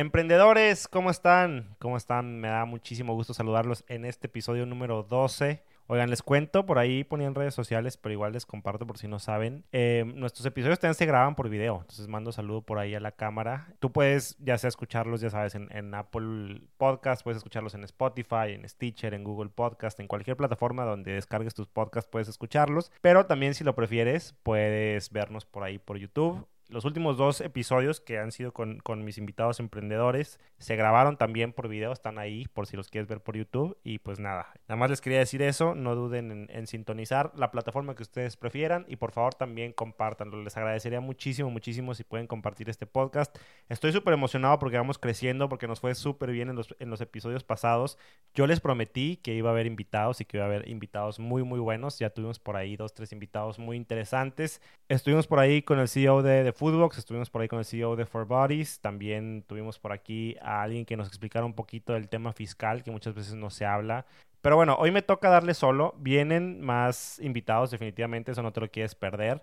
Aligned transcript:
Emprendedores, 0.00 0.88
¿cómo 0.88 1.10
están? 1.10 1.76
¿Cómo 1.78 1.98
están? 1.98 2.40
Me 2.40 2.48
da 2.48 2.64
muchísimo 2.64 3.12
gusto 3.12 3.34
saludarlos 3.34 3.84
en 3.86 4.06
este 4.06 4.28
episodio 4.28 4.64
número 4.64 5.02
12. 5.02 5.62
Oigan, 5.88 6.08
les 6.08 6.22
cuento, 6.22 6.64
por 6.64 6.78
ahí 6.78 7.04
ponían 7.04 7.34
redes 7.34 7.52
sociales, 7.52 7.98
pero 7.98 8.14
igual 8.14 8.32
les 8.32 8.46
comparto 8.46 8.86
por 8.86 8.96
si 8.96 9.08
no 9.08 9.18
saben. 9.18 9.62
Eh, 9.72 10.10
nuestros 10.14 10.46
episodios 10.46 10.78
también 10.78 10.94
se 10.94 11.04
graban 11.04 11.34
por 11.34 11.50
video, 11.50 11.80
entonces 11.82 12.08
mando 12.08 12.32
saludo 12.32 12.62
por 12.62 12.78
ahí 12.78 12.94
a 12.94 13.00
la 13.00 13.12
cámara. 13.12 13.74
Tú 13.78 13.92
puedes 13.92 14.38
ya 14.38 14.56
sea 14.56 14.68
escucharlos, 14.68 15.20
ya 15.20 15.28
sabes, 15.28 15.54
en, 15.54 15.68
en 15.70 15.92
Apple 15.94 16.62
Podcast, 16.78 17.22
puedes 17.22 17.36
escucharlos 17.36 17.74
en 17.74 17.84
Spotify, 17.84 18.54
en 18.54 18.66
Stitcher, 18.66 19.12
en 19.12 19.22
Google 19.22 19.50
Podcast, 19.50 20.00
en 20.00 20.06
cualquier 20.06 20.38
plataforma 20.38 20.86
donde 20.86 21.12
descargues 21.12 21.52
tus 21.52 21.68
podcasts 21.68 22.08
puedes 22.10 22.28
escucharlos. 22.28 22.90
Pero 23.02 23.26
también 23.26 23.52
si 23.52 23.64
lo 23.64 23.74
prefieres, 23.74 24.34
puedes 24.44 25.12
vernos 25.12 25.44
por 25.44 25.62
ahí 25.62 25.78
por 25.78 25.98
YouTube 25.98 26.46
los 26.70 26.84
últimos 26.84 27.16
dos 27.16 27.40
episodios 27.40 28.00
que 28.00 28.18
han 28.18 28.32
sido 28.32 28.52
con, 28.52 28.78
con, 28.78 29.04
mis 29.04 29.18
invitados 29.18 29.60
emprendedores 29.60 30.38
se 30.58 30.76
grabaron 30.76 31.16
también 31.16 31.52
por 31.52 31.68
video, 31.68 31.92
están 31.92 32.18
ahí 32.18 32.46
por 32.52 32.66
si 32.66 32.76
los 32.76 32.88
quieres 32.88 33.08
ver 33.08 33.20
por 33.20 33.36
YouTube. 33.36 33.76
Y 33.82 33.98
pues 33.98 34.20
nada, 34.20 34.52
nada 34.68 34.76
más 34.76 34.90
les 34.90 35.00
quería 35.00 35.18
decir 35.18 35.42
eso, 35.42 35.74
no 35.74 35.94
duden 35.94 36.48
en, 36.50 36.66
sintonizar 36.66 37.32
la 37.34 37.50
plataforma 37.50 37.94
que 37.94 38.02
ustedes 38.02 38.36
prefieran 38.36 38.84
y 38.88 38.96
por 38.96 39.10
favor 39.10 39.34
también 39.34 39.72
compártanlo. 39.72 40.42
Les 40.42 40.56
agradecería 40.56 41.00
muchísimo, 41.00 41.50
muchísimo 41.50 41.94
si 41.94 42.04
pueden 42.04 42.26
compartir 42.26 42.68
este 42.68 42.86
podcast. 42.86 43.36
Estoy 43.68 43.92
súper 43.92 44.14
emocionado 44.14 44.58
porque 44.58 44.76
vamos 44.76 44.98
creciendo, 44.98 45.48
porque 45.48 45.66
nos 45.66 45.80
fue 45.80 45.94
súper 45.94 46.30
bien 46.30 46.50
en 46.50 46.56
los, 46.56 46.74
en 46.78 46.90
los 46.90 47.00
episodios 47.00 47.42
pasados. 47.42 47.98
Yo 48.34 48.46
les 48.46 48.60
prometí 48.60 49.16
que 49.16 49.34
iba 49.34 49.48
a 49.50 49.52
haber 49.52 49.66
invitados 49.66 50.20
y 50.20 50.24
que 50.24 50.36
iba 50.36 50.44
a 50.44 50.48
haber 50.48 50.68
invitados 50.68 51.18
muy, 51.18 51.42
muy 51.42 51.58
buenos. 51.58 51.98
Ya 51.98 52.10
tuvimos 52.10 52.38
por 52.38 52.56
ahí 52.56 52.76
dos, 52.76 52.94
tres 52.94 53.12
invitados 53.12 53.58
muy 53.58 53.76
interesantes. 53.76 54.60
Estuvimos 54.88 55.26
por 55.26 55.38
ahí 55.38 55.62
con 55.62 55.78
el 55.78 55.88
CEO 55.88 56.22
de, 56.22 56.44
de 56.44 56.52
Foodbox, 56.60 56.98
estuvimos 56.98 57.30
por 57.30 57.40
ahí 57.40 57.48
con 57.48 57.58
el 57.58 57.64
CEO 57.64 57.96
de 57.96 58.04
Four 58.04 58.26
Bodies, 58.26 58.80
también 58.80 59.42
tuvimos 59.46 59.78
por 59.78 59.92
aquí 59.92 60.36
a 60.42 60.60
alguien 60.60 60.84
que 60.84 60.94
nos 60.94 61.08
explicara 61.08 61.46
un 61.46 61.54
poquito 61.54 61.94
del 61.94 62.10
tema 62.10 62.34
fiscal, 62.34 62.82
que 62.82 62.90
muchas 62.90 63.14
veces 63.14 63.32
no 63.32 63.48
se 63.48 63.64
habla. 63.64 64.04
Pero 64.42 64.56
bueno, 64.56 64.76
hoy 64.78 64.90
me 64.90 65.00
toca 65.00 65.30
darle 65.30 65.54
solo, 65.54 65.94
vienen 65.96 66.60
más 66.60 67.18
invitados 67.20 67.70
definitivamente, 67.70 68.32
eso 68.32 68.42
no 68.42 68.52
te 68.52 68.60
lo 68.60 68.70
quieres 68.70 68.94
perder. 68.94 69.42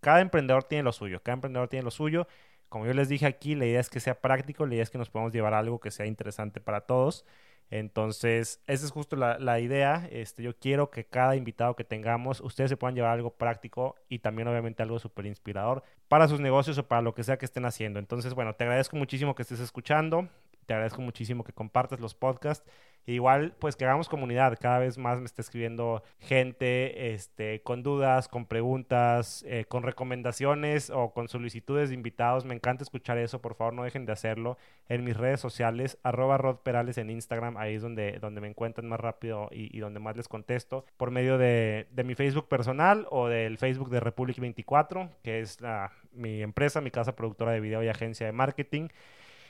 Cada 0.00 0.22
emprendedor 0.22 0.64
tiene 0.64 0.84
lo 0.84 0.92
suyo, 0.92 1.22
cada 1.22 1.34
emprendedor 1.34 1.68
tiene 1.68 1.84
lo 1.84 1.90
suyo. 1.90 2.26
Como 2.70 2.86
yo 2.86 2.94
les 2.94 3.10
dije 3.10 3.26
aquí, 3.26 3.54
la 3.54 3.66
idea 3.66 3.80
es 3.80 3.90
que 3.90 4.00
sea 4.00 4.18
práctico, 4.22 4.64
la 4.64 4.72
idea 4.72 4.84
es 4.84 4.90
que 4.90 4.96
nos 4.96 5.10
podamos 5.10 5.34
llevar 5.34 5.52
algo 5.52 5.80
que 5.80 5.90
sea 5.90 6.06
interesante 6.06 6.62
para 6.62 6.80
todos. 6.80 7.26
Entonces, 7.74 8.62
esa 8.68 8.86
es 8.86 8.92
justo 8.92 9.16
la, 9.16 9.58
idea. 9.58 10.08
Este, 10.12 10.44
yo 10.44 10.56
quiero 10.56 10.92
que 10.92 11.06
cada 11.06 11.34
invitado 11.34 11.74
que 11.74 11.82
tengamos, 11.82 12.40
ustedes 12.40 12.70
se 12.70 12.76
puedan 12.76 12.94
llevar 12.94 13.10
algo 13.10 13.34
práctico 13.34 13.96
y 14.08 14.20
también 14.20 14.46
obviamente 14.46 14.84
algo 14.84 15.00
súper 15.00 15.26
inspirador 15.26 15.82
para 16.06 16.28
sus 16.28 16.38
negocios 16.38 16.78
o 16.78 16.86
para 16.86 17.02
lo 17.02 17.14
que 17.14 17.24
sea 17.24 17.36
que 17.36 17.46
estén 17.46 17.64
haciendo. 17.64 17.98
Entonces, 17.98 18.32
bueno, 18.32 18.54
te 18.54 18.62
agradezco 18.62 18.96
muchísimo 18.96 19.34
que 19.34 19.42
estés 19.42 19.58
escuchando, 19.58 20.28
te 20.66 20.74
agradezco 20.74 21.02
muchísimo 21.02 21.42
que 21.42 21.52
compartas 21.52 21.98
los 21.98 22.14
podcasts 22.14 22.64
igual, 23.06 23.54
pues 23.58 23.76
que 23.76 23.84
hagamos 23.84 24.08
comunidad. 24.08 24.58
Cada 24.60 24.78
vez 24.78 24.98
más 24.98 25.18
me 25.18 25.26
está 25.26 25.42
escribiendo 25.42 26.02
gente 26.18 27.14
este, 27.14 27.60
con 27.62 27.82
dudas, 27.82 28.28
con 28.28 28.46
preguntas, 28.46 29.44
eh, 29.46 29.64
con 29.66 29.82
recomendaciones 29.82 30.90
o 30.90 31.12
con 31.12 31.28
solicitudes 31.28 31.90
de 31.90 31.94
invitados. 31.94 32.44
Me 32.44 32.54
encanta 32.54 32.82
escuchar 32.82 33.18
eso. 33.18 33.40
Por 33.40 33.54
favor, 33.54 33.74
no 33.74 33.84
dejen 33.84 34.06
de 34.06 34.12
hacerlo 34.12 34.56
en 34.88 35.04
mis 35.04 35.16
redes 35.16 35.40
sociales. 35.40 35.98
Arroba 36.02 36.38
Rod 36.38 36.58
Perales 36.58 36.98
en 36.98 37.10
Instagram. 37.10 37.56
Ahí 37.56 37.74
es 37.74 37.82
donde, 37.82 38.18
donde 38.20 38.40
me 38.40 38.48
encuentran 38.48 38.88
más 38.88 39.00
rápido 39.00 39.48
y, 39.52 39.76
y 39.76 39.80
donde 39.80 40.00
más 40.00 40.16
les 40.16 40.28
contesto. 40.28 40.84
Por 40.96 41.10
medio 41.10 41.38
de, 41.38 41.86
de, 41.90 42.04
mi 42.04 42.14
Facebook 42.14 42.48
personal 42.48 43.06
o 43.10 43.28
del 43.28 43.58
Facebook 43.58 43.90
de 43.90 44.00
Republic 44.00 44.38
24, 44.38 45.10
que 45.22 45.40
es 45.40 45.60
la, 45.60 45.92
mi 46.12 46.42
empresa, 46.42 46.80
mi 46.80 46.90
casa 46.90 47.16
productora 47.16 47.52
de 47.52 47.60
video 47.60 47.82
y 47.82 47.88
agencia 47.88 48.26
de 48.26 48.32
marketing. 48.32 48.88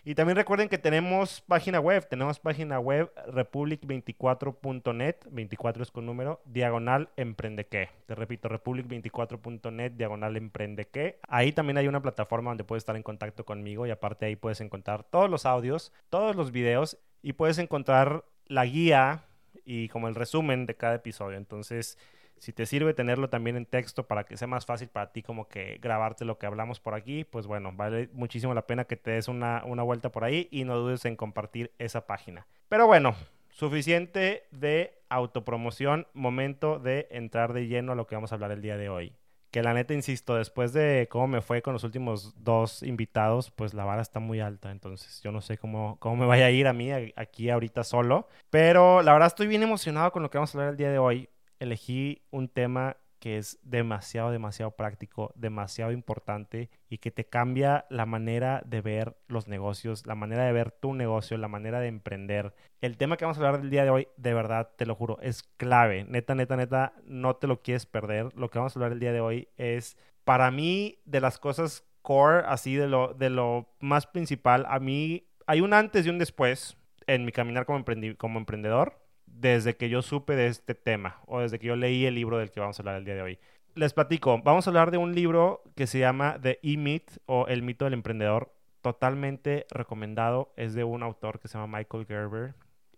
Y 0.07 0.15
también 0.15 0.37
recuerden 0.37 0.69
que 0.69 0.77
tenemos 0.77 1.41
página 1.41 1.81
web, 1.81 2.07
tenemos 2.07 2.39
página 2.39 2.79
web 2.79 3.11
republic24.net, 3.27 5.17
24 5.31 5.83
es 5.83 5.91
con 5.91 6.05
número, 6.05 6.43
diagonal 6.45 7.09
emprendeque. 7.17 7.89
Te 8.05 8.15
repito, 8.15 8.51
republic24.net, 8.51 9.93
diagonal 9.93 10.37
emprendeque. 10.37 11.21
Ahí 11.27 11.53
también 11.53 11.79
hay 11.79 11.89
una 11.89 12.03
plataforma 12.03 12.51
donde 12.51 12.65
puedes 12.65 12.83
estar 12.83 12.97
en 12.97 13.03
contacto 13.03 13.47
conmigo 13.47 13.87
y 13.87 13.91
aparte 13.91 14.27
ahí 14.27 14.37
puedes 14.37 14.61
encontrar 14.61 15.05
todos 15.05 15.31
los 15.31 15.47
audios, 15.47 15.91
todos 16.11 16.37
los 16.37 16.53
videos 16.53 16.99
y 17.23 17.33
puedes 17.33 17.57
encontrar 17.57 18.27
la 18.47 18.67
guía 18.67 19.25
y 19.65 19.89
como 19.89 20.09
el 20.09 20.15
resumen 20.15 20.67
de 20.67 20.77
cada 20.77 20.97
episodio. 20.97 21.39
Entonces, 21.39 21.97
si 22.39 22.53
te 22.53 22.67
sirve 22.67 22.95
tenerlo 22.95 23.31
también 23.31 23.57
en 23.57 23.67
texto 23.67 24.07
para 24.07 24.25
que 24.25 24.37
sea 24.37 24.49
más 24.49 24.67
fácil 24.67 24.89
para 24.89 25.13
ti 25.13 25.23
como 25.23 25.49
que 25.49 25.79
grabarte 25.81 26.25
lo 26.25 26.39
que 26.39 26.47
hablamos 26.47 26.81
por 26.81 26.95
aquí, 26.95 27.25
pues 27.25 27.47
bueno, 27.47 27.73
vale 27.75 28.09
muchísimo 28.13 28.55
la 28.55 28.67
pena 28.67 28.85
que 28.85 28.97
te 28.97 29.13
des 29.13 29.29
una, 29.29 29.63
una 29.65 29.83
vuelta 29.83 30.11
por 30.11 30.25
ahí 30.25 30.49
y 30.51 30.65
no 30.65 30.77
dudes 30.77 31.05
en 31.05 31.17
compartir 31.17 31.73
esa 31.79 32.07
página. 32.07 32.47
Pero 32.69 32.87
bueno, 32.87 33.15
suficiente 33.51 34.45
de 34.51 34.99
autopromoción, 35.09 36.07
momento 36.13 36.79
de 36.79 37.09
entrar 37.11 37.53
de 37.53 37.69
lleno 37.69 37.93
a 37.93 37.95
lo 37.95 38.07
que 38.07 38.17
vamos 38.17 38.33
a 38.33 38.35
hablar 38.35 38.51
el 38.51 38.63
día 38.63 38.77
de 38.77 38.89
hoy. 38.89 39.15
Que 39.51 39.63
la 39.63 39.73
neta, 39.73 39.95
insisto, 39.95 40.35
después 40.35 40.73
de 40.73 41.07
cómo 41.09 41.29
me 41.29 41.41
fue 41.41 41.63
con 41.63 41.75
los 41.75 41.85
últimos 41.85 42.35
dos 42.43 42.83
invitados, 42.83 43.53
pues 43.53 43.73
la 43.73 43.85
vara 43.85 44.03
está 44.03 44.19
muy 44.19 44.41
alta. 44.41 44.73
Entonces 44.73 45.23
yo 45.23 45.31
no 45.31 45.41
sé 45.41 45.59
cómo, 45.59 45.97
cómo 46.01 46.17
me 46.17 46.27
vaya 46.27 46.47
a 46.47 46.51
ir 46.51 46.67
a 46.67 46.73
mí 46.73 46.91
aquí 47.15 47.51
ahorita 47.51 47.85
solo. 47.85 48.27
Pero 48.51 49.03
la 49.03 49.13
verdad 49.13 49.29
estoy 49.29 49.47
bien 49.47 49.63
emocionado 49.63 50.11
con 50.11 50.25
lo 50.25 50.31
que 50.31 50.39
vamos 50.39 50.53
a 50.53 50.59
hablar 50.59 50.73
el 50.73 50.77
día 50.77 50.91
de 50.91 50.99
hoy 50.99 51.29
elegí 51.65 52.23
un 52.31 52.49
tema 52.49 52.97
que 53.25 53.39
es 53.39 53.59
demasiado, 53.63 54.31
demasiado 54.31 54.73
práctico, 54.73 55.33
demasiado 55.35 55.93
importante 55.93 56.69
y 56.91 56.99
que 56.99 57.11
te 57.11 57.25
cambia 57.25 57.87
la 57.89 58.05
manera 58.05 58.63
de 58.67 58.83
ver 58.83 59.17
los 59.29 59.49
negocios, 59.49 60.07
la 60.07 60.15
manera 60.15 60.45
de 60.45 60.53
ver 60.53 60.73
tu 60.73 60.93
negocio, 60.93 61.39
la 61.39 61.49
manera 61.49 61.81
de 61.81 61.89
emprender. 61.89 62.55
El 62.83 62.99
tema 62.99 63.17
que 63.17 63.25
vamos 63.25 63.39
a 63.39 63.41
hablar 63.41 63.63
del 63.63 63.71
día 63.71 63.85
de 63.85 63.89
hoy, 63.89 64.09
de 64.19 64.35
verdad, 64.35 64.73
te 64.77 64.85
lo 64.85 64.95
juro, 64.95 65.19
es 65.23 65.43
clave. 65.57 66.05
Neta, 66.05 66.35
neta, 66.35 66.57
neta, 66.57 66.93
no 67.07 67.37
te 67.37 67.47
lo 67.47 67.63
quieres 67.63 67.87
perder. 67.87 68.29
Lo 68.37 68.51
que 68.51 68.59
vamos 68.59 68.77
a 68.77 68.79
hablar 68.79 68.93
el 68.93 69.01
día 69.01 69.13
de 69.13 69.23
hoy 69.23 69.49
es, 69.57 69.97
para 70.25 70.51
mí, 70.51 70.99
de 71.07 71.23
las 71.23 71.39
cosas 71.39 71.83
core, 72.03 72.43
así 72.47 72.75
de 72.75 72.89
lo, 72.89 73.15
de 73.15 73.31
lo 73.31 73.71
más 73.81 74.07
principal, 74.07 74.67
a 74.69 74.79
mí 74.81 75.27
hay 75.47 75.63
un 75.63 75.73
antes 75.73 76.05
y 76.05 76.11
un 76.11 76.19
después 76.19 76.77
en 77.07 77.25
mi 77.25 77.33
caminar 77.33 77.65
como, 77.65 77.83
como 78.19 78.39
emprendedor 78.39 79.04
desde 79.41 79.77
que 79.77 79.89
yo 79.89 80.03
supe 80.03 80.37
de 80.37 80.47
este 80.47 80.75
tema 80.75 81.21
o 81.27 81.41
desde 81.41 81.59
que 81.59 81.67
yo 81.67 81.77
leí 81.77 82.07
el 82.07 82.15
libro 82.15 82.39
del 82.39 82.51
que 82.51 82.61
vamos 82.61 82.79
a 82.79 82.83
hablar 82.83 82.97
el 82.97 83.05
día 83.05 83.15
de 83.15 83.23
hoy. 83.23 83.39
Les 83.75 83.93
platico, 83.93 84.41
vamos 84.43 84.67
a 84.67 84.71
hablar 84.71 84.91
de 84.91 84.99
un 84.99 85.15
libro 85.15 85.63
que 85.75 85.87
se 85.87 85.99
llama 85.99 86.39
The 86.41 86.61
E-Myth 86.63 87.19
o 87.27 87.47
El 87.49 87.63
mito 87.63 87.85
del 87.85 87.95
emprendedor, 87.95 88.55
totalmente 88.83 89.67
recomendado, 89.71 90.53
es 90.57 90.75
de 90.75 90.85
un 90.85 91.03
autor 91.03 91.41
que 91.41 91.49
se 91.49 91.59
llama 91.59 91.79
Michael 91.79 92.07
Gerber. 92.07 92.55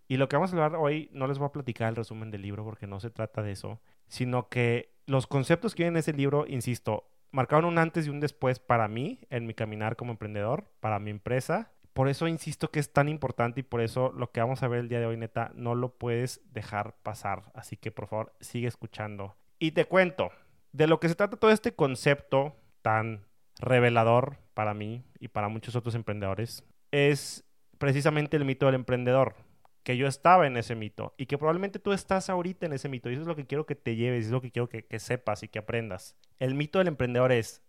Y 0.08 0.18
lo 0.18 0.28
que 0.28 0.36
vamos 0.36 0.52
a 0.52 0.56
hablar 0.56 0.78
hoy, 0.78 1.08
no 1.12 1.26
les 1.26 1.38
voy 1.38 1.46
a 1.46 1.52
platicar 1.52 1.88
el 1.88 1.96
resumen 1.96 2.30
del 2.30 2.42
libro 2.42 2.64
porque 2.64 2.86
no 2.86 3.00
se 3.00 3.10
trata 3.10 3.42
de 3.42 3.52
eso, 3.52 3.80
sino 4.06 4.48
que 4.48 4.92
los 5.06 5.26
conceptos 5.26 5.74
que 5.74 5.84
hay 5.84 5.88
en 5.88 5.96
ese 5.96 6.12
libro, 6.12 6.46
insisto, 6.46 7.08
marcaron 7.30 7.64
un 7.64 7.78
antes 7.78 8.06
y 8.06 8.10
un 8.10 8.20
después 8.20 8.58
para 8.58 8.86
mí 8.86 9.20
en 9.30 9.46
mi 9.46 9.54
caminar 9.54 9.96
como 9.96 10.12
emprendedor, 10.12 10.64
para 10.80 10.98
mi 10.98 11.10
empresa 11.10 11.72
por 11.96 12.10
eso 12.10 12.28
insisto 12.28 12.70
que 12.70 12.78
es 12.78 12.92
tan 12.92 13.08
importante 13.08 13.60
y 13.60 13.62
por 13.62 13.80
eso 13.80 14.12
lo 14.12 14.30
que 14.30 14.40
vamos 14.40 14.62
a 14.62 14.68
ver 14.68 14.80
el 14.80 14.88
día 14.90 15.00
de 15.00 15.06
hoy, 15.06 15.16
neta, 15.16 15.50
no 15.54 15.74
lo 15.74 15.96
puedes 15.96 16.42
dejar 16.52 16.94
pasar. 17.02 17.44
Así 17.54 17.78
que 17.78 17.90
por 17.90 18.06
favor, 18.06 18.34
sigue 18.38 18.68
escuchando. 18.68 19.34
Y 19.58 19.70
te 19.70 19.86
cuento, 19.86 20.30
de 20.72 20.88
lo 20.88 21.00
que 21.00 21.08
se 21.08 21.14
trata 21.14 21.38
todo 21.38 21.50
este 21.50 21.72
concepto 21.72 22.54
tan 22.82 23.24
revelador 23.58 24.36
para 24.52 24.74
mí 24.74 25.06
y 25.20 25.28
para 25.28 25.48
muchos 25.48 25.74
otros 25.74 25.94
emprendedores, 25.94 26.64
es 26.90 27.44
precisamente 27.78 28.36
el 28.36 28.44
mito 28.44 28.66
del 28.66 28.74
emprendedor. 28.74 29.34
Que 29.82 29.96
yo 29.96 30.06
estaba 30.06 30.46
en 30.46 30.58
ese 30.58 30.74
mito 30.74 31.14
y 31.16 31.24
que 31.24 31.38
probablemente 31.38 31.78
tú 31.78 31.94
estás 31.94 32.28
ahorita 32.28 32.66
en 32.66 32.74
ese 32.74 32.90
mito. 32.90 33.08
Y 33.08 33.14
eso 33.14 33.22
es 33.22 33.28
lo 33.28 33.36
que 33.36 33.46
quiero 33.46 33.64
que 33.64 33.74
te 33.74 33.96
lleves, 33.96 34.26
es 34.26 34.32
lo 34.32 34.42
que 34.42 34.50
quiero 34.50 34.68
que, 34.68 34.84
que 34.84 34.98
sepas 34.98 35.42
y 35.44 35.48
que 35.48 35.60
aprendas. 35.60 36.14
El 36.40 36.56
mito 36.56 36.78
del 36.78 36.88
emprendedor 36.88 37.32
es, 37.32 37.62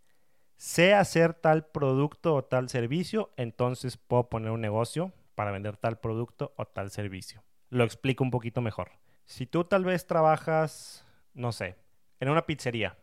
sé 0.57 0.93
hacer 0.93 1.33
tal 1.33 1.67
producto 1.67 2.35
o 2.35 2.43
tal 2.43 2.67
servicio, 2.67 3.31
entonces 3.37 3.97
puedo 3.97 4.29
poner 4.29 4.51
un 4.51 4.61
negocio 4.61 5.13
para 5.35 5.51
vender 5.51 5.77
tal 5.77 5.99
producto 5.99 6.53
o 6.57 6.65
tal 6.65 6.89
servicio. 6.89 7.43
Lo 7.69 7.83
explico 7.83 8.23
un 8.23 8.31
poquito 8.31 8.61
mejor. 8.61 8.91
Si 9.25 9.45
tú 9.45 9.63
tal 9.63 9.85
vez 9.85 10.07
trabajas, 10.07 11.05
no 11.33 11.51
sé, 11.51 11.75
en 12.19 12.29
una 12.29 12.45
pizzería, 12.45 12.97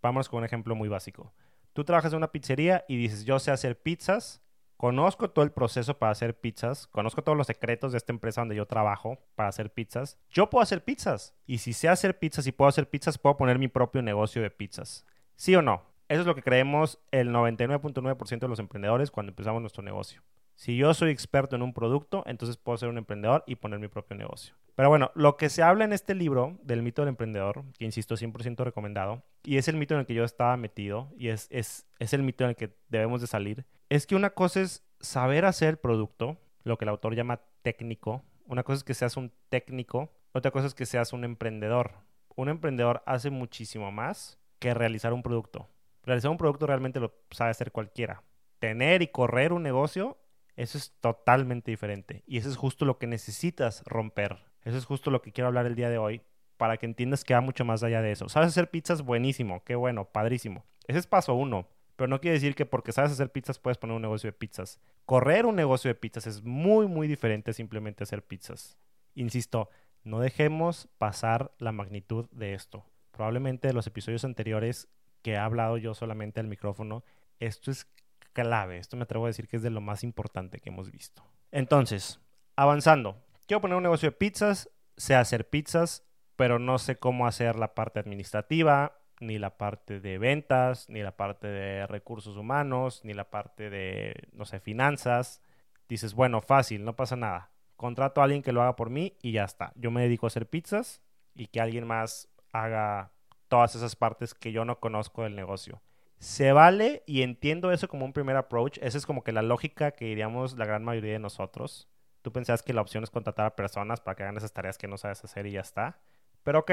vamos 0.00 0.28
con 0.28 0.38
un 0.38 0.44
ejemplo 0.44 0.74
muy 0.74 0.88
básico. 0.88 1.32
Tú 1.72 1.84
trabajas 1.84 2.12
en 2.12 2.18
una 2.18 2.32
pizzería 2.32 2.84
y 2.88 2.96
dices, 2.96 3.24
yo 3.24 3.38
sé 3.38 3.50
hacer 3.50 3.80
pizzas, 3.80 4.42
conozco 4.76 5.30
todo 5.30 5.44
el 5.44 5.52
proceso 5.52 5.98
para 5.98 6.12
hacer 6.12 6.38
pizzas, 6.38 6.86
conozco 6.86 7.22
todos 7.22 7.36
los 7.36 7.46
secretos 7.46 7.92
de 7.92 7.98
esta 7.98 8.12
empresa 8.12 8.40
donde 8.40 8.56
yo 8.56 8.66
trabajo 8.66 9.18
para 9.34 9.48
hacer 9.48 9.72
pizzas. 9.72 10.18
Yo 10.30 10.48
puedo 10.48 10.62
hacer 10.62 10.84
pizzas. 10.84 11.34
Y 11.46 11.58
si 11.58 11.72
sé 11.72 11.88
hacer 11.88 12.18
pizzas 12.18 12.46
y 12.46 12.52
puedo 12.52 12.68
hacer 12.68 12.88
pizzas, 12.88 13.18
puedo 13.18 13.36
poner 13.36 13.58
mi 13.58 13.68
propio 13.68 14.02
negocio 14.02 14.42
de 14.42 14.50
pizzas. 14.50 15.06
¿Sí 15.36 15.56
o 15.56 15.62
no? 15.62 15.89
Eso 16.10 16.22
es 16.22 16.26
lo 16.26 16.34
que 16.34 16.42
creemos 16.42 16.98
el 17.12 17.30
99.9% 17.30 18.40
de 18.40 18.48
los 18.48 18.58
emprendedores 18.58 19.12
cuando 19.12 19.30
empezamos 19.30 19.60
nuestro 19.60 19.84
negocio. 19.84 20.22
Si 20.56 20.76
yo 20.76 20.92
soy 20.92 21.12
experto 21.12 21.54
en 21.54 21.62
un 21.62 21.72
producto, 21.72 22.24
entonces 22.26 22.56
puedo 22.56 22.76
ser 22.76 22.88
un 22.88 22.98
emprendedor 22.98 23.44
y 23.46 23.54
poner 23.54 23.78
mi 23.78 23.86
propio 23.86 24.16
negocio. 24.16 24.56
Pero 24.74 24.88
bueno, 24.88 25.12
lo 25.14 25.36
que 25.36 25.48
se 25.48 25.62
habla 25.62 25.84
en 25.84 25.92
este 25.92 26.16
libro 26.16 26.58
del 26.64 26.82
mito 26.82 27.02
del 27.02 27.10
emprendedor, 27.10 27.62
que 27.78 27.84
insisto, 27.84 28.16
100% 28.16 28.64
recomendado, 28.64 29.22
y 29.44 29.56
es 29.58 29.68
el 29.68 29.76
mito 29.76 29.94
en 29.94 30.00
el 30.00 30.06
que 30.06 30.14
yo 30.14 30.24
estaba 30.24 30.56
metido, 30.56 31.12
y 31.16 31.28
es, 31.28 31.46
es, 31.48 31.86
es 32.00 32.12
el 32.12 32.24
mito 32.24 32.42
en 32.42 32.50
el 32.50 32.56
que 32.56 32.74
debemos 32.88 33.20
de 33.20 33.28
salir, 33.28 33.64
es 33.88 34.04
que 34.04 34.16
una 34.16 34.30
cosa 34.30 34.62
es 34.62 34.82
saber 34.98 35.44
hacer 35.44 35.68
el 35.68 35.76
producto, 35.76 36.38
lo 36.64 36.76
que 36.76 36.86
el 36.86 36.88
autor 36.88 37.14
llama 37.14 37.40
técnico. 37.62 38.24
Una 38.48 38.64
cosa 38.64 38.78
es 38.78 38.84
que 38.84 38.94
seas 38.94 39.16
un 39.16 39.30
técnico, 39.48 40.10
otra 40.32 40.50
cosa 40.50 40.66
es 40.66 40.74
que 40.74 40.86
seas 40.86 41.12
un 41.12 41.22
emprendedor. 41.22 41.92
Un 42.34 42.48
emprendedor 42.48 43.00
hace 43.06 43.30
muchísimo 43.30 43.92
más 43.92 44.40
que 44.58 44.74
realizar 44.74 45.12
un 45.12 45.22
producto. 45.22 45.68
Realizar 46.10 46.32
un 46.32 46.38
producto 46.38 46.66
realmente 46.66 46.98
lo 46.98 47.14
sabe 47.30 47.52
hacer 47.52 47.70
cualquiera. 47.70 48.24
Tener 48.58 49.00
y 49.00 49.06
correr 49.06 49.52
un 49.52 49.62
negocio, 49.62 50.18
eso 50.56 50.76
es 50.76 50.92
totalmente 50.98 51.70
diferente. 51.70 52.24
Y 52.26 52.38
eso 52.38 52.48
es 52.48 52.56
justo 52.56 52.84
lo 52.84 52.98
que 52.98 53.06
necesitas 53.06 53.84
romper. 53.84 54.38
Eso 54.64 54.76
es 54.76 54.86
justo 54.86 55.12
lo 55.12 55.22
que 55.22 55.30
quiero 55.30 55.46
hablar 55.46 55.66
el 55.66 55.76
día 55.76 55.88
de 55.88 55.98
hoy 55.98 56.22
para 56.56 56.78
que 56.78 56.86
entiendas 56.86 57.22
que 57.22 57.34
va 57.34 57.40
mucho 57.40 57.64
más 57.64 57.84
allá 57.84 58.02
de 58.02 58.10
eso. 58.10 58.28
Sabes 58.28 58.48
hacer 58.48 58.70
pizzas, 58.70 59.02
buenísimo, 59.02 59.62
qué 59.62 59.76
bueno, 59.76 60.06
padrísimo. 60.06 60.64
Ese 60.88 60.98
es 60.98 61.06
paso 61.06 61.34
uno. 61.34 61.68
Pero 61.94 62.08
no 62.08 62.20
quiere 62.20 62.34
decir 62.34 62.56
que 62.56 62.66
porque 62.66 62.90
sabes 62.90 63.12
hacer 63.12 63.30
pizzas 63.30 63.60
puedes 63.60 63.78
poner 63.78 63.94
un 63.94 64.02
negocio 64.02 64.26
de 64.26 64.36
pizzas. 64.36 64.80
Correr 65.06 65.46
un 65.46 65.54
negocio 65.54 65.90
de 65.90 65.94
pizzas 65.94 66.26
es 66.26 66.42
muy, 66.42 66.88
muy 66.88 67.06
diferente 67.06 67.52
a 67.52 67.54
simplemente 67.54 68.02
hacer 68.02 68.24
pizzas. 68.24 68.80
Insisto, 69.14 69.70
no 70.02 70.18
dejemos 70.18 70.88
pasar 70.98 71.52
la 71.58 71.70
magnitud 71.70 72.28
de 72.32 72.54
esto. 72.54 72.84
Probablemente 73.12 73.68
de 73.68 73.74
los 73.74 73.86
episodios 73.86 74.24
anteriores 74.24 74.88
que 75.22 75.32
he 75.32 75.38
hablado 75.38 75.76
yo 75.76 75.94
solamente 75.94 76.40
al 76.40 76.46
micrófono, 76.46 77.04
esto 77.38 77.70
es 77.70 77.86
clave. 78.32 78.78
Esto 78.78 78.96
me 78.96 79.04
atrevo 79.04 79.26
a 79.26 79.28
decir 79.28 79.48
que 79.48 79.56
es 79.56 79.62
de 79.62 79.70
lo 79.70 79.80
más 79.80 80.04
importante 80.04 80.60
que 80.60 80.70
hemos 80.70 80.90
visto. 80.90 81.24
Entonces, 81.50 82.20
avanzando. 82.56 83.22
Quiero 83.46 83.60
poner 83.60 83.76
un 83.76 83.82
negocio 83.82 84.10
de 84.10 84.16
pizzas, 84.16 84.70
sé 84.96 85.14
hacer 85.14 85.48
pizzas, 85.48 86.04
pero 86.36 86.58
no 86.58 86.78
sé 86.78 86.96
cómo 86.96 87.26
hacer 87.26 87.56
la 87.56 87.74
parte 87.74 87.98
administrativa, 87.98 88.98
ni 89.20 89.38
la 89.38 89.58
parte 89.58 90.00
de 90.00 90.18
ventas, 90.18 90.88
ni 90.88 91.02
la 91.02 91.16
parte 91.16 91.46
de 91.48 91.86
recursos 91.86 92.36
humanos, 92.36 93.00
ni 93.04 93.12
la 93.12 93.30
parte 93.30 93.70
de, 93.70 94.14
no 94.32 94.44
sé, 94.44 94.60
finanzas. 94.60 95.42
Dices, 95.88 96.14
bueno, 96.14 96.40
fácil, 96.40 96.84
no 96.84 96.96
pasa 96.96 97.16
nada. 97.16 97.50
Contrato 97.76 98.20
a 98.20 98.24
alguien 98.24 98.42
que 98.42 98.52
lo 98.52 98.62
haga 98.62 98.76
por 98.76 98.90
mí 98.90 99.16
y 99.20 99.32
ya 99.32 99.44
está. 99.44 99.72
Yo 99.74 99.90
me 99.90 100.02
dedico 100.02 100.26
a 100.26 100.28
hacer 100.28 100.48
pizzas 100.48 101.02
y 101.34 101.48
que 101.48 101.60
alguien 101.60 101.86
más 101.86 102.28
haga 102.52 103.12
todas 103.50 103.74
esas 103.74 103.96
partes 103.96 104.32
que 104.32 104.52
yo 104.52 104.64
no 104.64 104.80
conozco 104.80 105.24
del 105.24 105.36
negocio. 105.36 105.82
Se 106.18 106.52
vale 106.52 107.02
y 107.06 107.22
entiendo 107.22 107.72
eso 107.72 107.88
como 107.88 108.06
un 108.06 108.12
primer 108.12 108.36
approach. 108.36 108.78
Esa 108.80 108.96
es 108.96 109.04
como 109.04 109.24
que 109.24 109.32
la 109.32 109.42
lógica 109.42 109.90
que 109.90 110.06
diríamos 110.06 110.56
la 110.56 110.64
gran 110.64 110.84
mayoría 110.84 111.14
de 111.14 111.18
nosotros. 111.18 111.88
Tú 112.22 112.32
pensabas 112.32 112.62
que 112.62 112.72
la 112.72 112.80
opción 112.80 113.02
es 113.02 113.10
contratar 113.10 113.46
a 113.46 113.56
personas 113.56 114.00
para 114.00 114.14
que 114.14 114.22
hagan 114.22 114.36
esas 114.36 114.52
tareas 114.52 114.78
que 114.78 114.86
no 114.86 114.96
sabes 114.96 115.24
hacer 115.24 115.46
y 115.46 115.52
ya 115.52 115.60
está. 115.60 115.98
Pero 116.44 116.60
ok, 116.60 116.70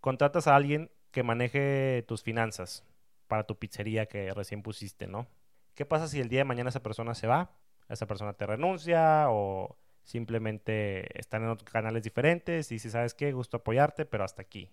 contratas 0.00 0.46
a 0.46 0.54
alguien 0.54 0.90
que 1.10 1.22
maneje 1.22 2.04
tus 2.06 2.22
finanzas 2.22 2.84
para 3.26 3.44
tu 3.44 3.58
pizzería 3.58 4.06
que 4.06 4.32
recién 4.32 4.62
pusiste, 4.62 5.06
¿no? 5.06 5.26
¿Qué 5.74 5.84
pasa 5.84 6.06
si 6.06 6.20
el 6.20 6.28
día 6.28 6.40
de 6.40 6.44
mañana 6.44 6.70
esa 6.70 6.82
persona 6.82 7.14
se 7.14 7.26
va? 7.26 7.50
Esa 7.88 8.06
persona 8.06 8.34
te 8.34 8.46
renuncia 8.46 9.26
o 9.30 9.76
simplemente 10.02 11.18
están 11.18 11.42
en 11.42 11.48
otros 11.48 11.68
canales 11.70 12.04
diferentes 12.04 12.70
y 12.70 12.78
si 12.78 12.90
sabes 12.90 13.14
qué, 13.14 13.32
gusto 13.32 13.56
apoyarte, 13.56 14.04
pero 14.04 14.22
hasta 14.22 14.42
aquí. 14.42 14.70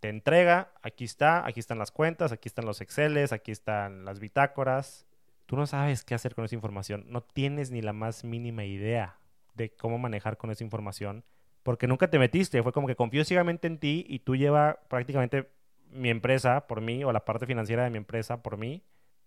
Te 0.00 0.08
entrega, 0.08 0.72
aquí 0.82 1.04
está, 1.04 1.46
aquí 1.46 1.58
están 1.58 1.78
las 1.78 1.90
cuentas, 1.90 2.30
aquí 2.30 2.48
están 2.48 2.66
los 2.66 2.80
Exceles, 2.80 3.32
aquí 3.32 3.50
están 3.50 4.04
las 4.04 4.20
bitácoras. 4.20 5.06
Tú 5.46 5.56
no 5.56 5.66
sabes 5.66 6.04
qué 6.04 6.14
hacer 6.14 6.34
con 6.34 6.44
esa 6.44 6.54
información, 6.54 7.04
no 7.08 7.22
tienes 7.22 7.70
ni 7.70 7.82
la 7.82 7.92
más 7.92 8.22
mínima 8.22 8.64
idea 8.64 9.18
de 9.54 9.70
cómo 9.70 9.98
manejar 9.98 10.36
con 10.36 10.50
esa 10.50 10.62
información, 10.62 11.24
porque 11.62 11.86
nunca 11.86 12.08
te 12.10 12.18
metiste, 12.18 12.62
fue 12.62 12.72
como 12.72 12.86
que 12.86 12.94
confío 12.94 13.24
ciegamente 13.24 13.66
en 13.66 13.78
ti 13.78 14.04
y 14.08 14.20
tú 14.20 14.36
lleva 14.36 14.80
prácticamente 14.88 15.50
mi 15.90 16.10
empresa 16.10 16.66
por 16.66 16.80
mí 16.80 17.02
o 17.02 17.12
la 17.12 17.24
parte 17.24 17.46
financiera 17.46 17.84
de 17.84 17.90
mi 17.90 17.98
empresa 17.98 18.42
por 18.42 18.56
mí 18.56 18.84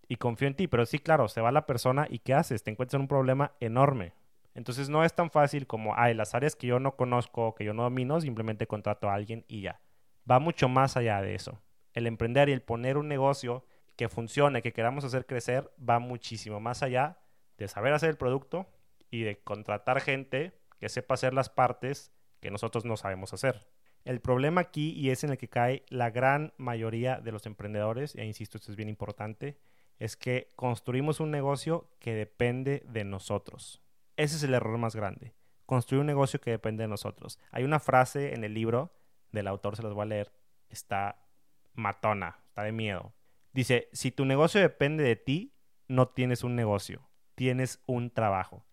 y 0.07 0.15
confío 0.17 0.47
en 0.47 0.55
ti. 0.55 0.67
Pero 0.67 0.85
sí, 0.85 0.99
claro, 0.99 1.27
se 1.27 1.41
va 1.41 1.51
la 1.51 1.65
persona 1.65 2.07
y 2.09 2.19
¿qué 2.19 2.33
haces? 2.33 2.63
Te 2.63 2.71
encuentras 2.71 2.95
en 2.95 3.01
un 3.01 3.07
problema 3.07 3.53
enorme. 3.59 4.13
Entonces 4.53 4.89
no 4.89 5.03
es 5.03 5.13
tan 5.13 5.31
fácil 5.31 5.67
como, 5.67 5.95
ay, 5.95 6.13
las 6.13 6.35
áreas 6.35 6.55
que 6.55 6.67
yo 6.67 6.79
no 6.79 6.95
conozco, 6.95 7.55
que 7.55 7.63
yo 7.65 7.73
no 7.73 7.83
domino, 7.83 8.21
simplemente 8.21 8.67
contrato 8.67 9.09
a 9.09 9.15
alguien 9.15 9.45
y 9.47 9.61
ya. 9.61 9.79
Va 10.31 10.39
mucho 10.39 10.69
más 10.69 10.95
allá 10.95 11.21
de 11.21 11.35
eso. 11.35 11.61
El 11.91 12.07
emprender 12.07 12.47
y 12.47 12.53
el 12.53 12.61
poner 12.61 12.95
un 12.97 13.09
negocio 13.09 13.65
que 13.97 14.07
funcione, 14.07 14.61
que 14.61 14.71
queramos 14.71 15.03
hacer 15.03 15.25
crecer, 15.25 15.69
va 15.77 15.99
muchísimo 15.99 16.61
más 16.61 16.83
allá 16.83 17.17
de 17.57 17.67
saber 17.67 17.91
hacer 17.91 18.09
el 18.11 18.17
producto 18.17 18.65
y 19.09 19.23
de 19.23 19.39
contratar 19.39 19.99
gente 19.99 20.53
que 20.79 20.87
sepa 20.87 21.15
hacer 21.15 21.33
las 21.33 21.49
partes 21.49 22.13
que 22.39 22.49
nosotros 22.49 22.85
no 22.85 22.95
sabemos 22.95 23.33
hacer. 23.33 23.67
El 24.05 24.21
problema 24.21 24.61
aquí, 24.61 24.91
y 24.91 25.09
es 25.09 25.25
en 25.25 25.31
el 25.31 25.37
que 25.37 25.49
cae 25.49 25.83
la 25.89 26.09
gran 26.09 26.53
mayoría 26.57 27.19
de 27.19 27.33
los 27.33 27.45
emprendedores, 27.45 28.15
e 28.15 28.25
insisto, 28.25 28.57
esto 28.57 28.71
es 28.71 28.77
bien 28.77 28.89
importante, 28.89 29.57
es 29.99 30.15
que 30.15 30.49
construimos 30.55 31.19
un 31.19 31.29
negocio 31.29 31.89
que 31.99 32.15
depende 32.15 32.83
de 32.87 33.03
nosotros. 33.03 33.81
Ese 34.15 34.37
es 34.37 34.43
el 34.43 34.53
error 34.53 34.77
más 34.77 34.95
grande. 34.95 35.33
Construir 35.65 35.99
un 35.99 36.07
negocio 36.07 36.39
que 36.41 36.51
depende 36.51 36.83
de 36.83 36.87
nosotros. 36.87 37.37
Hay 37.51 37.63
una 37.63 37.79
frase 37.79 38.33
en 38.33 38.43
el 38.43 38.53
libro 38.53 38.91
del 39.31 39.47
autor, 39.47 39.75
se 39.75 39.83
los 39.83 39.93
voy 39.93 40.03
a 40.03 40.05
leer, 40.05 40.31
está 40.69 41.25
matona, 41.73 42.39
está 42.47 42.63
de 42.63 42.71
miedo. 42.71 43.13
Dice, 43.53 43.89
si 43.91 44.11
tu 44.11 44.25
negocio 44.25 44.61
depende 44.61 45.03
de 45.03 45.15
ti, 45.15 45.53
no 45.87 46.07
tienes 46.07 46.43
un 46.43 46.55
negocio, 46.55 47.09
tienes 47.35 47.81
un 47.85 48.11
trabajo. 48.11 48.65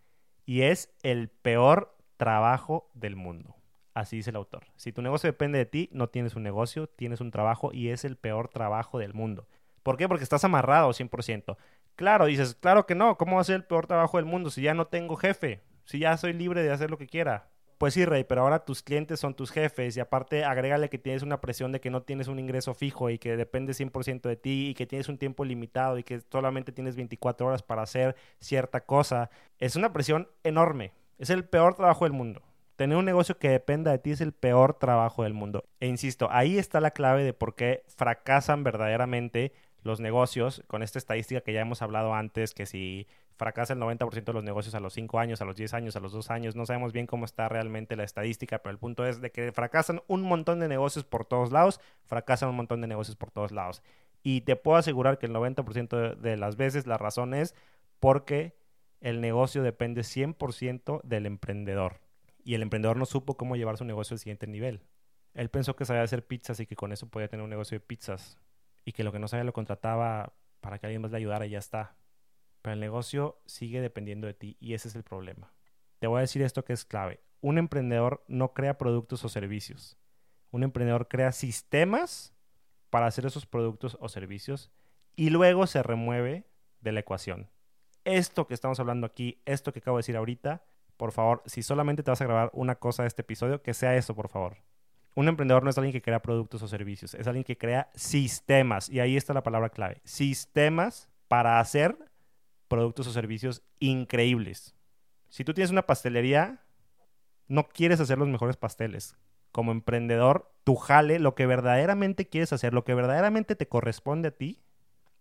Y 0.46 0.62
es 0.62 0.94
el 1.02 1.28
peor 1.28 1.96
trabajo 2.16 2.90
del 2.94 3.16
mundo. 3.16 3.56
Así 3.94 4.16
dice 4.16 4.30
el 4.30 4.36
autor. 4.36 4.66
Si 4.76 4.92
tu 4.92 5.02
negocio 5.02 5.28
depende 5.28 5.58
de 5.58 5.66
ti, 5.66 5.88
no 5.92 6.08
tienes 6.08 6.36
un 6.36 6.44
negocio, 6.44 6.86
tienes 6.86 7.20
un 7.20 7.32
trabajo 7.32 7.72
y 7.72 7.88
es 7.88 8.04
el 8.04 8.16
peor 8.16 8.48
trabajo 8.48 8.98
del 8.98 9.12
mundo. 9.12 9.48
¿Por 9.82 9.96
qué? 9.96 10.06
Porque 10.06 10.22
estás 10.22 10.44
amarrado 10.44 10.92
100%. 10.92 11.56
Claro, 11.96 12.26
dices, 12.26 12.54
claro 12.54 12.86
que 12.86 12.94
no, 12.94 13.16
¿cómo 13.18 13.34
va 13.36 13.40
a 13.40 13.44
ser 13.44 13.56
el 13.56 13.64
peor 13.64 13.88
trabajo 13.88 14.18
del 14.18 14.26
mundo 14.26 14.50
si 14.50 14.62
ya 14.62 14.74
no 14.74 14.86
tengo 14.86 15.16
jefe? 15.16 15.62
Si 15.84 15.98
ya 15.98 16.16
soy 16.16 16.32
libre 16.32 16.62
de 16.62 16.70
hacer 16.70 16.90
lo 16.90 16.98
que 16.98 17.08
quiera. 17.08 17.48
Pues 17.78 17.94
sí, 17.94 18.04
Rey, 18.04 18.24
pero 18.24 18.42
ahora 18.42 18.64
tus 18.64 18.82
clientes 18.82 19.20
son 19.20 19.34
tus 19.34 19.52
jefes 19.52 19.96
y 19.96 20.00
aparte 20.00 20.44
agrégale 20.44 20.88
que 20.90 20.98
tienes 20.98 21.22
una 21.22 21.40
presión 21.40 21.70
de 21.70 21.80
que 21.80 21.90
no 21.90 22.02
tienes 22.02 22.26
un 22.26 22.40
ingreso 22.40 22.74
fijo 22.74 23.08
y 23.08 23.18
que 23.18 23.36
depende 23.36 23.72
100% 23.72 24.28
de 24.28 24.34
ti 24.34 24.70
y 24.70 24.74
que 24.74 24.86
tienes 24.86 25.08
un 25.08 25.16
tiempo 25.16 25.44
limitado 25.44 25.96
y 25.96 26.02
que 26.02 26.20
solamente 26.32 26.72
tienes 26.72 26.96
24 26.96 27.46
horas 27.46 27.62
para 27.62 27.82
hacer 27.82 28.16
cierta 28.40 28.80
cosa. 28.80 29.30
Es 29.60 29.76
una 29.76 29.92
presión 29.92 30.28
enorme. 30.42 30.92
Es 31.18 31.30
el 31.30 31.44
peor 31.44 31.76
trabajo 31.76 32.04
del 32.04 32.12
mundo. 32.14 32.42
Tener 32.74 32.96
un 32.96 33.04
negocio 33.04 33.38
que 33.38 33.48
dependa 33.48 33.92
de 33.92 33.98
ti 33.98 34.10
es 34.10 34.20
el 34.20 34.32
peor 34.32 34.74
trabajo 34.74 35.22
del 35.22 35.34
mundo. 35.34 35.64
E 35.78 35.86
insisto, 35.86 36.28
ahí 36.32 36.58
está 36.58 36.80
la 36.80 36.90
clave 36.90 37.22
de 37.22 37.32
por 37.32 37.54
qué 37.54 37.84
fracasan 37.86 38.64
verdaderamente 38.64 39.52
los 39.88 39.98
negocios, 39.98 40.62
con 40.68 40.84
esta 40.84 40.98
estadística 40.98 41.40
que 41.40 41.52
ya 41.52 41.60
hemos 41.60 41.82
hablado 41.82 42.14
antes, 42.14 42.54
que 42.54 42.66
si 42.66 43.08
fracasa 43.36 43.72
el 43.72 43.80
90% 43.80 44.24
de 44.24 44.32
los 44.32 44.44
negocios 44.44 44.74
a 44.74 44.80
los 44.80 44.92
5 44.92 45.18
años, 45.18 45.40
a 45.40 45.44
los 45.44 45.56
10 45.56 45.74
años, 45.74 45.96
a 45.96 46.00
los 46.00 46.12
2 46.12 46.30
años, 46.30 46.54
no 46.54 46.66
sabemos 46.66 46.92
bien 46.92 47.06
cómo 47.06 47.24
está 47.24 47.48
realmente 47.48 47.96
la 47.96 48.04
estadística, 48.04 48.58
pero 48.58 48.70
el 48.70 48.78
punto 48.78 49.06
es 49.06 49.20
de 49.20 49.32
que 49.32 49.50
fracasan 49.50 50.02
un 50.06 50.22
montón 50.22 50.60
de 50.60 50.68
negocios 50.68 51.04
por 51.04 51.24
todos 51.24 51.50
lados, 51.50 51.80
fracasan 52.04 52.50
un 52.50 52.56
montón 52.56 52.80
de 52.80 52.86
negocios 52.86 53.16
por 53.16 53.30
todos 53.30 53.50
lados. 53.50 53.82
Y 54.22 54.42
te 54.42 54.56
puedo 54.56 54.76
asegurar 54.76 55.18
que 55.18 55.26
el 55.26 55.32
90% 55.32 56.16
de 56.16 56.36
las 56.36 56.56
veces 56.56 56.86
la 56.86 56.98
razón 56.98 57.34
es 57.34 57.54
porque 57.98 58.56
el 59.00 59.20
negocio 59.20 59.62
depende 59.62 60.02
100% 60.02 61.02
del 61.02 61.26
emprendedor 61.26 62.00
y 62.44 62.54
el 62.54 62.62
emprendedor 62.62 62.96
no 62.96 63.06
supo 63.06 63.36
cómo 63.36 63.56
llevar 63.56 63.76
su 63.76 63.84
negocio 63.84 64.14
al 64.14 64.18
siguiente 64.18 64.46
nivel. 64.46 64.82
Él 65.34 65.50
pensó 65.50 65.76
que 65.76 65.84
sabía 65.84 66.02
hacer 66.02 66.26
pizzas 66.26 66.58
y 66.60 66.66
que 66.66 66.76
con 66.76 66.92
eso 66.92 67.08
podía 67.08 67.28
tener 67.28 67.44
un 67.44 67.50
negocio 67.50 67.76
de 67.76 67.80
pizzas 67.80 68.38
y 68.88 68.92
que 68.92 69.04
lo 69.04 69.12
que 69.12 69.18
no 69.18 69.28
sabía 69.28 69.44
lo 69.44 69.52
contrataba 69.52 70.32
para 70.62 70.78
que 70.78 70.86
alguien 70.86 71.02
más 71.02 71.10
le 71.10 71.18
ayudara 71.18 71.44
y 71.44 71.50
ya 71.50 71.58
está. 71.58 71.98
Pero 72.62 72.72
el 72.72 72.80
negocio 72.80 73.38
sigue 73.44 73.82
dependiendo 73.82 74.26
de 74.26 74.32
ti 74.32 74.56
y 74.60 74.72
ese 74.72 74.88
es 74.88 74.94
el 74.94 75.02
problema. 75.02 75.52
Te 75.98 76.06
voy 76.06 76.16
a 76.16 76.20
decir 76.22 76.40
esto 76.40 76.64
que 76.64 76.72
es 76.72 76.86
clave. 76.86 77.20
Un 77.42 77.58
emprendedor 77.58 78.24
no 78.28 78.54
crea 78.54 78.78
productos 78.78 79.22
o 79.26 79.28
servicios. 79.28 79.98
Un 80.52 80.62
emprendedor 80.62 81.06
crea 81.06 81.32
sistemas 81.32 82.32
para 82.88 83.06
hacer 83.06 83.26
esos 83.26 83.44
productos 83.44 83.98
o 84.00 84.08
servicios 84.08 84.70
y 85.16 85.28
luego 85.28 85.66
se 85.66 85.82
remueve 85.82 86.46
de 86.80 86.92
la 86.92 87.00
ecuación. 87.00 87.50
Esto 88.04 88.46
que 88.46 88.54
estamos 88.54 88.80
hablando 88.80 89.06
aquí, 89.06 89.42
esto 89.44 89.70
que 89.70 89.80
acabo 89.80 89.98
de 89.98 90.00
decir 90.00 90.16
ahorita, 90.16 90.64
por 90.96 91.12
favor, 91.12 91.42
si 91.44 91.62
solamente 91.62 92.02
te 92.02 92.10
vas 92.10 92.22
a 92.22 92.24
grabar 92.24 92.50
una 92.54 92.76
cosa 92.76 93.02
de 93.02 93.08
este 93.08 93.20
episodio, 93.20 93.62
que 93.62 93.74
sea 93.74 93.96
eso, 93.96 94.14
por 94.14 94.30
favor. 94.30 94.56
Un 95.14 95.28
emprendedor 95.28 95.64
no 95.64 95.70
es 95.70 95.78
alguien 95.78 95.92
que 95.92 96.02
crea 96.02 96.22
productos 96.22 96.62
o 96.62 96.68
servicios, 96.68 97.14
es 97.14 97.26
alguien 97.26 97.44
que 97.44 97.58
crea 97.58 97.90
sistemas. 97.94 98.88
Y 98.88 99.00
ahí 99.00 99.16
está 99.16 99.34
la 99.34 99.42
palabra 99.42 99.70
clave. 99.70 100.00
Sistemas 100.04 101.08
para 101.26 101.60
hacer 101.60 101.98
productos 102.68 103.06
o 103.06 103.12
servicios 103.12 103.62
increíbles. 103.80 104.74
Si 105.28 105.44
tú 105.44 105.54
tienes 105.54 105.70
una 105.70 105.86
pastelería, 105.86 106.60
no 107.48 107.68
quieres 107.68 108.00
hacer 108.00 108.18
los 108.18 108.28
mejores 108.28 108.56
pasteles. 108.56 109.16
Como 109.52 109.72
emprendedor, 109.72 110.52
tu 110.64 110.76
jale, 110.76 111.18
lo 111.18 111.34
que 111.34 111.46
verdaderamente 111.46 112.28
quieres 112.28 112.52
hacer, 112.52 112.74
lo 112.74 112.84
que 112.84 112.94
verdaderamente 112.94 113.56
te 113.56 113.68
corresponde 113.68 114.28
a 114.28 114.36
ti, 114.36 114.62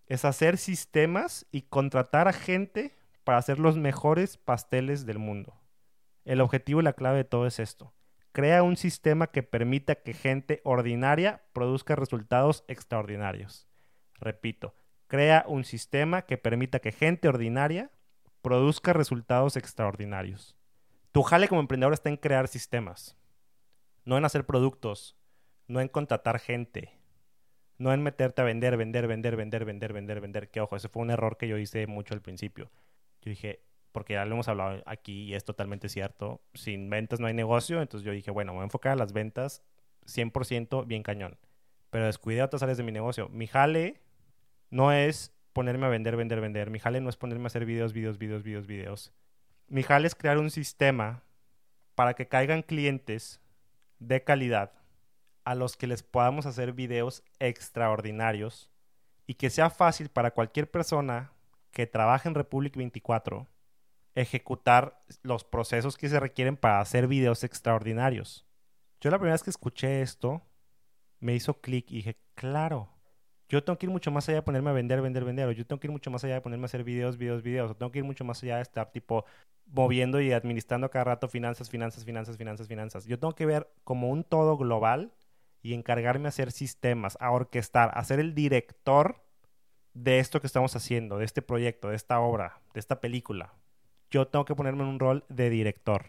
es 0.07 0.25
hacer 0.25 0.57
sistemas 0.57 1.45
y 1.51 1.63
contratar 1.63 2.27
a 2.27 2.33
gente 2.33 2.95
para 3.23 3.37
hacer 3.37 3.59
los 3.59 3.77
mejores 3.77 4.37
pasteles 4.37 5.05
del 5.05 5.19
mundo. 5.19 5.55
El 6.23 6.41
objetivo 6.41 6.81
y 6.81 6.83
la 6.83 6.93
clave 6.93 7.17
de 7.17 7.23
todo 7.23 7.47
es 7.47 7.59
esto. 7.59 7.93
Crea 8.37 8.61
un 8.61 8.77
sistema 8.77 9.31
que 9.31 9.41
permita 9.41 9.95
que 9.95 10.13
gente 10.13 10.61
ordinaria 10.63 11.41
produzca 11.53 11.95
resultados 11.95 12.63
extraordinarios. 12.67 13.67
Repito, 14.13 14.75
crea 15.07 15.43
un 15.47 15.63
sistema 15.63 16.21
que 16.21 16.37
permita 16.37 16.77
que 16.77 16.91
gente 16.91 17.29
ordinaria 17.29 17.89
produzca 18.43 18.93
resultados 18.93 19.57
extraordinarios. 19.57 20.55
Tu 21.11 21.23
jale 21.23 21.47
como 21.47 21.61
emprendedor 21.61 21.93
está 21.93 22.09
en 22.09 22.17
crear 22.17 22.47
sistemas, 22.47 23.17
no 24.05 24.19
en 24.19 24.25
hacer 24.25 24.45
productos, 24.45 25.17
no 25.67 25.81
en 25.81 25.87
contratar 25.87 26.37
gente, 26.37 26.95
no 27.79 27.91
en 27.91 28.03
meterte 28.03 28.43
a 28.43 28.45
vender, 28.45 28.77
vender, 28.77 29.07
vender, 29.07 29.35
vender, 29.35 29.65
vender, 29.65 29.93
vender, 29.93 30.21
vender. 30.21 30.51
Que 30.51 30.61
ojo, 30.61 30.75
ese 30.75 30.89
fue 30.89 31.01
un 31.01 31.09
error 31.09 31.37
que 31.37 31.47
yo 31.47 31.57
hice 31.57 31.87
mucho 31.87 32.13
al 32.13 32.21
principio. 32.21 32.69
Yo 33.23 33.31
dije, 33.31 33.63
porque 33.97 34.13
ya 34.13 34.25
lo 34.25 34.35
hemos 34.35 34.47
hablado 34.47 34.83
aquí 34.85 35.23
y 35.23 35.33
es 35.33 35.43
totalmente 35.43 35.89
cierto, 35.89 36.39
sin 36.53 36.87
ventas 36.87 37.19
no 37.19 37.25
hay 37.25 37.33
negocio, 37.33 37.81
entonces 37.81 38.05
yo 38.05 38.11
dije, 38.11 38.29
bueno, 38.29 38.51
me 38.51 38.57
voy 38.57 38.61
a 38.61 38.65
enfocar 38.65 38.91
a 38.91 38.95
las 38.95 39.11
ventas 39.11 39.63
100% 40.05 40.85
bien 40.85 41.01
cañón. 41.01 41.39
Pero 41.89 42.05
descuidé 42.05 42.43
otras 42.43 42.61
áreas 42.61 42.77
de 42.77 42.83
mi 42.83 42.91
negocio. 42.91 43.27
Mi 43.29 43.47
jale 43.47 43.99
no 44.69 44.91
es 44.91 45.33
ponerme 45.51 45.87
a 45.87 45.89
vender, 45.89 46.15
vender, 46.15 46.41
vender. 46.41 46.69
Mi 46.69 46.77
jale 46.77 47.01
no 47.01 47.09
es 47.09 47.17
ponerme 47.17 47.45
a 47.45 47.47
hacer 47.47 47.65
videos, 47.65 47.91
videos, 47.91 48.19
videos, 48.19 48.43
videos, 48.43 48.67
videos. 48.67 49.13
Mi 49.67 49.81
jale 49.81 50.05
es 50.05 50.13
crear 50.13 50.37
un 50.37 50.51
sistema 50.51 51.23
para 51.95 52.13
que 52.13 52.27
caigan 52.27 52.61
clientes 52.61 53.41
de 53.97 54.23
calidad 54.23 54.73
a 55.43 55.55
los 55.55 55.75
que 55.75 55.87
les 55.87 56.03
podamos 56.03 56.45
hacer 56.45 56.71
videos 56.71 57.23
extraordinarios 57.39 58.69
y 59.25 59.33
que 59.33 59.49
sea 59.49 59.71
fácil 59.71 60.09
para 60.09 60.35
cualquier 60.35 60.69
persona 60.69 61.31
que 61.71 61.87
trabaje 61.87 62.29
en 62.29 62.35
Republic 62.35 62.77
24 62.77 63.47
ejecutar 64.17 65.03
los 65.21 65.43
procesos 65.43 65.95
que 65.95 66.09
se 66.09 66.19
requieren 66.19 66.57
para 66.57 66.79
hacer 66.79 67.07
videos 67.07 67.43
extraordinarios. 67.43 68.47
Yo 68.99 69.11
la 69.11 69.19
primera 69.19 69.35
vez 69.35 69.43
que 69.43 69.51
escuché 69.51 70.01
esto, 70.01 70.41
me 71.19 71.35
hizo 71.35 71.61
clic 71.61 71.91
y 71.91 71.97
dije, 71.97 72.17
claro, 72.33 72.89
yo 73.47 73.63
tengo 73.63 73.77
que 73.77 73.85
ir 73.85 73.91
mucho 73.91 74.09
más 74.09 74.27
allá 74.27 74.37
de 74.37 74.41
ponerme 74.41 74.71
a 74.71 74.73
vender, 74.73 75.01
vender, 75.01 75.23
vender, 75.23 75.47
o 75.47 75.51
yo 75.51 75.67
tengo 75.67 75.79
que 75.79 75.85
ir 75.87 75.91
mucho 75.91 76.09
más 76.09 76.23
allá 76.23 76.33
de 76.33 76.41
ponerme 76.41 76.63
a 76.63 76.65
hacer 76.65 76.83
videos, 76.83 77.17
videos, 77.17 77.43
videos, 77.43 77.69
o 77.69 77.75
tengo 77.75 77.91
que 77.91 77.99
ir 77.99 78.05
mucho 78.05 78.25
más 78.25 78.41
allá 78.41 78.55
de 78.55 78.63
estar 78.63 78.91
tipo 78.91 79.23
moviendo 79.67 80.19
y 80.19 80.31
administrando 80.31 80.89
cada 80.89 81.05
rato 81.05 81.27
finanzas, 81.27 81.69
finanzas, 81.69 82.03
finanzas, 82.03 82.37
finanzas, 82.37 82.67
finanzas. 82.67 83.05
Yo 83.05 83.19
tengo 83.19 83.35
que 83.35 83.45
ver 83.45 83.69
como 83.83 84.09
un 84.09 84.23
todo 84.23 84.57
global 84.57 85.13
y 85.61 85.75
encargarme 85.75 86.27
a 86.27 86.29
hacer 86.29 86.51
sistemas, 86.51 87.17
a 87.21 87.29
orquestar, 87.29 87.91
a 87.93 88.03
ser 88.03 88.19
el 88.19 88.33
director 88.33 89.23
de 89.93 90.17
esto 90.19 90.41
que 90.41 90.47
estamos 90.47 90.75
haciendo, 90.75 91.19
de 91.19 91.25
este 91.25 91.43
proyecto, 91.43 91.89
de 91.89 91.95
esta 91.95 92.19
obra, 92.19 92.61
de 92.73 92.79
esta 92.79 92.99
película. 92.99 93.53
Yo 94.09 94.27
tengo 94.27 94.45
que 94.45 94.55
ponerme 94.55 94.83
en 94.83 94.89
un 94.89 94.99
rol 94.99 95.25
de 95.29 95.49
director, 95.49 96.07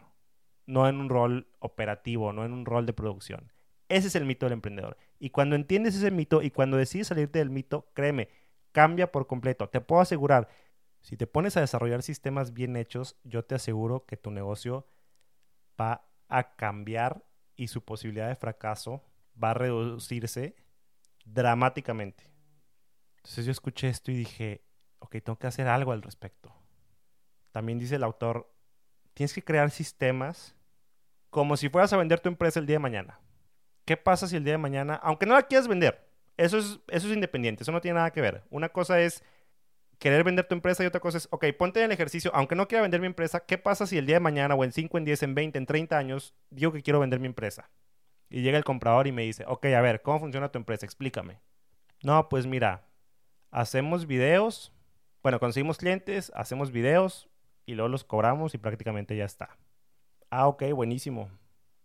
no 0.67 0.89
en 0.89 1.01
un 1.01 1.09
rol 1.09 1.49
operativo, 1.59 2.33
no 2.33 2.45
en 2.45 2.53
un 2.53 2.65
rol 2.65 2.87
de 2.87 2.93
producción. 2.93 3.53
Ese 3.89 4.09
es 4.09 4.15
el 4.15 4.27
mito 4.27 4.47
del 4.47 4.53
emprendedor. 4.53 4.97
Y 5.19 5.31
cuando 5.31 5.57
entiendes 5.57 5.97
ese 5.97 6.11
mito 6.11 6.43
y 6.43 6.51
cuando 6.51 6.77
decides 6.77 7.09
salirte 7.09 7.39
del 7.39 7.51
mito, 7.51 7.91
créeme, 7.95 8.29
cambia 8.73 9.11
por 9.11 9.27
completo. 9.27 9.69
Te 9.69 9.81
puedo 9.81 10.03
asegurar, 10.03 10.49
si 11.01 11.17
te 11.17 11.27
pones 11.27 11.57
a 11.57 11.61
desarrollar 11.61 12.03
sistemas 12.03 12.53
bien 12.53 12.77
hechos, 12.77 13.17
yo 13.25 13.45
te 13.45 13.55
aseguro 13.55 14.05
que 14.05 14.17
tu 14.17 14.31
negocio 14.31 14.87
va 15.81 16.07
a 16.29 16.55
cambiar 16.57 17.25
y 17.57 17.69
su 17.69 17.85
posibilidad 17.85 18.29
de 18.29 18.37
fracaso 18.37 19.03
va 19.43 19.51
a 19.51 19.55
reducirse 19.55 20.55
dramáticamente. 21.25 22.25
Entonces 23.17 23.47
yo 23.47 23.53
escuché 23.53 23.89
esto 23.89 24.11
y 24.11 24.17
dije, 24.17 24.63
ok, 24.99 25.17
tengo 25.23 25.39
que 25.39 25.47
hacer 25.47 25.67
algo 25.67 25.93
al 25.93 26.03
respecto. 26.03 26.55
También 27.59 27.81
dice 27.81 27.97
el 27.97 28.05
autor, 28.05 28.49
tienes 29.15 29.35
que 29.35 29.43
crear 29.43 29.73
sistemas 29.73 30.55
como 31.29 31.57
si 31.57 31.69
fueras 31.69 31.93
a 31.93 31.97
vender 31.97 32.21
tu 32.21 32.29
empresa 32.29 32.61
el 32.61 32.67
día 32.67 32.77
de 32.77 32.79
mañana. 32.79 33.19
¿Qué 33.85 33.97
pasa 33.97 34.29
si 34.29 34.37
el 34.37 34.45
día 34.45 34.53
de 34.53 34.59
mañana, 34.59 34.95
aunque 34.95 35.27
no 35.27 35.35
la 35.35 35.43
quieras 35.43 35.67
vender, 35.67 36.09
eso 36.37 36.57
es, 36.57 36.79
eso 36.87 37.09
es 37.09 37.13
independiente, 37.13 37.65
eso 37.65 37.73
no 37.73 37.81
tiene 37.81 37.97
nada 37.97 38.13
que 38.13 38.21
ver. 38.21 38.45
Una 38.51 38.69
cosa 38.69 39.01
es 39.01 39.25
querer 39.99 40.23
vender 40.23 40.47
tu 40.47 40.55
empresa 40.55 40.85
y 40.85 40.87
otra 40.87 41.01
cosa 41.01 41.19
es, 41.19 41.27
ok, 41.33 41.47
ponte 41.59 41.81
en 41.81 41.87
el 41.87 41.91
ejercicio, 41.91 42.31
aunque 42.33 42.55
no 42.55 42.69
quiera 42.69 42.83
vender 42.83 43.01
mi 43.01 43.09
empresa, 43.09 43.41
¿qué 43.41 43.59
pasa 43.59 43.89
si 43.89 43.99
el 43.99 44.07
día 44.07 44.15
de 44.15 44.21
mañana 44.21 44.55
o 44.55 44.63
en 44.63 44.71
5, 44.71 44.97
en 44.97 45.05
10, 45.05 45.25
en 45.25 45.35
20, 45.35 45.59
en 45.59 45.67
30 45.67 45.99
años 45.99 46.37
digo 46.51 46.71
que 46.73 46.85
quiero 46.85 47.01
vender 47.01 47.19
mi 47.19 47.27
empresa? 47.27 47.73
Y 48.31 48.43
llega 48.43 48.57
el 48.57 48.63
comprador 48.63 49.09
y 49.09 49.11
me 49.11 49.25
dice, 49.25 49.43
ok, 49.49 49.67
a 49.67 49.81
ver, 49.81 50.01
¿cómo 50.03 50.21
funciona 50.21 50.53
tu 50.53 50.61
empresa? 50.61 50.87
Explícame. 50.87 51.41
No, 52.05 52.29
pues 52.29 52.47
mira, 52.47 52.87
hacemos 53.51 54.07
videos, 54.07 54.73
bueno, 55.25 55.41
conseguimos 55.41 55.79
clientes, 55.79 56.31
hacemos 56.37 56.71
videos 56.71 57.28
y 57.69 57.75
luego 57.75 57.91
los 57.91 58.03
cobramos 58.03 58.55
y 58.55 58.59
prácticamente 58.59 59.15
ya 59.15 59.27
está. 59.27 59.59
Ah, 60.31 60.49
ok, 60.49 60.73
buenísimo. 60.73 61.29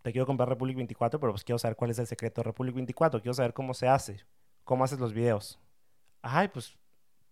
Te 0.00 0.12
quiero 0.12 0.24
comprar 0.24 0.48
Republic 0.48 0.78
24, 0.78 1.20
pero 1.20 1.34
pues 1.34 1.44
quiero 1.44 1.58
saber 1.58 1.76
cuál 1.76 1.90
es 1.90 1.98
el 1.98 2.06
secreto 2.06 2.40
de 2.40 2.46
Republic 2.46 2.74
24. 2.74 3.20
Quiero 3.20 3.34
saber 3.34 3.52
cómo 3.52 3.74
se 3.74 3.86
hace, 3.86 4.24
cómo 4.64 4.84
haces 4.84 4.98
los 4.98 5.12
videos. 5.12 5.60
Ay, 6.22 6.48
pues, 6.48 6.78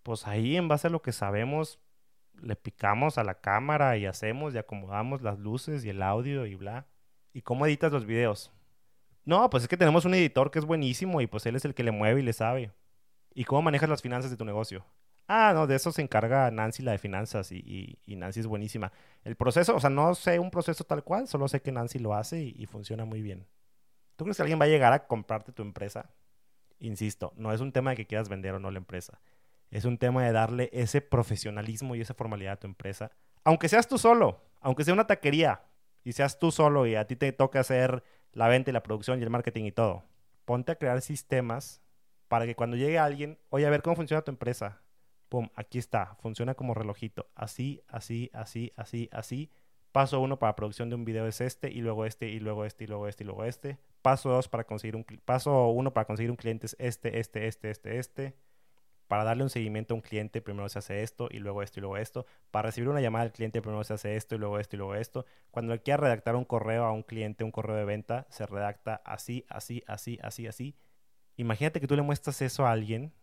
pues 0.02 0.26
ahí 0.26 0.58
en 0.58 0.68
base 0.68 0.88
a 0.88 0.90
lo 0.90 1.00
que 1.00 1.12
sabemos, 1.12 1.80
le 2.42 2.54
picamos 2.54 3.16
a 3.16 3.24
la 3.24 3.40
cámara 3.40 3.96
y 3.96 4.04
hacemos 4.04 4.52
y 4.52 4.58
acomodamos 4.58 5.22
las 5.22 5.38
luces 5.38 5.82
y 5.86 5.88
el 5.88 6.02
audio 6.02 6.44
y 6.44 6.54
bla. 6.54 6.86
¿Y 7.32 7.40
cómo 7.40 7.64
editas 7.64 7.90
los 7.90 8.04
videos? 8.04 8.52
No, 9.24 9.48
pues 9.48 9.62
es 9.62 9.68
que 9.68 9.78
tenemos 9.78 10.04
un 10.04 10.12
editor 10.12 10.50
que 10.50 10.58
es 10.58 10.66
buenísimo 10.66 11.22
y 11.22 11.26
pues 11.26 11.46
él 11.46 11.56
es 11.56 11.64
el 11.64 11.74
que 11.74 11.84
le 11.84 11.90
mueve 11.90 12.20
y 12.20 12.24
le 12.24 12.34
sabe. 12.34 12.70
¿Y 13.32 13.44
cómo 13.44 13.62
manejas 13.62 13.88
las 13.88 14.02
finanzas 14.02 14.30
de 14.30 14.36
tu 14.36 14.44
negocio? 14.44 14.84
Ah, 15.34 15.52
no, 15.54 15.66
de 15.66 15.76
eso 15.76 15.90
se 15.92 16.02
encarga 16.02 16.50
Nancy, 16.50 16.82
la 16.82 16.92
de 16.92 16.98
finanzas, 16.98 17.52
y, 17.52 17.98
Nancy 18.06 18.40
es 18.40 18.46
buenísima. 18.46 18.92
El 19.24 19.34
proceso, 19.34 19.74
o 19.74 19.80
sea, 19.80 19.88
no 19.88 20.14
sé 20.14 20.38
un 20.38 20.50
proceso 20.50 20.84
tal 20.84 21.04
cual, 21.04 21.26
solo 21.26 21.48
sé 21.48 21.62
que 21.62 21.72
Nancy 21.72 21.98
lo 21.98 22.12
hace 22.12 22.42
y, 22.42 22.54
y 22.58 22.66
funciona 22.66 23.06
muy 23.06 23.22
bien. 23.22 23.46
¿Tú 24.16 24.24
crees 24.24 24.36
que 24.36 24.42
alguien 24.42 24.60
va 24.60 24.66
a 24.66 24.68
llegar 24.68 24.92
a 24.92 25.06
comprarte 25.06 25.50
tu 25.50 25.62
empresa? 25.62 26.10
Insisto, 26.80 27.32
no 27.36 27.50
es 27.50 27.62
un 27.62 27.72
tema 27.72 27.90
de 27.90 27.96
que 27.96 28.06
quieras 28.06 28.28
vender 28.28 28.52
o 28.52 28.58
no 28.58 28.70
la 28.70 28.76
empresa. 28.76 29.22
Es 29.70 29.86
un 29.86 29.96
tema 29.96 30.22
de 30.22 30.32
darle 30.32 30.68
ese 30.70 31.00
profesionalismo 31.00 31.94
y 31.94 32.02
esa 32.02 32.12
formalidad 32.12 32.52
a 32.52 32.60
tu 32.60 32.66
empresa. 32.66 33.10
Aunque 33.42 33.70
seas 33.70 33.88
tú 33.88 33.96
solo, 33.96 34.44
aunque 34.60 34.84
sea 34.84 34.92
una 34.92 35.06
taquería 35.06 35.62
y 36.04 36.12
seas 36.12 36.38
tú 36.38 36.50
solo 36.50 36.86
y 36.86 36.94
a 36.94 37.06
ti 37.06 37.16
te 37.16 37.32
toca 37.32 37.60
hacer 37.60 38.04
la 38.32 38.48
venta 38.48 38.68
y 38.68 38.74
la 38.74 38.82
producción 38.82 39.18
y 39.18 39.22
el 39.22 39.30
marketing 39.30 39.64
y 39.64 39.72
todo. 39.72 40.04
Ponte 40.44 40.72
a 40.72 40.76
crear 40.76 41.00
sistemas 41.00 41.80
para 42.28 42.44
que 42.44 42.54
cuando 42.54 42.76
llegue 42.76 42.98
alguien, 42.98 43.38
oye, 43.48 43.66
a 43.66 43.70
ver 43.70 43.80
cómo 43.80 43.96
funciona 43.96 44.20
tu 44.20 44.30
empresa. 44.30 44.82
Pum, 45.32 45.48
aquí 45.54 45.78
está, 45.78 46.14
funciona 46.20 46.54
como 46.54 46.74
relojito. 46.74 47.30
Así, 47.34 47.80
así, 47.88 48.28
así, 48.34 48.70
así, 48.76 49.08
así. 49.12 49.50
Paso 49.90 50.20
uno 50.20 50.38
para 50.38 50.54
producción 50.54 50.90
de 50.90 50.94
un 50.94 51.06
video 51.06 51.26
es 51.26 51.40
este, 51.40 51.70
y 51.70 51.80
luego 51.80 52.04
este, 52.04 52.28
y 52.28 52.38
luego 52.38 52.66
este, 52.66 52.84
y 52.84 52.86
luego 52.86 53.08
este, 53.08 53.24
y 53.24 53.26
luego 53.28 53.46
este. 53.46 53.78
Paso 54.02 54.28
dos 54.28 54.48
para 54.48 54.64
conseguir 54.64 54.94
un 54.94 55.04
paso 55.24 55.68
uno 55.68 55.94
para 55.94 56.04
conseguir 56.06 56.30
un 56.30 56.36
cliente 56.36 56.66
es 56.66 56.76
este, 56.78 57.18
este, 57.18 57.46
este, 57.46 57.70
este, 57.70 57.98
este 57.98 58.36
para 59.08 59.24
darle 59.24 59.44
un 59.44 59.48
seguimiento 59.48 59.94
a 59.94 59.96
un 59.96 60.02
cliente, 60.02 60.42
primero 60.42 60.68
se 60.68 60.80
hace 60.80 61.02
esto 61.02 61.28
y 61.30 61.38
luego 61.38 61.62
esto 61.62 61.80
y 61.80 61.82
luego 61.82 61.96
esto. 61.96 62.26
Para 62.50 62.66
recibir 62.68 62.90
una 62.90 63.00
llamada 63.00 63.24
al 63.24 63.32
cliente, 63.32 63.62
primero 63.62 63.84
se 63.84 63.94
hace 63.94 64.16
esto 64.16 64.34
y 64.34 64.38
luego 64.38 64.58
esto 64.58 64.76
y 64.76 64.80
luego 64.80 64.96
esto. 64.96 65.24
Cuando 65.50 65.72
le 65.72 65.80
quiera 65.80 65.96
redactar 66.02 66.36
un 66.36 66.44
correo 66.44 66.84
a 66.84 66.92
un 66.92 67.04
cliente, 67.04 67.42
un 67.42 67.52
correo 67.52 67.76
de 67.76 67.86
venta, 67.86 68.26
se 68.28 68.44
redacta 68.44 69.00
así, 69.06 69.46
así, 69.48 69.82
así, 69.86 70.18
así, 70.22 70.46
así. 70.46 70.76
Imagínate 71.38 71.80
que 71.80 71.86
tú 71.86 71.96
le 71.96 72.02
muestras 72.02 72.42
eso 72.42 72.66
a 72.66 72.72
alguien 72.72 73.14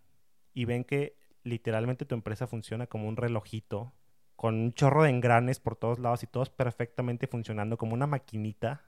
y 0.55 0.65
ven 0.65 0.83
que 0.83 1.19
literalmente 1.43 2.05
tu 2.05 2.15
empresa 2.15 2.48
funciona 2.48 2.88
como 2.88 3.08
un 3.08 3.17
relojito, 3.17 3.93
con 4.36 4.55
un 4.55 4.74
chorro 4.74 5.03
de 5.03 5.10
engranes 5.10 5.60
por 5.60 5.75
todos 5.75 6.00
lados 6.00 6.24
y 6.24 6.27
todos 6.27 6.50
perfectamente 6.50 7.27
funcionando 7.27 7.77
como 7.77 7.93
una 7.93 8.08
maquinita. 8.08 8.84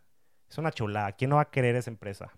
Es 0.49 0.57
una 0.57 0.71
chulada. 0.71 1.13
¿Quién 1.13 1.29
no 1.29 1.37
va 1.37 1.43
a 1.43 1.51
querer 1.51 1.75
esa 1.75 1.89
empresa? 1.89 2.31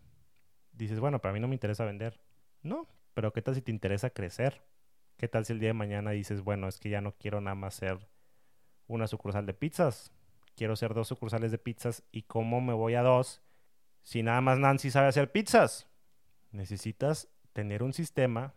Dices, 0.71 0.99
bueno, 0.99 1.19
para 1.19 1.33
mí 1.33 1.39
no 1.39 1.47
me 1.47 1.55
interesa 1.55 1.85
vender. 1.85 2.19
No, 2.61 2.87
pero 3.13 3.31
¿qué 3.33 3.41
tal 3.41 3.55
si 3.55 3.61
te 3.61 3.71
interesa 3.71 4.09
crecer? 4.09 4.63
¿Qué 5.17 5.27
tal 5.27 5.45
si 5.45 5.53
el 5.53 5.59
día 5.59 5.69
de 5.69 5.73
mañana 5.73 6.11
dices, 6.11 6.41
bueno, 6.41 6.67
es 6.67 6.79
que 6.79 6.89
ya 6.89 7.01
no 7.01 7.15
quiero 7.15 7.39
nada 7.39 7.55
más 7.55 7.75
ser 7.75 8.09
una 8.87 9.07
sucursal 9.07 9.45
de 9.45 9.53
pizzas? 9.53 10.11
Quiero 10.55 10.75
ser 10.75 10.93
dos 10.93 11.07
sucursales 11.07 11.51
de 11.51 11.57
pizzas. 11.57 12.03
¿Y 12.11 12.23
cómo 12.23 12.61
me 12.61 12.73
voy 12.73 12.95
a 12.95 13.03
dos 13.03 13.41
si 14.01 14.23
nada 14.23 14.41
más 14.41 14.57
Nancy 14.57 14.91
sabe 14.91 15.07
hacer 15.07 15.31
pizzas? 15.31 15.87
Necesitas 16.51 17.29
tener 17.53 17.83
un 17.83 17.93
sistema 17.93 18.53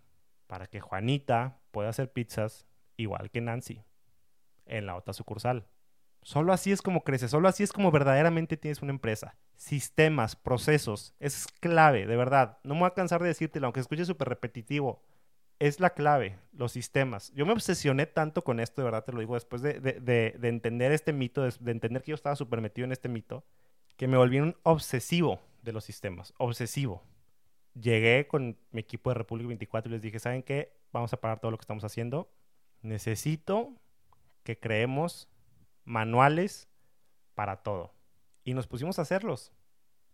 para 0.47 0.67
que 0.67 0.81
Juanita 0.81 1.61
pueda 1.71 1.89
hacer 1.89 2.13
pizzas 2.13 2.67
igual 2.97 3.31
que 3.31 3.41
Nancy 3.41 3.85
en 4.67 4.87
la 4.87 4.97
otra 4.97 5.13
sucursal. 5.13 5.67
Solo 6.23 6.53
así 6.53 6.73
es 6.73 6.83
como 6.83 7.05
creces, 7.05 7.31
solo 7.31 7.49
así 7.49 7.63
es 7.63 7.73
como 7.73 7.93
verdaderamente 7.93 8.57
tienes 8.57 8.83
una 8.83 8.91
empresa. 8.91 9.37
Sistemas, 9.57 10.35
procesos, 10.35 11.15
es 11.21 11.47
clave, 11.61 12.07
de 12.07 12.17
verdad. 12.17 12.59
No 12.65 12.75
me 12.75 12.81
voy 12.81 12.89
a 12.89 12.95
cansar 12.95 13.23
de 13.23 13.29
decírtelo, 13.29 13.67
aunque 13.67 13.81
escuche 13.81 14.05
súper 14.05 14.29
repetitivo. 14.29 15.03
Es 15.61 15.79
la 15.79 15.91
clave, 15.91 16.39
los 16.53 16.73
sistemas. 16.73 17.33
Yo 17.33 17.47
me 17.47 17.53
obsesioné 17.53 18.07
tanto 18.07 18.43
con 18.43 18.59
esto, 18.59 18.83
de 18.83 18.87
verdad 18.87 19.05
te 19.05 19.13
lo 19.13 19.21
digo, 19.21 19.35
después 19.35 19.63
de, 19.63 19.75
de, 19.81 20.49
entender 20.49 20.93
este 20.93 21.13
mito, 21.13 21.43
de, 21.43 21.55
de, 21.61 21.71
entender 21.71 22.03
que 22.03 22.11
yo 22.11 22.17
estaba 22.17 22.37
súper 22.37 22.61
metido 22.61 22.85
en 22.85 22.93
este 22.93 23.09
mito, 23.09 23.45
que 23.97 24.09
me 24.09 24.17
volví 24.17 24.41
un 24.41 24.57
obsesivo 24.65 25.41
de 25.63 25.73
los 25.73 25.85
sistemas, 25.85 26.35
obsesivo. 26.39 27.05
Llegué 27.81 28.27
con 28.27 28.57
mi 28.71 28.81
equipo 28.81 29.11
de 29.11 29.15
República 29.15 29.49
24 29.49 29.91
y 29.91 29.93
les 29.93 30.03
dije, 30.03 30.19
¿saben 30.19 30.43
qué? 30.43 30.73
Vamos 30.93 31.13
a 31.13 31.21
parar 31.21 31.41
todo 31.41 31.51
lo 31.51 31.59
que 31.59 31.63
estamos 31.63 31.85
haciendo. 31.85 32.31
Necesito 32.81 33.75
que 34.45 34.59
creemos 34.59 35.29
manuales 35.85 36.71
para 37.35 37.63
todo. 37.63 37.93
Y 38.45 38.55
nos 38.55 38.67
pusimos 38.67 38.99
a 38.99 39.03
hacerlos. 39.03 39.53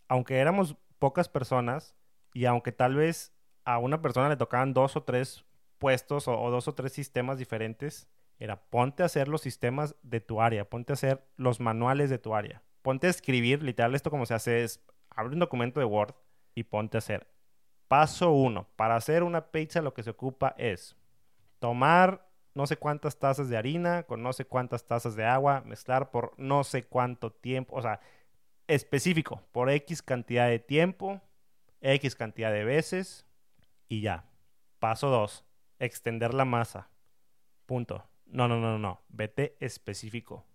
Aunque 0.09 0.39
éramos 0.39 0.75
pocas 0.99 1.29
personas 1.29 1.95
y 2.33 2.45
aunque 2.45 2.73
tal 2.73 2.95
vez 2.95 3.33
a 3.63 3.77
una 3.77 4.01
persona 4.01 4.27
le 4.27 4.35
tocaban 4.35 4.73
dos 4.73 4.97
o 4.97 5.03
tres 5.03 5.45
puestos 5.77 6.27
o, 6.27 6.49
dos 6.49 6.67
o 6.67 6.75
tres 6.75 6.91
sistemas 6.91 7.37
diferentes, 7.37 8.09
Era 8.39 8.57
ponte 8.57 9.03
a 9.03 9.05
hacer 9.05 9.27
los 9.27 9.41
sistemas 9.41 9.95
de 10.01 10.19
tu 10.19 10.41
área, 10.41 10.69
ponte 10.69 10.91
a 10.91 10.95
hacer 10.95 11.23
los 11.37 11.59
manuales 11.59 12.09
de 12.09 12.17
tu 12.17 12.35
área. 12.35 12.61
Ponte 12.81 13.07
a 13.07 13.09
escribir, 13.09 13.63
literal, 13.63 13.95
esto 13.95 14.09
como 14.09 14.25
se 14.25 14.33
hace 14.33 14.63
es, 14.63 14.83
abre 15.11 15.33
un 15.33 15.39
documento 15.39 15.79
de 15.79 15.85
Word 15.85 16.15
y 16.55 16.63
ponte 16.63 16.97
a 16.97 16.99
hacer. 16.99 17.32
Paso 17.87 18.31
uno, 18.31 18.67
para 18.75 18.95
hacer 18.95 19.23
una 19.23 19.51
pizza 19.51 19.81
lo 19.81 19.93
que 19.93 20.03
se 20.03 20.09
ocupa 20.09 20.55
es 20.57 20.95
tomar 21.59 22.27
no 22.53 22.67
sé 22.67 22.77
cuántas 22.77 23.17
tazas 23.17 23.49
de 23.49 23.57
harina 23.57 24.03
con 24.03 24.21
no 24.21 24.33
sé 24.33 24.45
cuántas 24.45 24.85
tazas 24.85 25.15
de 25.15 25.25
agua, 25.25 25.61
mezclar 25.65 26.11
por 26.11 26.33
no 26.37 26.63
sé 26.63 26.85
cuánto 26.85 27.31
tiempo, 27.31 27.75
o 27.75 27.81
sea, 27.81 27.99
específico, 28.67 29.41
por 29.51 29.69
X 29.69 30.01
cantidad 30.01 30.47
de 30.47 30.59
tiempo, 30.59 31.21
X 31.81 32.15
cantidad 32.15 32.51
de 32.51 32.63
veces 32.63 33.25
y 33.89 34.01
ya. 34.01 34.25
Paso 34.79 35.09
2, 35.09 35.45
extender 35.79 36.33
la 36.33 36.45
masa. 36.45 36.89
Punto. 37.65 38.05
No, 38.25 38.47
no, 38.47 38.59
no, 38.59 38.79
no, 38.79 39.01
vete 39.09 39.55
específico. 39.59 40.45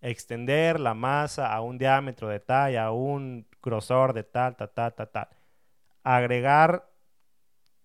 Extender 0.00 0.80
la 0.80 0.94
masa 0.94 1.52
a 1.52 1.60
un 1.60 1.78
diámetro 1.78 2.28
de 2.28 2.40
tal, 2.40 2.76
a 2.76 2.90
un 2.90 3.46
grosor 3.62 4.12
de 4.12 4.24
tal, 4.24 4.56
tal, 4.56 4.70
tal, 4.70 4.92
tal, 4.94 5.08
tal. 5.08 5.28
Agregar 6.02 6.90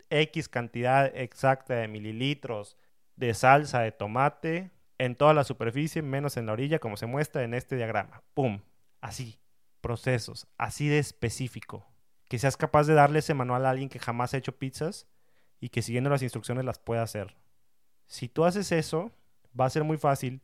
X 0.09 0.49
cantidad 0.49 1.05
exacta 1.15 1.75
de 1.75 1.87
mililitros 1.87 2.77
de 3.15 3.33
salsa 3.33 3.81
de 3.81 3.91
tomate 3.91 4.71
en 4.97 5.15
toda 5.15 5.33
la 5.33 5.43
superficie, 5.43 6.01
menos 6.01 6.37
en 6.37 6.45
la 6.45 6.53
orilla, 6.53 6.79
como 6.79 6.97
se 6.97 7.05
muestra 7.05 7.43
en 7.43 7.53
este 7.53 7.75
diagrama. 7.75 8.23
¡Pum! 8.33 8.61
Así. 9.01 9.39
Procesos. 9.81 10.47
Así 10.57 10.87
de 10.87 10.99
específico. 10.99 11.85
Que 12.29 12.39
seas 12.39 12.57
capaz 12.57 12.87
de 12.87 12.93
darle 12.93 13.19
ese 13.19 13.33
manual 13.33 13.65
a 13.65 13.69
alguien 13.69 13.89
que 13.89 13.99
jamás 13.99 14.33
ha 14.33 14.37
hecho 14.37 14.57
pizzas 14.57 15.07
y 15.59 15.69
que 15.69 15.81
siguiendo 15.81 16.09
las 16.09 16.23
instrucciones 16.23 16.65
las 16.65 16.79
pueda 16.79 17.03
hacer. 17.03 17.35
Si 18.05 18.27
tú 18.27 18.45
haces 18.45 18.71
eso, 18.71 19.11
va 19.59 19.65
a 19.65 19.69
ser 19.69 19.83
muy 19.83 19.97
fácil 19.97 20.41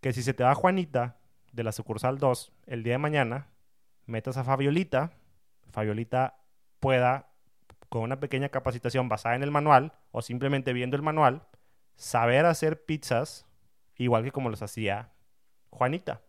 que 0.00 0.12
si 0.12 0.22
se 0.22 0.34
te 0.34 0.44
va 0.44 0.54
Juanita 0.54 1.18
de 1.52 1.64
la 1.64 1.72
sucursal 1.72 2.18
2 2.18 2.52
el 2.66 2.82
día 2.82 2.94
de 2.94 2.98
mañana, 2.98 3.48
metas 4.06 4.36
a 4.36 4.44
Fabiolita, 4.44 5.12
Fabiolita 5.70 6.39
pueda, 6.80 7.30
con 7.88 8.02
una 8.02 8.20
pequeña 8.20 8.48
capacitación 8.48 9.08
basada 9.08 9.36
en 9.36 9.42
el 9.42 9.50
manual 9.50 9.92
o 10.10 10.22
simplemente 10.22 10.72
viendo 10.72 10.96
el 10.96 11.02
manual, 11.02 11.46
saber 11.96 12.46
hacer 12.46 12.84
pizzas 12.84 13.46
igual 13.96 14.24
que 14.24 14.32
como 14.32 14.50
los 14.50 14.62
hacía 14.62 15.12
Juanita. 15.70 16.22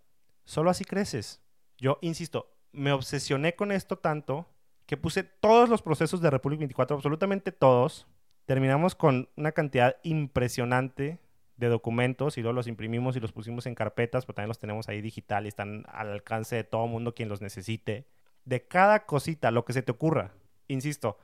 Solo 0.43 0.69
así 0.69 0.83
creces. 0.83 1.41
Yo, 1.77 1.97
insisto, 2.01 2.53
me 2.71 2.91
obsesioné 2.91 3.55
con 3.55 3.71
esto 3.71 3.97
tanto 3.97 4.47
que 4.85 4.97
puse 4.97 5.23
todos 5.23 5.69
los 5.69 5.81
procesos 5.81 6.21
de 6.21 6.29
Republic 6.29 6.59
24, 6.59 6.95
absolutamente 6.95 7.51
todos. 7.51 8.07
Terminamos 8.45 8.95
con 8.95 9.29
una 9.37 9.53
cantidad 9.53 9.95
impresionante 10.03 11.19
de 11.55 11.67
documentos 11.67 12.37
y 12.37 12.41
luego 12.41 12.53
los 12.53 12.67
imprimimos 12.67 13.15
y 13.15 13.19
los 13.19 13.31
pusimos 13.31 13.65
en 13.67 13.75
carpetas, 13.75 14.25
pero 14.25 14.35
también 14.35 14.49
los 14.49 14.59
tenemos 14.59 14.89
ahí 14.89 15.01
digital 15.01 15.45
y 15.45 15.47
están 15.47 15.85
al 15.87 16.11
alcance 16.11 16.55
de 16.55 16.63
todo 16.63 16.87
mundo 16.87 17.13
quien 17.13 17.29
los 17.29 17.41
necesite. 17.41 18.07
De 18.43 18.67
cada 18.67 19.05
cosita, 19.05 19.51
lo 19.51 19.63
que 19.63 19.73
se 19.73 19.83
te 19.83 19.91
ocurra. 19.91 20.33
Insisto, 20.71 21.17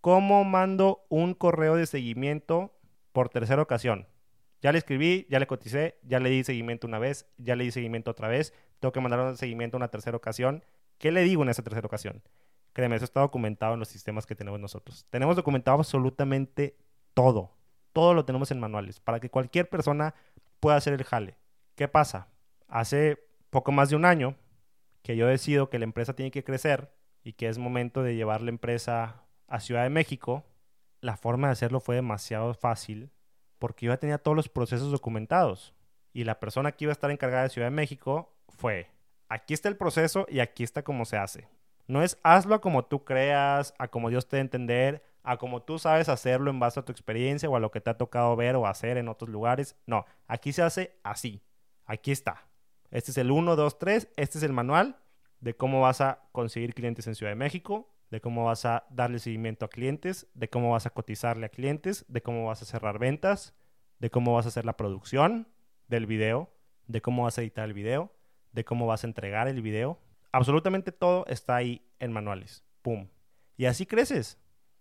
¿cómo 0.00 0.44
mando 0.44 1.04
un 1.08 1.34
correo 1.34 1.76
de 1.76 1.86
seguimiento 1.86 2.74
por 3.14 3.28
tercera 3.28 3.62
ocasión. 3.62 4.08
Ya 4.60 4.72
le 4.72 4.78
escribí, 4.78 5.26
ya 5.30 5.38
le 5.38 5.46
coticé, 5.46 5.98
ya 6.02 6.18
le 6.18 6.30
di 6.30 6.42
seguimiento 6.42 6.86
una 6.86 6.98
vez, 6.98 7.26
ya 7.38 7.54
le 7.54 7.62
di 7.62 7.70
seguimiento 7.70 8.10
otra 8.10 8.26
vez, 8.28 8.52
tengo 8.80 8.92
que 8.92 9.00
mandar 9.00 9.20
un 9.20 9.36
seguimiento 9.36 9.76
una 9.76 9.88
tercera 9.88 10.16
ocasión. 10.16 10.64
¿Qué 10.98 11.12
le 11.12 11.22
digo 11.22 11.44
en 11.44 11.48
esa 11.48 11.62
tercera 11.62 11.86
ocasión? 11.86 12.22
Créeme, 12.72 12.96
eso 12.96 13.04
está 13.04 13.20
documentado 13.20 13.74
en 13.74 13.78
los 13.78 13.88
sistemas 13.88 14.26
que 14.26 14.34
tenemos 14.34 14.58
nosotros. 14.58 15.06
Tenemos 15.10 15.36
documentado 15.36 15.78
absolutamente 15.78 16.76
todo. 17.14 17.52
Todo 17.92 18.14
lo 18.14 18.24
tenemos 18.24 18.50
en 18.50 18.58
manuales 18.58 18.98
para 18.98 19.20
que 19.20 19.30
cualquier 19.30 19.68
persona 19.68 20.16
pueda 20.58 20.76
hacer 20.76 20.94
el 20.94 21.04
jale. 21.04 21.36
¿Qué 21.76 21.86
pasa? 21.86 22.28
Hace 22.66 23.22
poco 23.50 23.70
más 23.70 23.90
de 23.90 23.96
un 23.96 24.04
año 24.04 24.34
que 25.02 25.16
yo 25.16 25.28
decido 25.28 25.70
que 25.70 25.78
la 25.78 25.84
empresa 25.84 26.16
tiene 26.16 26.32
que 26.32 26.42
crecer 26.42 26.90
y 27.24 27.32
que 27.32 27.48
es 27.48 27.58
momento 27.58 28.02
de 28.02 28.14
llevar 28.14 28.42
la 28.42 28.50
empresa 28.50 29.24
a 29.48 29.58
Ciudad 29.58 29.82
de 29.82 29.90
México 29.90 30.44
la 31.04 31.18
forma 31.18 31.48
de 31.48 31.52
hacerlo 31.52 31.80
fue 31.80 31.96
demasiado 31.96 32.54
fácil 32.54 33.10
porque 33.58 33.86
yo 33.86 33.92
ya 33.92 33.98
tenía 33.98 34.18
todos 34.18 34.34
los 34.34 34.48
procesos 34.48 34.90
documentados. 34.90 35.74
Y 36.14 36.24
la 36.24 36.40
persona 36.40 36.72
que 36.72 36.84
iba 36.84 36.92
a 36.92 36.94
estar 36.94 37.10
encargada 37.10 37.42
de 37.42 37.50
Ciudad 37.50 37.66
de 37.66 37.76
México 37.76 38.34
fue, 38.48 38.90
aquí 39.28 39.52
está 39.52 39.68
el 39.68 39.76
proceso 39.76 40.26
y 40.30 40.40
aquí 40.40 40.62
está 40.62 40.82
cómo 40.82 41.04
se 41.04 41.18
hace. 41.18 41.48
No 41.86 42.02
es 42.02 42.18
hazlo 42.22 42.54
a 42.54 42.60
como 42.62 42.86
tú 42.86 43.04
creas, 43.04 43.74
a 43.78 43.88
como 43.88 44.08
Dios 44.08 44.28
te 44.28 44.36
dé 44.36 44.40
entender, 44.40 45.04
a 45.22 45.36
como 45.36 45.62
tú 45.62 45.78
sabes 45.78 46.08
hacerlo 46.08 46.50
en 46.50 46.58
base 46.58 46.80
a 46.80 46.84
tu 46.84 46.92
experiencia 46.92 47.50
o 47.50 47.56
a 47.56 47.60
lo 47.60 47.70
que 47.70 47.82
te 47.82 47.90
ha 47.90 47.98
tocado 47.98 48.34
ver 48.34 48.56
o 48.56 48.66
hacer 48.66 48.96
en 48.96 49.08
otros 49.08 49.28
lugares. 49.28 49.76
No, 49.86 50.06
aquí 50.26 50.54
se 50.54 50.62
hace 50.62 50.96
así. 51.02 51.42
Aquí 51.84 52.12
está. 52.12 52.46
Este 52.90 53.10
es 53.10 53.18
el 53.18 53.30
1, 53.30 53.56
2, 53.56 53.78
3. 53.78 54.08
Este 54.16 54.38
es 54.38 54.44
el 54.44 54.54
manual 54.54 54.96
de 55.44 55.54
cómo 55.54 55.82
vas 55.82 56.00
a 56.00 56.22
conseguir 56.32 56.74
clientes 56.74 57.06
en 57.06 57.14
Ciudad 57.14 57.32
de 57.32 57.36
México 57.36 57.94
de 58.14 58.20
cómo 58.20 58.44
vas 58.44 58.64
a 58.64 58.86
darle 58.90 59.18
seguimiento 59.18 59.64
a 59.64 59.68
clientes, 59.68 60.28
de 60.34 60.48
cómo 60.48 60.70
vas 60.70 60.86
a 60.86 60.90
cotizarle 60.90 61.46
a 61.46 61.48
clientes, 61.48 62.04
de 62.06 62.22
cómo 62.22 62.46
vas 62.46 62.62
a 62.62 62.64
cerrar 62.64 63.00
ventas, 63.00 63.54
de 63.98 64.08
cómo 64.08 64.34
vas 64.34 64.44
a 64.44 64.50
hacer 64.50 64.64
la 64.64 64.76
producción 64.76 65.48
del 65.88 66.06
video, 66.06 66.48
de 66.86 67.02
cómo 67.02 67.24
vas 67.24 67.38
a 67.38 67.42
editar 67.42 67.64
el 67.64 67.74
video, 67.74 68.12
de 68.52 68.64
cómo 68.64 68.86
vas 68.86 69.02
a 69.02 69.08
entregar 69.08 69.48
el 69.48 69.62
video. 69.62 69.98
Absolutamente 70.30 70.92
todo 70.92 71.26
está 71.26 71.56
ahí 71.56 71.84
en 71.98 72.12
manuales. 72.12 72.64
¡Pum! 72.82 73.08
Y 73.56 73.64
así 73.64 73.84
creces. 73.84 74.38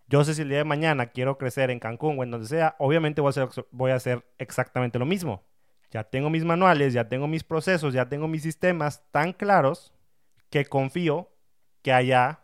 Yo 0.07 0.23
sé 0.23 0.35
si 0.35 0.43
el 0.43 0.49
día 0.49 0.59
de 0.59 0.63
mañana 0.63 1.07
quiero 1.07 1.39
crecer 1.39 1.71
en 1.71 1.79
Cancún 1.79 2.19
o 2.19 2.23
en 2.23 2.29
donde 2.29 2.47
sea, 2.47 2.75
obviamente 2.77 3.19
voy 3.19 3.29
a 3.29 3.31
hacer, 3.31 3.65
voy 3.71 3.89
a 3.89 3.95
hacer 3.95 4.23
exactamente 4.37 4.99
lo 4.99 5.07
mismo. 5.07 5.43
Ya 5.89 6.03
tengo 6.03 6.29
mis 6.29 6.45
manuales, 6.45 6.93
ya 6.93 7.09
tengo 7.09 7.27
mis 7.27 7.43
procesos, 7.43 7.95
ya 7.95 8.07
tengo 8.09 8.27
mis 8.27 8.43
sistemas 8.43 9.03
tan 9.09 9.33
claros 9.33 9.91
que 10.53 10.65
confío 10.65 11.31
que 11.81 11.91
allá 11.91 12.41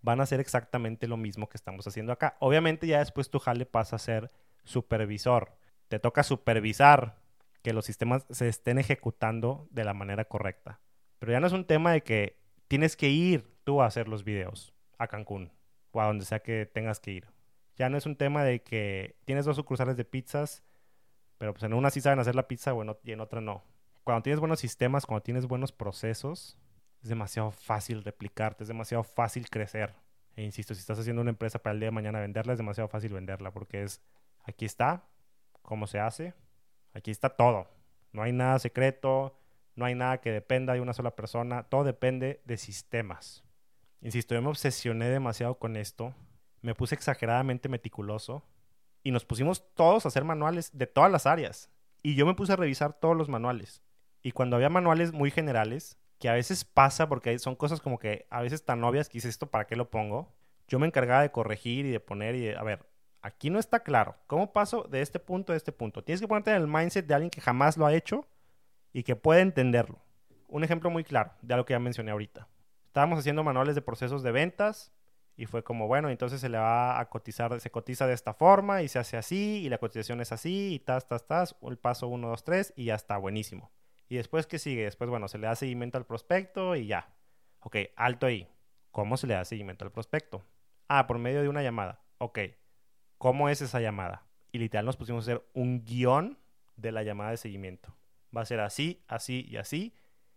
van 0.00 0.18
a 0.18 0.24
hacer 0.24 0.40
exactamente 0.40 1.06
lo 1.06 1.16
mismo 1.16 1.48
que 1.48 1.56
estamos 1.56 1.86
haciendo 1.86 2.10
acá. 2.10 2.36
Obviamente 2.40 2.88
ya 2.88 2.98
después 2.98 3.30
tu 3.30 3.38
jale 3.38 3.66
pasa 3.66 3.94
a 3.94 4.00
ser 4.00 4.32
supervisor. 4.64 5.56
Te 5.86 6.00
toca 6.00 6.24
supervisar 6.24 7.20
que 7.62 7.72
los 7.72 7.84
sistemas 7.84 8.26
se 8.30 8.48
estén 8.48 8.78
ejecutando 8.78 9.68
de 9.70 9.84
la 9.84 9.94
manera 9.94 10.24
correcta. 10.24 10.80
Pero 11.20 11.30
ya 11.30 11.38
no 11.38 11.46
es 11.46 11.52
un 11.52 11.64
tema 11.64 11.92
de 11.92 12.02
que 12.02 12.36
tienes 12.66 12.96
que 12.96 13.10
ir 13.10 13.48
tú 13.62 13.80
a 13.80 13.86
hacer 13.86 14.08
los 14.08 14.24
videos 14.24 14.74
a 14.98 15.06
Cancún 15.06 15.52
o 15.92 16.00
a 16.00 16.06
donde 16.06 16.24
sea 16.24 16.40
que 16.40 16.66
tengas 16.66 16.98
que 16.98 17.12
ir. 17.12 17.28
Ya 17.76 17.88
no 17.88 17.96
es 17.96 18.06
un 18.06 18.16
tema 18.16 18.42
de 18.42 18.64
que 18.64 19.14
tienes 19.24 19.44
dos 19.44 19.54
sucursales 19.54 19.96
de 19.96 20.04
pizzas, 20.04 20.64
pero 21.38 21.54
pues 21.54 21.62
en 21.62 21.74
una 21.74 21.90
sí 21.90 22.00
saben 22.00 22.18
hacer 22.18 22.34
la 22.34 22.48
pizza 22.48 22.74
y 23.04 23.12
en 23.12 23.20
otra 23.20 23.40
no. 23.40 23.62
Cuando 24.02 24.24
tienes 24.24 24.40
buenos 24.40 24.58
sistemas, 24.58 25.06
cuando 25.06 25.22
tienes 25.22 25.46
buenos 25.46 25.70
procesos, 25.70 26.58
es 27.02 27.08
demasiado 27.08 27.50
fácil 27.50 28.04
replicarte, 28.04 28.64
es 28.64 28.68
demasiado 28.68 29.02
fácil 29.02 29.50
crecer. 29.50 29.94
E 30.36 30.42
insisto, 30.44 30.74
si 30.74 30.80
estás 30.80 30.98
haciendo 30.98 31.20
una 31.20 31.30
empresa 31.30 31.58
para 31.58 31.74
el 31.74 31.80
día 31.80 31.88
de 31.88 31.92
mañana 31.92 32.20
venderla, 32.20 32.52
es 32.52 32.58
demasiado 32.58 32.88
fácil 32.88 33.12
venderla 33.12 33.50
porque 33.50 33.82
es, 33.82 34.00
aquí 34.44 34.64
está, 34.64 35.04
cómo 35.62 35.86
se 35.86 35.98
hace, 35.98 36.34
aquí 36.94 37.10
está 37.10 37.30
todo. 37.30 37.68
No 38.12 38.22
hay 38.22 38.32
nada 38.32 38.58
secreto, 38.58 39.36
no 39.74 39.84
hay 39.84 39.94
nada 39.94 40.20
que 40.20 40.30
dependa 40.30 40.74
de 40.74 40.80
una 40.80 40.92
sola 40.92 41.16
persona, 41.16 41.64
todo 41.64 41.84
depende 41.84 42.40
de 42.44 42.56
sistemas. 42.56 43.42
Insisto, 44.00 44.34
yo 44.34 44.42
me 44.42 44.48
obsesioné 44.48 45.08
demasiado 45.08 45.58
con 45.58 45.76
esto, 45.76 46.14
me 46.60 46.74
puse 46.74 46.94
exageradamente 46.94 47.68
meticuloso 47.68 48.44
y 49.02 49.10
nos 49.10 49.24
pusimos 49.24 49.74
todos 49.74 50.04
a 50.04 50.08
hacer 50.08 50.24
manuales 50.24 50.70
de 50.72 50.86
todas 50.86 51.10
las 51.10 51.26
áreas. 51.26 51.68
Y 52.02 52.14
yo 52.14 52.26
me 52.26 52.34
puse 52.34 52.52
a 52.52 52.56
revisar 52.56 52.92
todos 52.92 53.16
los 53.16 53.28
manuales. 53.28 53.82
Y 54.22 54.32
cuando 54.32 54.56
había 54.56 54.68
manuales 54.68 55.12
muy 55.12 55.30
generales, 55.30 55.98
que 56.22 56.28
a 56.28 56.34
veces 56.34 56.64
pasa 56.64 57.08
porque 57.08 57.36
son 57.40 57.56
cosas 57.56 57.80
como 57.80 57.98
que 57.98 58.28
a 58.30 58.42
veces 58.42 58.64
tan 58.64 58.84
obvias 58.84 59.08
que 59.08 59.18
hice 59.18 59.28
esto, 59.28 59.50
¿para 59.50 59.66
qué 59.66 59.74
lo 59.74 59.90
pongo? 59.90 60.32
Yo 60.68 60.78
me 60.78 60.86
encargaba 60.86 61.20
de 61.20 61.32
corregir 61.32 61.84
y 61.84 61.90
de 61.90 61.98
poner 61.98 62.36
y 62.36 62.42
de, 62.42 62.56
a 62.56 62.62
ver, 62.62 62.86
aquí 63.22 63.50
no 63.50 63.58
está 63.58 63.80
claro. 63.80 64.14
¿Cómo 64.28 64.52
paso 64.52 64.84
de 64.84 65.02
este 65.02 65.18
punto 65.18 65.52
a 65.52 65.56
este 65.56 65.72
punto? 65.72 66.04
Tienes 66.04 66.20
que 66.20 66.28
ponerte 66.28 66.52
en 66.52 66.58
el 66.58 66.68
mindset 66.68 67.08
de 67.08 67.14
alguien 67.14 67.28
que 67.30 67.40
jamás 67.40 67.76
lo 67.76 67.86
ha 67.86 67.92
hecho 67.92 68.24
y 68.92 69.02
que 69.02 69.16
puede 69.16 69.40
entenderlo. 69.40 69.98
Un 70.46 70.62
ejemplo 70.62 70.90
muy 70.90 71.02
claro 71.02 71.32
de 71.42 71.54
algo 71.54 71.66
que 71.66 71.74
ya 71.74 71.80
mencioné 71.80 72.12
ahorita. 72.12 72.46
Estábamos 72.86 73.18
haciendo 73.18 73.42
manuales 73.42 73.74
de 73.74 73.82
procesos 73.82 74.22
de 74.22 74.30
ventas 74.30 74.92
y 75.36 75.46
fue 75.46 75.64
como, 75.64 75.88
bueno, 75.88 76.08
entonces 76.08 76.40
se 76.40 76.48
le 76.48 76.58
va 76.58 77.00
a 77.00 77.08
cotizar, 77.08 77.60
se 77.60 77.72
cotiza 77.72 78.06
de 78.06 78.14
esta 78.14 78.32
forma 78.32 78.82
y 78.82 78.86
se 78.88 79.00
hace 79.00 79.16
así 79.16 79.62
y 79.64 79.68
la 79.68 79.78
cotización 79.78 80.20
es 80.20 80.30
así 80.30 80.74
y 80.74 80.78
tas, 80.78 81.08
tas, 81.08 81.26
tas, 81.26 81.56
el 81.62 81.78
paso 81.78 82.06
1, 82.06 82.28
2, 82.28 82.44
3 82.44 82.74
y 82.76 82.84
ya 82.84 82.94
está, 82.94 83.16
buenísimo. 83.16 83.72
¿Y 84.12 84.16
después 84.16 84.46
qué 84.46 84.58
sigue? 84.58 84.84
Después, 84.84 85.08
bueno, 85.08 85.26
se 85.26 85.38
le 85.38 85.46
da 85.46 85.56
seguimiento 85.56 85.96
al 85.96 86.04
prospecto 86.04 86.76
y 86.76 86.86
ya. 86.86 87.14
Ok, 87.60 87.76
alto 87.96 88.26
ahí. 88.26 88.46
¿Cómo 88.90 89.16
se 89.16 89.26
le 89.26 89.32
da 89.32 89.46
seguimiento 89.46 89.86
al 89.86 89.90
prospecto? 89.90 90.44
Ah, 90.86 91.06
por 91.06 91.16
medio 91.16 91.40
de 91.40 91.48
una 91.48 91.62
llamada. 91.62 92.04
Ok, 92.18 92.40
¿cómo 93.16 93.48
es 93.48 93.62
esa 93.62 93.80
llamada? 93.80 94.26
Y 94.50 94.58
literal 94.58 94.84
nos 94.84 94.98
pusimos 94.98 95.26
a 95.26 95.32
hacer 95.32 95.48
un 95.54 95.82
guion 95.86 96.38
de 96.76 96.92
la 96.92 97.02
llamada 97.04 97.30
de 97.30 97.38
seguimiento. 97.38 97.96
Va 98.36 98.42
a 98.42 98.44
ser 98.44 98.60
así, 98.60 99.02
así 99.08 99.46
y 99.48 99.56
así. 99.56 99.94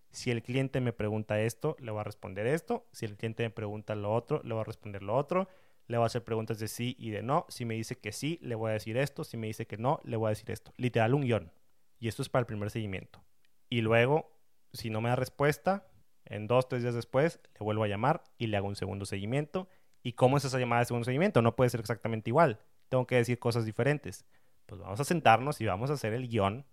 Si 0.10 0.32
el 0.32 0.42
cliente 0.42 0.80
me 0.80 0.94
pregunta 0.94 1.42
esto, 1.42 1.76
le 1.82 1.92
voy 1.92 2.00
a 2.00 2.06
responder 2.06 2.48
esto. 2.48 2.88
Si 2.94 3.04
el 3.04 3.18
cliente 3.18 3.44
me 3.44 3.50
pregunta 3.50 3.94
lo 3.96 4.14
otro, 4.14 4.42
le 4.46 4.54
voy 4.54 4.62
a 4.62 4.64
responder 4.64 5.04
lo 5.04 5.18
otro. 5.18 5.50
Le 5.88 5.98
voy 5.98 6.06
a 6.06 6.08
hacer 6.08 6.24
preguntas 6.24 6.60
de 6.60 6.70
sí 6.70 6.96
y 6.98 7.10
de 7.10 7.24
no. 7.24 7.46
Si 7.50 7.66
me 7.66 7.74
dice 7.74 7.98
que 7.98 8.14
sí, 8.14 8.40
le 8.42 8.56
voy 8.56 8.70
a 8.70 8.76
decir 8.76 8.96
esto. 8.96 9.26
Si 9.26 9.36
me 9.36 9.48
dice 9.48 9.68
que 9.68 9.76
no, 9.76 10.00
le 10.06 10.16
voy 10.16 10.28
a 10.28 10.30
decir 10.30 10.50
esto. 10.50 10.72
Literal, 10.78 11.14
un 11.14 11.24
guion. 11.24 11.52
Y 12.00 12.08
esto 12.08 12.22
es 12.22 12.30
para 12.30 12.40
el 12.40 12.46
primer 12.46 12.70
seguimiento. 12.70 13.25
Y 13.70 13.82
luego, 13.82 14.32
si 14.74 14.90
no 14.90 15.02
me 15.02 15.10
da 15.10 15.16
respuesta, 15.16 15.88
en 16.26 16.48
dos, 16.48 16.68
tres 16.68 16.82
días 16.82 16.96
después, 16.96 17.40
le 17.54 17.64
vuelvo 17.64 17.84
a 17.84 17.88
llamar 17.88 18.24
y 18.38 18.48
le 18.48 18.58
hago 18.58 18.68
un 18.68 18.76
segundo 18.76 19.06
seguimiento. 19.06 19.68
¿Y 20.04 20.14
cómo 20.14 20.38
es 20.38 20.46
esa 20.46 20.60
llamada 20.60 20.82
de 20.82 20.86
segundo 20.86 21.06
seguimiento? 21.06 21.42
No 21.42 21.56
puede 21.56 21.70
ser 21.70 21.80
exactamente 21.80 22.30
igual. 22.30 22.60
Tengo 22.90 23.08
que 23.08 23.16
decir 23.16 23.40
cosas 23.40 23.66
diferentes. 23.66 24.26
Pues 24.66 24.82
vamos 24.82 25.00
a 25.00 25.04
sentarnos 25.04 25.62
y 25.62 25.66
vamos 25.66 25.90
a 25.90 25.94
hacer 25.94 26.14
el 26.14 26.28
guion 26.28 26.66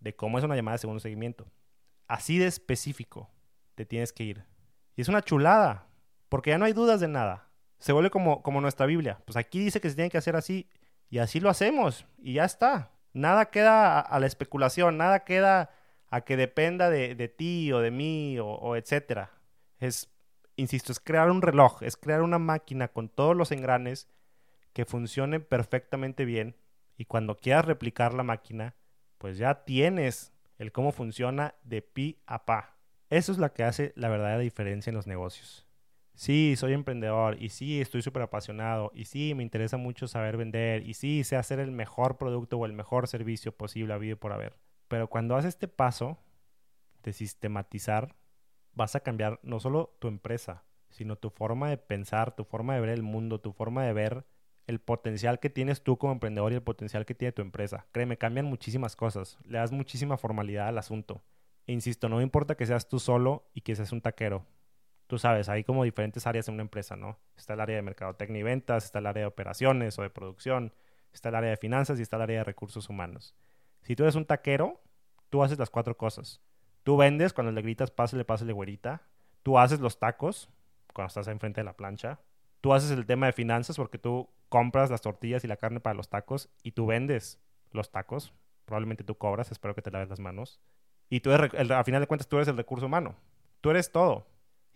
de 0.00 0.14
cómo 0.14 0.38
es 0.38 0.44
una 0.44 0.56
llamada 0.56 0.74
de 0.74 0.80
segundo 0.80 1.00
seguimiento. 1.00 1.46
Así 2.08 2.38
de 2.38 2.46
específico 2.46 3.30
te 3.74 3.86
tienes 3.86 4.12
que 4.12 4.24
ir. 4.24 4.44
Y 4.96 5.02
es 5.02 5.08
una 5.08 5.22
chulada, 5.22 5.86
porque 6.28 6.50
ya 6.50 6.58
no 6.58 6.64
hay 6.64 6.72
dudas 6.72 7.00
de 7.00 7.08
nada. 7.08 7.48
Se 7.78 7.92
vuelve 7.92 8.10
como, 8.10 8.42
como 8.42 8.60
nuestra 8.60 8.86
Biblia. 8.86 9.20
Pues 9.24 9.36
aquí 9.36 9.58
dice 9.58 9.80
que 9.80 9.88
se 9.88 9.96
tiene 9.96 10.10
que 10.10 10.18
hacer 10.18 10.36
así 10.36 10.68
y 11.08 11.18
así 11.18 11.40
lo 11.40 11.50
hacemos 11.50 12.06
y 12.18 12.34
ya 12.34 12.44
está. 12.44 12.90
Nada 13.12 13.50
queda 13.50 14.00
a, 14.00 14.18
la 14.18 14.26
especulación, 14.26 14.96
nada 14.96 15.24
queda 15.24 15.70
a 16.12 16.20
que 16.20 16.36
dependa 16.36 16.90
de, 16.90 17.28
ti 17.28 17.72
o 17.72 17.80
de 17.80 17.90
mí 17.90 18.38
o, 18.38 18.46
o 18.46 18.76
etcétera. 18.76 19.32
Es, 19.80 20.08
insisto, 20.56 20.92
es 20.92 21.00
crear 21.00 21.30
un 21.30 21.42
reloj, 21.42 21.82
es 21.82 21.96
crear 21.96 22.22
una 22.22 22.38
máquina 22.38 22.88
con 22.88 23.08
todos 23.08 23.36
los 23.36 23.50
engranes 23.50 24.08
que 24.72 24.84
funcione 24.84 25.40
perfectamente 25.40 26.24
bien 26.24 26.54
y 26.96 27.06
cuando 27.06 27.36
quieras 27.36 27.64
replicar 27.64 28.14
la 28.14 28.22
máquina, 28.22 28.76
pues 29.18 29.38
ya 29.38 29.64
tienes 29.64 30.32
el 30.58 30.70
cómo 30.70 30.92
funciona 30.92 31.54
de 31.64 31.82
pi 31.82 32.22
a 32.26 32.44
pa. 32.44 32.76
Eso 33.10 33.32
es 33.32 33.38
lo 33.38 33.52
que 33.52 33.64
hace 33.64 33.92
la 33.96 34.08
verdadera 34.08 34.38
diferencia 34.38 34.90
en 34.90 34.96
los 34.96 35.06
negocios 35.06 35.66
sí, 36.14 36.54
soy 36.56 36.72
emprendedor 36.72 37.36
y 37.42 37.48
sí, 37.48 37.80
estoy 37.80 38.02
súper 38.02 38.22
apasionado 38.22 38.92
y 38.94 39.06
sí, 39.06 39.34
me 39.34 39.42
interesa 39.42 39.76
mucho 39.76 40.06
saber 40.08 40.36
vender 40.36 40.86
y 40.86 40.94
sí, 40.94 41.24
sé 41.24 41.36
hacer 41.36 41.58
el 41.58 41.72
mejor 41.72 42.16
producto 42.16 42.58
o 42.58 42.66
el 42.66 42.72
mejor 42.72 43.08
servicio 43.08 43.52
posible 43.52 43.94
habido 43.94 44.16
por 44.16 44.32
haber. 44.32 44.54
Pero 44.92 45.08
cuando 45.08 45.36
haces 45.36 45.54
este 45.54 45.68
paso 45.68 46.18
de 47.02 47.14
sistematizar, 47.14 48.14
vas 48.74 48.94
a 48.94 49.00
cambiar 49.00 49.40
no 49.42 49.58
solo 49.58 49.96
tu 50.00 50.06
empresa, 50.06 50.64
sino 50.90 51.16
tu 51.16 51.30
forma 51.30 51.70
de 51.70 51.78
pensar, 51.78 52.36
tu 52.36 52.44
forma 52.44 52.74
de 52.74 52.82
ver 52.82 52.90
el 52.90 53.02
mundo, 53.02 53.40
tu 53.40 53.54
forma 53.54 53.86
de 53.86 53.94
ver 53.94 54.26
el 54.66 54.80
potencial 54.80 55.40
que 55.40 55.48
tienes 55.48 55.82
tú 55.82 55.96
como 55.96 56.12
emprendedor 56.12 56.52
y 56.52 56.56
el 56.56 56.62
potencial 56.62 57.06
que 57.06 57.14
tiene 57.14 57.32
tu 57.32 57.40
empresa. 57.40 57.86
Créeme, 57.92 58.18
cambian 58.18 58.44
muchísimas 58.44 58.94
cosas, 58.94 59.38
le 59.46 59.56
das 59.56 59.72
muchísima 59.72 60.18
formalidad 60.18 60.68
al 60.68 60.76
asunto. 60.76 61.22
E 61.66 61.72
insisto, 61.72 62.10
no 62.10 62.20
importa 62.20 62.54
que 62.58 62.66
seas 62.66 62.86
tú 62.86 62.98
solo 62.98 63.48
y 63.54 63.62
que 63.62 63.74
seas 63.74 63.92
un 63.92 64.02
taquero 64.02 64.44
tú 65.06 65.18
sabes, 65.18 65.48
hay 65.48 65.64
como 65.64 65.84
diferentes 65.84 66.26
áreas 66.26 66.48
en 66.48 66.54
una 66.54 66.62
empresa, 66.64 66.96
¿no? 66.96 67.18
Está 67.36 67.54
el 67.54 67.60
área 67.60 67.76
de 67.76 67.82
mercadotecnia 67.82 68.40
y 68.40 68.42
ventas, 68.42 68.84
está 68.84 68.98
el 68.98 69.06
área 69.06 69.22
de 69.22 69.26
operaciones 69.26 69.98
o 69.98 70.02
de 70.02 70.08
producción, 70.08 70.72
está 71.12 71.30
el 71.30 71.34
área 71.34 71.50
de 71.50 71.56
finanzas 71.56 71.98
y 71.98 72.02
está 72.02 72.16
el 72.16 72.22
área 72.22 72.38
de 72.38 72.44
recursos 72.44 72.88
humanos. 72.88 73.34
Si 73.82 73.96
tú 73.96 74.04
eres 74.04 74.14
un 74.14 74.24
taquero, 74.24 74.80
tú 75.30 75.42
haces 75.42 75.58
las 75.58 75.70
cuatro 75.70 75.96
cosas. 75.96 76.40
Tú 76.82 76.96
vendes 76.96 77.32
cuando 77.32 77.52
le 77.52 77.62
gritas, 77.62 77.90
pásale, 77.90 78.24
pásale, 78.24 78.52
güerita. 78.52 79.02
Tú 79.42 79.58
haces 79.58 79.80
los 79.80 79.98
tacos 79.98 80.48
cuando 80.92 81.08
estás 81.08 81.28
enfrente 81.28 81.60
de 81.60 81.64
la 81.64 81.76
plancha. 81.76 82.20
Tú 82.60 82.72
haces 82.72 82.90
el 82.90 83.06
tema 83.06 83.26
de 83.26 83.32
finanzas 83.32 83.76
porque 83.76 83.98
tú 83.98 84.30
compras 84.48 84.90
las 84.90 85.00
tortillas 85.00 85.44
y 85.44 85.48
la 85.48 85.56
carne 85.56 85.80
para 85.80 85.94
los 85.94 86.08
tacos 86.08 86.48
y 86.62 86.72
tú 86.72 86.86
vendes 86.86 87.40
los 87.70 87.90
tacos. 87.90 88.32
Probablemente 88.64 89.04
tú 89.04 89.16
cobras, 89.16 89.50
espero 89.50 89.74
que 89.74 89.82
te 89.82 89.90
laves 89.90 90.08
las 90.08 90.20
manos. 90.20 90.60
Y 91.08 91.20
tú 91.20 91.30
eres, 91.30 91.70
a 91.70 91.84
final 91.84 92.00
de 92.00 92.06
cuentas, 92.06 92.28
tú 92.28 92.36
eres 92.36 92.48
el 92.48 92.56
recurso 92.56 92.86
humano. 92.86 93.16
Tú 93.60 93.70
eres 93.70 93.90
todo. 93.90 94.26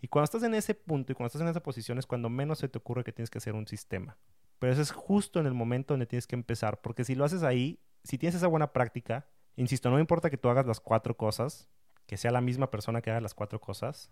Y 0.01 0.07
cuando 0.07 0.25
estás 0.25 0.43
en 0.43 0.53
ese 0.53 0.75
punto 0.75 1.11
y 1.11 1.15
cuando 1.15 1.27
estás 1.27 1.41
en 1.41 1.47
esa 1.47 1.63
posición 1.63 1.97
es 1.97 2.05
cuando 2.05 2.29
menos 2.29 2.59
se 2.59 2.69
te 2.69 2.77
ocurre 2.77 3.03
que 3.03 3.11
tienes 3.11 3.29
que 3.29 3.39
hacer 3.39 3.55
un 3.55 3.67
sistema. 3.67 4.17
Pero 4.59 4.73
eso 4.73 4.81
es 4.81 4.91
justo 4.91 5.39
en 5.39 5.45
el 5.45 5.53
momento 5.53 5.93
donde 5.93 6.05
tienes 6.05 6.27
que 6.27 6.35
empezar, 6.35 6.81
porque 6.81 7.03
si 7.03 7.15
lo 7.15 7.25
haces 7.25 7.43
ahí, 7.43 7.79
si 8.07 8.17
tienes 8.17 8.35
esa 8.35 8.47
buena 8.47 8.71
práctica, 8.71 9.27
insisto, 9.57 9.89
no 9.89 9.99
importa 9.99 10.29
que 10.29 10.37
tú 10.37 10.49
hagas 10.49 10.65
las 10.65 10.79
cuatro 10.79 11.17
cosas, 11.17 11.67
que 12.05 12.15
sea 12.15 12.31
la 12.31 12.41
misma 12.41 12.71
persona 12.71 13.01
que 13.01 13.11
haga 13.11 13.19
las 13.19 13.33
cuatro 13.33 13.59
cosas, 13.59 14.09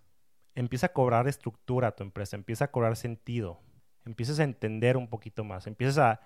empieza 0.54 0.86
a 0.86 0.92
cobrar 0.92 1.26
estructura 1.28 1.88
a 1.88 1.92
tu 1.96 2.02
empresa, 2.02 2.36
empieza 2.36 2.66
a 2.66 2.70
cobrar 2.70 2.96
sentido, 2.96 3.60
empiezas 4.04 4.38
a 4.38 4.44
entender 4.44 4.98
un 4.98 5.08
poquito 5.08 5.44
más, 5.44 5.66
empiezas 5.66 5.98
a, 5.98 6.20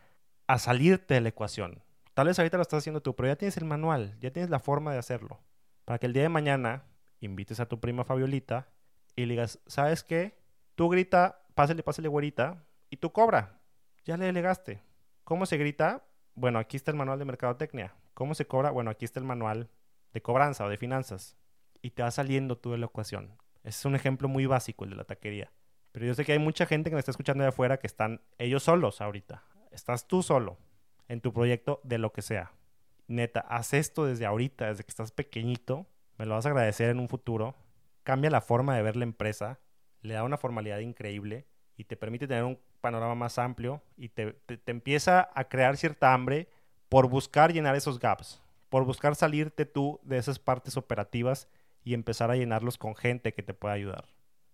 a 0.48 0.58
salirte 0.58 1.14
de 1.14 1.20
la 1.20 1.28
ecuación. 1.28 1.82
Tal 2.12 2.26
vez 2.26 2.38
ahorita 2.38 2.56
lo 2.56 2.62
estás 2.62 2.78
haciendo 2.78 3.02
tú, 3.02 3.14
pero 3.14 3.28
ya 3.28 3.36
tienes 3.36 3.56
el 3.56 3.64
manual, 3.64 4.18
ya 4.18 4.32
tienes 4.32 4.50
la 4.50 4.58
forma 4.58 4.92
de 4.92 4.98
hacerlo. 4.98 5.40
Para 5.84 5.98
que 6.00 6.06
el 6.06 6.12
día 6.12 6.24
de 6.24 6.28
mañana 6.28 6.84
invites 7.20 7.60
a 7.60 7.66
tu 7.66 7.78
prima 7.78 8.04
Fabiolita 8.04 8.68
y 9.14 9.26
le 9.26 9.34
digas, 9.34 9.60
¿sabes 9.66 10.02
qué? 10.02 10.38
Tú 10.74 10.88
grita, 10.88 11.42
pásale, 11.54 11.84
pásale, 11.84 12.08
güerita, 12.08 12.64
y 12.90 12.96
tú 12.96 13.12
cobra. 13.12 13.60
Ya 14.04 14.16
le 14.16 14.24
delegaste. 14.26 14.82
¿Cómo 15.22 15.46
se 15.46 15.56
grita? 15.56 16.04
Bueno, 16.34 16.58
aquí 16.58 16.76
está 16.76 16.90
el 16.90 16.96
manual 16.96 17.18
de 17.18 17.24
mercadotecnia. 17.24 17.94
¿Cómo 18.14 18.34
se 18.34 18.46
cobra? 18.46 18.70
Bueno, 18.70 18.90
aquí 18.90 19.04
está 19.04 19.20
el 19.20 19.26
manual 19.26 19.70
de 20.12 20.22
cobranza 20.22 20.64
o 20.64 20.68
de 20.68 20.76
finanzas. 20.76 21.36
Y 21.82 21.90
te 21.90 22.02
va 22.02 22.10
saliendo 22.10 22.58
tú 22.58 22.72
de 22.72 22.78
la 22.78 22.86
ecuación. 22.86 23.36
Es 23.62 23.84
un 23.84 23.94
ejemplo 23.94 24.28
muy 24.28 24.46
básico, 24.46 24.84
el 24.84 24.90
de 24.90 24.96
la 24.96 25.04
taquería. 25.04 25.52
Pero 25.92 26.06
yo 26.06 26.14
sé 26.14 26.24
que 26.24 26.32
hay 26.32 26.38
mucha 26.38 26.66
gente 26.66 26.90
que 26.90 26.94
me 26.94 27.00
está 27.00 27.10
escuchando 27.10 27.42
de 27.42 27.48
afuera 27.48 27.78
que 27.78 27.86
están 27.86 28.20
ellos 28.38 28.62
solos 28.62 29.00
ahorita. 29.00 29.42
Estás 29.70 30.06
tú 30.06 30.22
solo 30.22 30.58
en 31.08 31.20
tu 31.20 31.32
proyecto 31.32 31.80
de 31.84 31.98
lo 31.98 32.12
que 32.12 32.22
sea. 32.22 32.52
Neta, 33.06 33.40
haz 33.40 33.74
esto 33.74 34.06
desde 34.06 34.26
ahorita, 34.26 34.66
desde 34.66 34.84
que 34.84 34.90
estás 34.90 35.10
pequeñito. 35.10 35.86
Me 36.16 36.26
lo 36.26 36.34
vas 36.34 36.46
a 36.46 36.50
agradecer 36.50 36.90
en 36.90 37.00
un 37.00 37.08
futuro 37.08 37.56
cambia 38.02 38.30
la 38.30 38.40
forma 38.40 38.74
de 38.76 38.82
ver 38.82 38.96
la 38.96 39.04
empresa, 39.04 39.60
le 40.02 40.14
da 40.14 40.24
una 40.24 40.36
formalidad 40.36 40.78
increíble 40.78 41.46
y 41.76 41.84
te 41.84 41.96
permite 41.96 42.26
tener 42.26 42.44
un 42.44 42.58
panorama 42.80 43.14
más 43.14 43.38
amplio 43.38 43.82
y 43.96 44.08
te, 44.08 44.36
empieza 44.66 45.30
a 45.34 45.44
crear 45.44 45.76
cierta 45.76 46.12
hambre 46.12 46.48
por 46.88 47.08
buscar 47.08 47.52
llenar 47.52 47.76
esos 47.76 47.98
gaps, 47.98 48.42
por 48.68 48.84
buscar 48.84 49.14
salirte 49.14 49.66
tú 49.66 50.00
de 50.02 50.18
esas 50.18 50.38
partes 50.38 50.76
operativas 50.76 51.48
y 51.84 51.94
empezar 51.94 52.30
a 52.30 52.36
llenarlos 52.36 52.78
con 52.78 52.96
gente 52.96 53.32
que 53.32 53.42
te 53.42 53.54
pueda 53.54 53.74
ayudar. 53.74 54.06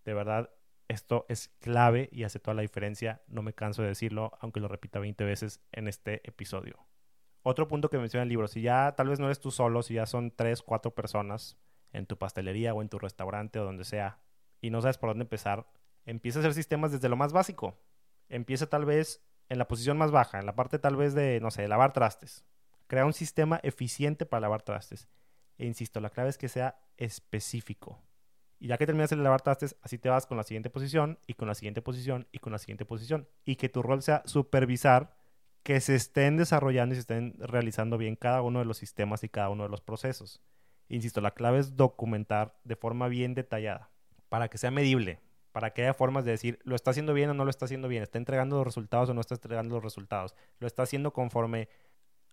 De 0.04 0.14
verdad, 0.14 0.50
esto 0.88 1.26
es 1.28 1.48
clave 1.60 2.08
y 2.12 2.24
hace 2.24 2.38
toda 2.38 2.54
la 2.54 2.62
diferencia, 2.62 3.22
no 3.26 3.42
me 3.42 3.52
canso 3.52 3.82
de 3.82 3.88
decirlo, 3.88 4.32
aunque 4.40 4.60
lo 4.60 4.68
repita 4.68 4.98
20 4.98 5.24
veces 5.24 5.60
en 5.72 5.88
este 5.88 6.26
episodio. 6.28 6.78
Otro 7.42 7.68
punto 7.68 7.90
que 7.90 7.98
menciona 7.98 8.24
el 8.24 8.28
libro, 8.28 8.48
si 8.48 8.60
ya 8.60 8.94
tal 8.96 9.08
vez 9.08 9.18
no 9.18 9.26
eres 9.26 9.40
tú 9.40 9.50
solo, 9.50 9.82
si 9.82 9.94
ya 9.94 10.06
son 10.06 10.30
3, 10.30 10.62
4 10.62 10.94
personas, 10.94 11.56
en 11.92 12.06
tu 12.06 12.18
pastelería 12.18 12.74
o 12.74 12.82
en 12.82 12.88
tu 12.88 12.98
restaurante 12.98 13.58
o 13.58 13.64
donde 13.64 13.84
sea 13.84 14.18
y 14.60 14.70
no 14.70 14.80
sabes 14.80 14.98
por 14.98 15.10
dónde 15.10 15.24
empezar, 15.24 15.66
empieza 16.04 16.38
a 16.38 16.40
hacer 16.40 16.54
sistemas 16.54 16.92
desde 16.92 17.08
lo 17.08 17.16
más 17.16 17.32
básico. 17.32 17.78
Empieza 18.28 18.66
tal 18.66 18.84
vez 18.84 19.22
en 19.48 19.58
la 19.58 19.68
posición 19.68 19.96
más 19.98 20.10
baja, 20.10 20.38
en 20.38 20.46
la 20.46 20.54
parte 20.54 20.78
tal 20.78 20.96
vez 20.96 21.14
de, 21.14 21.40
no 21.40 21.50
sé, 21.50 21.66
lavar 21.68 21.92
trastes. 21.92 22.44
Crea 22.86 23.06
un 23.06 23.12
sistema 23.12 23.60
eficiente 23.62 24.26
para 24.26 24.42
lavar 24.42 24.62
trastes. 24.62 25.08
E 25.58 25.66
insisto, 25.66 26.00
la 26.00 26.10
clave 26.10 26.30
es 26.30 26.38
que 26.38 26.48
sea 26.48 26.78
específico. 26.96 28.02
Y 28.58 28.68
ya 28.68 28.78
que 28.78 28.86
terminas 28.86 29.10
de 29.10 29.16
lavar 29.16 29.42
trastes, 29.42 29.76
así 29.82 29.98
te 29.98 30.08
vas 30.08 30.26
con 30.26 30.36
la 30.36 30.42
siguiente 30.42 30.70
posición 30.70 31.18
y 31.26 31.34
con 31.34 31.48
la 31.48 31.54
siguiente 31.54 31.82
posición 31.82 32.26
y 32.32 32.38
con 32.38 32.52
la 32.52 32.58
siguiente 32.58 32.84
posición. 32.84 33.28
Y 33.44 33.56
que 33.56 33.68
tu 33.68 33.82
rol 33.82 34.02
sea 34.02 34.22
supervisar 34.24 35.14
que 35.62 35.80
se 35.80 35.94
estén 35.94 36.36
desarrollando 36.36 36.94
y 36.94 36.96
se 36.96 37.00
estén 37.00 37.34
realizando 37.38 37.98
bien 37.98 38.16
cada 38.16 38.40
uno 38.42 38.60
de 38.60 38.64
los 38.64 38.78
sistemas 38.78 39.24
y 39.24 39.28
cada 39.28 39.50
uno 39.50 39.64
de 39.64 39.68
los 39.68 39.80
procesos. 39.80 40.40
Insisto, 40.88 41.20
la 41.20 41.32
clave 41.32 41.58
es 41.58 41.76
documentar 41.76 42.56
de 42.64 42.76
forma 42.76 43.08
bien 43.08 43.34
detallada 43.34 43.90
para 44.28 44.48
que 44.48 44.58
sea 44.58 44.70
medible, 44.70 45.20
para 45.56 45.70
que 45.70 45.80
haya 45.80 45.94
formas 45.94 46.26
de 46.26 46.32
decir, 46.32 46.58
lo 46.64 46.76
está 46.76 46.90
haciendo 46.90 47.14
bien 47.14 47.30
o 47.30 47.32
no 47.32 47.44
lo 47.44 47.48
está 47.48 47.64
haciendo 47.64 47.88
bien, 47.88 48.02
está 48.02 48.18
entregando 48.18 48.56
los 48.56 48.66
resultados 48.66 49.08
o 49.08 49.14
no 49.14 49.22
está 49.22 49.36
entregando 49.36 49.76
los 49.76 49.82
resultados, 49.82 50.36
lo 50.58 50.66
está 50.66 50.82
haciendo 50.82 51.14
conforme 51.14 51.70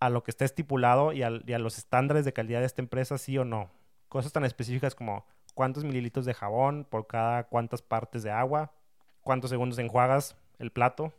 a 0.02 0.10
lo 0.10 0.26
que 0.26 0.32
está 0.32 0.44
estipulado 0.44 1.14
y 1.14 1.24
a, 1.24 1.30
los 1.30 1.78
estándares 1.78 2.26
de 2.26 2.34
calidad 2.34 2.60
de 2.60 2.66
esta 2.66 2.82
empresa, 2.82 3.18
sí 3.18 3.38
o 3.38 3.46
no. 3.46 3.72
Cosas 4.10 4.34
tan 4.34 4.44
específicas 4.44 4.94
como 4.94 5.26
cuántos 5.54 5.86
mililitros 5.86 6.26
de 6.26 6.34
jabón 6.34 6.84
por 6.84 7.08
cada 7.08 7.46
cuántas 7.46 7.82
partes 7.82 8.24
de 8.24 8.32
agua, 8.32 8.74
cuántos 9.22 9.52
segundos 9.52 9.80
enjuagas 9.80 10.36
el 10.60 10.74
plato, 10.74 11.14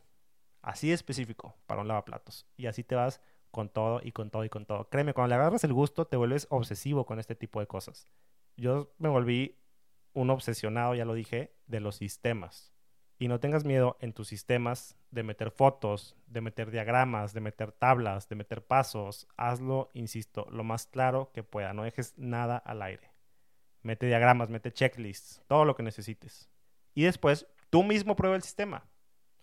así 0.61 0.91
específico 0.91 1.55
para 1.65 1.81
un 1.81 1.87
lavaplatos. 1.87 2.45
Y 2.55 2.67
así 2.67 2.83
te 2.83 2.93
vas 2.93 3.19
con 3.49 3.67
todo 3.67 3.99
y 4.03 4.11
con 4.11 4.29
todo 4.29 4.45
y 4.45 4.49
con 4.49 4.67
todo. 4.67 4.89
Créeme, 4.89 5.15
cuando 5.15 5.29
le 5.29 5.41
agarras 5.41 5.63
el 5.63 5.73
gusto, 5.73 6.05
te 6.05 6.17
vuelves 6.17 6.45
obsesivo 6.51 7.07
con 7.07 7.17
este 7.17 7.33
tipo 7.33 7.61
de 7.61 7.65
cosas. 7.65 8.07
Yo 8.57 8.93
me 8.99 9.09
volví 9.09 9.57
un 10.15 10.31
obsesionado, 10.31 10.95
ya 10.95 11.05
lo 11.05 11.13
dije, 11.13 11.53
de 11.67 11.79
los 11.79 11.97
sistemas. 11.97 12.73
Y 13.17 13.27
no 13.27 13.39
tengas 13.39 13.63
miedo 13.63 13.97
en 14.01 14.11
tus 14.11 14.27
sistemas 14.27 14.97
de 15.11 15.23
meter 15.23 15.51
fotos, 15.51 16.17
de 16.27 16.41
meter 16.41 16.71
diagramas, 16.71 17.33
de 17.33 17.41
meter 17.41 17.71
tablas, 17.71 18.27
de 18.27 18.35
meter 18.35 18.65
pasos. 18.65 19.27
Hazlo, 19.37 19.89
insisto, 19.93 20.47
lo 20.49 20.63
más 20.63 20.87
claro 20.87 21.31
que 21.33 21.43
pueda. 21.43 21.73
No 21.73 21.83
dejes 21.83 22.13
nada 22.17 22.57
al 22.57 22.81
aire. 22.81 23.11
Mete 23.83 24.07
diagramas, 24.07 24.49
mete 24.49 24.73
checklists, 24.73 25.43
todo 25.47 25.63
lo 25.63 25.75
que 25.75 25.83
necesites. 25.83 26.49
Y 26.93 27.03
después, 27.03 27.47
tú 27.69 27.83
mismo 27.83 28.15
prueba 28.15 28.35
el 28.35 28.41
sistema. 28.41 28.89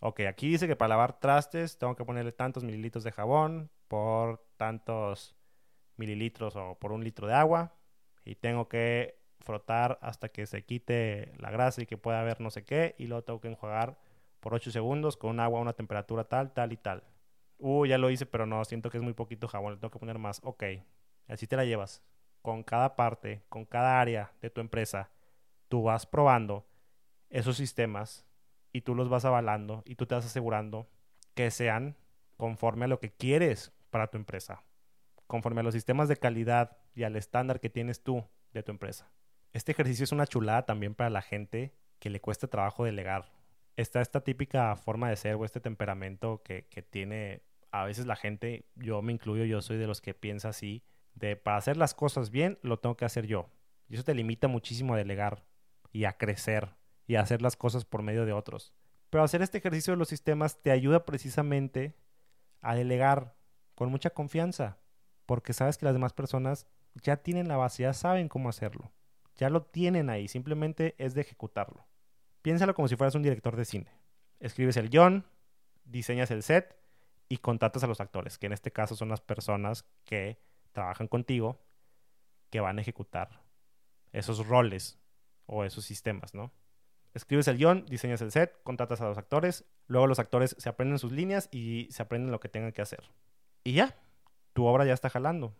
Ok, 0.00 0.20
aquí 0.28 0.48
dice 0.48 0.66
que 0.66 0.76
para 0.76 0.90
lavar 0.90 1.20
trastes 1.20 1.78
tengo 1.78 1.94
que 1.94 2.04
ponerle 2.04 2.32
tantos 2.32 2.64
mililitros 2.64 3.04
de 3.04 3.12
jabón, 3.12 3.70
por 3.86 4.44
tantos 4.56 5.36
mililitros 5.96 6.56
o 6.56 6.78
por 6.78 6.92
un 6.92 7.04
litro 7.04 7.26
de 7.26 7.34
agua 7.34 7.76
y 8.24 8.36
tengo 8.36 8.68
que 8.68 9.21
frotar 9.42 9.98
hasta 10.02 10.28
que 10.28 10.46
se 10.46 10.64
quite 10.64 11.32
la 11.38 11.50
grasa 11.50 11.82
y 11.82 11.86
que 11.86 11.98
pueda 11.98 12.20
haber 12.20 12.40
no 12.40 12.50
sé 12.50 12.64
qué 12.64 12.94
y 12.98 13.06
luego 13.06 13.22
tengo 13.24 13.40
que 13.40 13.48
enjuagar 13.48 13.98
por 14.40 14.54
8 14.54 14.70
segundos 14.70 15.16
con 15.16 15.30
un 15.30 15.40
agua 15.40 15.58
a 15.58 15.62
una 15.62 15.72
temperatura 15.72 16.24
tal, 16.24 16.52
tal 16.52 16.72
y 16.72 16.76
tal. 16.76 17.04
Uh, 17.58 17.86
ya 17.86 17.96
lo 17.98 18.10
hice, 18.10 18.26
pero 18.26 18.44
no, 18.46 18.64
siento 18.64 18.90
que 18.90 18.98
es 18.98 19.04
muy 19.04 19.12
poquito 19.14 19.46
jabón, 19.48 19.74
le 19.74 19.78
tengo 19.78 19.92
que 19.92 19.98
poner 20.00 20.18
más. 20.18 20.40
Ok, 20.42 20.64
así 21.28 21.46
te 21.46 21.56
la 21.56 21.64
llevas. 21.64 22.02
con 22.42 22.64
cada 22.64 22.96
parte, 22.96 23.44
con 23.48 23.64
cada 23.64 24.00
área 24.00 24.32
de 24.40 24.50
tu 24.50 24.60
empresa, 24.60 25.10
tú 25.68 25.84
vas 25.84 26.06
probando 26.06 26.66
esos 27.30 27.56
sistemas 27.56 28.26
y 28.72 28.80
tú 28.80 28.96
los 28.96 29.08
vas 29.08 29.24
avalando 29.24 29.82
y 29.86 29.94
tú 29.94 30.06
te 30.06 30.16
vas 30.16 30.26
asegurando 30.26 30.88
que 31.34 31.52
sean 31.52 31.96
conforme 32.36 32.86
a 32.86 32.88
lo 32.88 32.98
que 32.98 33.12
quieres 33.12 33.72
para 33.90 34.08
tu 34.08 34.18
empresa, 34.18 34.64
conforme 35.28 35.60
a 35.60 35.62
los 35.62 35.74
sistemas 35.74 36.08
de 36.08 36.16
calidad 36.16 36.78
y 36.94 37.04
al 37.04 37.14
estándar 37.14 37.60
que 37.60 37.70
tienes 37.70 38.02
tú 38.02 38.24
de 38.52 38.62
tu 38.62 38.72
empresa. 38.72 39.10
Este 39.52 39.72
ejercicio 39.72 40.04
es 40.04 40.12
una 40.12 40.26
chulada 40.26 40.64
también 40.64 40.94
para 40.94 41.10
la 41.10 41.22
gente 41.22 41.74
que 41.98 42.10
le 42.10 42.20
cuesta 42.20 42.48
trabajo 42.48 42.84
delegar. 42.84 43.32
Está 43.76 44.00
esta 44.00 44.22
típica 44.22 44.74
forma 44.76 45.08
de 45.08 45.16
ser 45.16 45.34
o 45.34 45.44
este 45.44 45.60
temperamento 45.60 46.42
que, 46.42 46.66
que 46.68 46.82
tiene 46.82 47.42
a 47.70 47.84
veces 47.84 48.06
la 48.06 48.16
gente, 48.16 48.66
yo 48.76 49.00
me 49.02 49.12
incluyo, 49.12 49.44
yo 49.44 49.62
soy 49.62 49.78
de 49.78 49.86
los 49.86 50.00
que 50.00 50.14
piensa 50.14 50.50
así, 50.50 50.84
de 51.14 51.36
para 51.36 51.56
hacer 51.56 51.76
las 51.76 51.94
cosas 51.94 52.30
bien, 52.30 52.58
lo 52.62 52.78
tengo 52.78 52.96
que 52.96 53.04
hacer 53.04 53.26
yo. 53.26 53.50
Y 53.88 53.94
eso 53.94 54.04
te 54.04 54.14
limita 54.14 54.48
muchísimo 54.48 54.94
a 54.94 54.98
delegar 54.98 55.44
y 55.90 56.04
a 56.04 56.12
crecer 56.16 56.74
y 57.06 57.16
a 57.16 57.20
hacer 57.20 57.42
las 57.42 57.56
cosas 57.56 57.84
por 57.84 58.02
medio 58.02 58.24
de 58.26 58.32
otros. 58.32 58.72
Pero 59.10 59.24
hacer 59.24 59.42
este 59.42 59.58
ejercicio 59.58 59.92
de 59.92 59.98
los 59.98 60.08
sistemas 60.08 60.62
te 60.62 60.70
ayuda 60.70 61.04
precisamente 61.04 61.94
a 62.60 62.74
delegar 62.74 63.36
con 63.74 63.90
mucha 63.90 64.10
confianza, 64.10 64.78
porque 65.26 65.52
sabes 65.52 65.76
que 65.76 65.84
las 65.86 65.94
demás 65.94 66.12
personas 66.12 66.66
ya 66.94 67.16
tienen 67.16 67.48
la 67.48 67.56
base, 67.56 67.82
ya 67.82 67.92
saben 67.94 68.28
cómo 68.28 68.48
hacerlo, 68.48 68.92
ya 69.36 69.50
lo 69.50 69.62
tienen 69.62 70.10
ahí, 70.10 70.28
simplemente 70.28 70.94
es 70.98 71.14
de 71.14 71.22
ejecutarlo. 71.22 71.86
Piénsalo 72.42 72.74
como 72.74 72.88
si 72.88 72.96
fueras 72.96 73.14
un 73.14 73.22
director 73.22 73.56
de 73.56 73.64
cine. 73.64 73.90
Escribes 74.40 74.76
el 74.76 74.90
guion, 74.90 75.24
diseñas 75.84 76.30
el 76.30 76.42
set 76.42 76.76
y 77.28 77.38
contratas 77.38 77.84
a 77.84 77.86
los 77.86 78.00
actores, 78.00 78.38
que 78.38 78.46
en 78.46 78.52
este 78.52 78.72
caso 78.72 78.96
son 78.96 79.08
las 79.08 79.20
personas 79.20 79.84
que 80.04 80.38
trabajan 80.72 81.06
contigo, 81.06 81.60
que 82.50 82.60
van 82.60 82.78
a 82.78 82.82
ejecutar 82.82 83.42
esos 84.12 84.46
roles 84.46 84.98
o 85.46 85.64
esos 85.64 85.84
sistemas, 85.84 86.34
¿no? 86.34 86.52
Escribes 87.14 87.46
el 87.48 87.58
guion, 87.58 87.84
diseñas 87.86 88.22
el 88.22 88.32
set, 88.32 88.62
contratas 88.62 89.00
a 89.00 89.08
los 89.08 89.18
actores, 89.18 89.64
luego 89.86 90.06
los 90.06 90.18
actores 90.18 90.56
se 90.58 90.68
aprenden 90.68 90.98
sus 90.98 91.12
líneas 91.12 91.48
y 91.52 91.88
se 91.90 92.02
aprenden 92.02 92.30
lo 92.30 92.40
que 92.40 92.48
tengan 92.48 92.72
que 92.72 92.82
hacer. 92.82 93.04
Y 93.64 93.74
ya, 93.74 93.96
tu 94.54 94.64
obra 94.64 94.84
ya 94.84 94.94
está 94.94 95.10
jalando. 95.10 95.54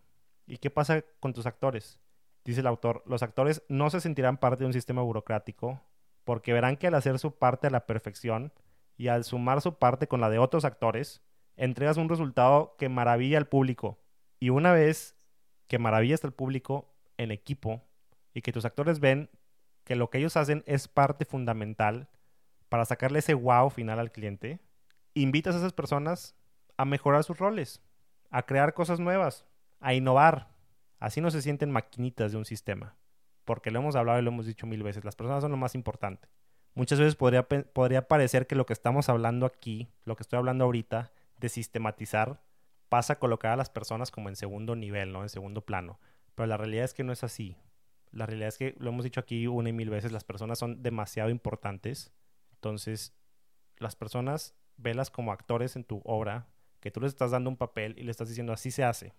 ¿Y 0.45 0.57
qué 0.57 0.69
pasa 0.69 1.03
con 1.19 1.33
tus 1.33 1.45
actores? 1.45 1.99
Dice 2.45 2.61
el 2.61 2.67
autor, 2.67 3.03
los 3.05 3.23
actores 3.23 3.63
no 3.69 3.89
se 3.89 4.01
sentirán 4.01 4.37
parte 4.37 4.63
de 4.63 4.67
un 4.67 4.73
sistema 4.73 5.01
burocrático 5.01 5.81
porque 6.23 6.53
verán 6.53 6.77
que 6.77 6.87
al 6.87 6.95
hacer 6.95 7.19
su 7.19 7.37
parte 7.37 7.67
a 7.67 7.69
la 7.69 7.85
perfección 7.85 8.53
y 8.97 9.07
al 9.07 9.23
sumar 9.23 9.61
su 9.61 9.77
parte 9.77 10.07
con 10.07 10.21
la 10.21 10.29
de 10.29 10.39
otros 10.39 10.65
actores, 10.65 11.21
entregas 11.55 11.97
un 11.97 12.09
resultado 12.09 12.75
que 12.77 12.89
maravilla 12.89 13.37
al 13.37 13.47
público. 13.47 13.99
Y 14.39 14.49
una 14.49 14.71
vez 14.71 15.15
que 15.67 15.79
maravillas 15.79 16.23
al 16.23 16.33
público 16.33 16.93
en 17.17 17.31
equipo 17.31 17.83
y 18.33 18.41
que 18.41 18.51
tus 18.51 18.65
actores 18.65 18.99
ven 18.99 19.29
que 19.83 19.95
lo 19.95 20.09
que 20.09 20.17
ellos 20.17 20.37
hacen 20.37 20.63
es 20.65 20.87
parte 20.87 21.25
fundamental 21.25 22.09
para 22.69 22.85
sacarle 22.85 23.19
ese 23.19 23.33
wow 23.33 23.69
final 23.69 23.99
al 23.99 24.11
cliente, 24.11 24.59
invitas 25.13 25.55
a 25.55 25.59
esas 25.59 25.73
personas 25.73 26.35
a 26.77 26.85
mejorar 26.85 27.23
sus 27.23 27.37
roles, 27.37 27.81
a 28.29 28.43
crear 28.43 28.73
cosas 28.73 28.99
nuevas, 28.99 29.45
a 29.79 29.93
innovar. 29.93 30.52
Así 31.03 31.19
no 31.19 31.31
se 31.31 31.41
sienten 31.41 31.69
maquinitas 31.69 32.31
de 32.31 32.37
un 32.37 32.45
sistema. 32.45 32.95
Porque 33.43 33.71
lo 33.71 33.79
hemos 33.79 33.97
hablado 33.97 34.19
y 34.19 34.21
lo 34.21 34.29
hemos 34.31 34.45
dicho 34.45 34.65
mil 34.65 34.83
veces, 34.83 35.03
las 35.03 35.17
personas 35.17 35.41
son 35.41 35.51
lo 35.51 35.57
más 35.57 35.75
importante. 35.75 36.29
Muchas 36.75 36.97
veces 36.97 37.17
podría, 37.17 37.45
podría 37.45 38.07
parecer 38.07 38.47
que 38.47 38.55
lo 38.55 38.65
que 38.65 38.71
estamos 38.71 39.09
hablando 39.09 39.45
aquí, 39.45 39.89
lo 40.05 40.15
que 40.15 40.23
estoy 40.23 40.37
hablando 40.37 40.63
ahorita, 40.63 41.11
de 41.41 41.49
sistematizar, 41.49 42.41
pasa 42.87 43.13
a 43.13 43.19
colocar 43.19 43.51
a 43.51 43.57
las 43.57 43.69
personas 43.69 44.11
como 44.11 44.29
en 44.29 44.37
segundo 44.37 44.77
nivel, 44.77 45.11
¿no? 45.11 45.23
En 45.23 45.27
segundo 45.27 45.65
plano. 45.65 45.99
Pero 46.35 46.47
la 46.47 46.55
realidad 46.55 46.85
es 46.85 46.93
que 46.93 47.03
no 47.03 47.11
es 47.11 47.25
así. 47.25 47.57
La 48.11 48.25
realidad 48.25 48.47
es 48.47 48.57
que, 48.57 48.73
lo 48.79 48.91
hemos 48.91 49.03
dicho 49.03 49.19
aquí 49.19 49.45
una 49.45 49.67
y 49.67 49.73
mil 49.73 49.89
veces, 49.89 50.13
las 50.13 50.23
personas 50.23 50.57
son 50.57 50.83
demasiado 50.83 51.29
importantes. 51.29 52.13
Entonces, 52.53 53.13
las 53.75 53.97
personas, 53.97 54.55
velas 54.77 55.11
como 55.11 55.33
actores 55.33 55.75
en 55.75 55.83
tu 55.83 56.01
obra, 56.05 56.47
que 56.79 56.91
tú 56.91 57.01
les 57.01 57.11
estás 57.11 57.31
dando 57.31 57.49
un 57.49 57.57
papel 57.57 57.93
y 57.97 58.03
le 58.03 58.11
estás 58.11 58.29
diciendo 58.29 58.53
así 58.53 58.71
se 58.71 58.85
hace. 58.85 59.13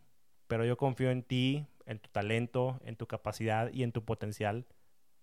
Pero 0.47 0.65
yo 0.65 0.79
confío 0.79 1.11
en 1.11 1.23
ti, 1.23 1.67
en 1.87 1.99
tu 1.99 2.11
talento, 2.11 2.81
en 2.85 2.97
tu 2.97 3.07
capacidad 3.07 3.71
y 3.73 3.83
en 3.83 3.93
tu 3.93 4.05
potencial 4.05 4.67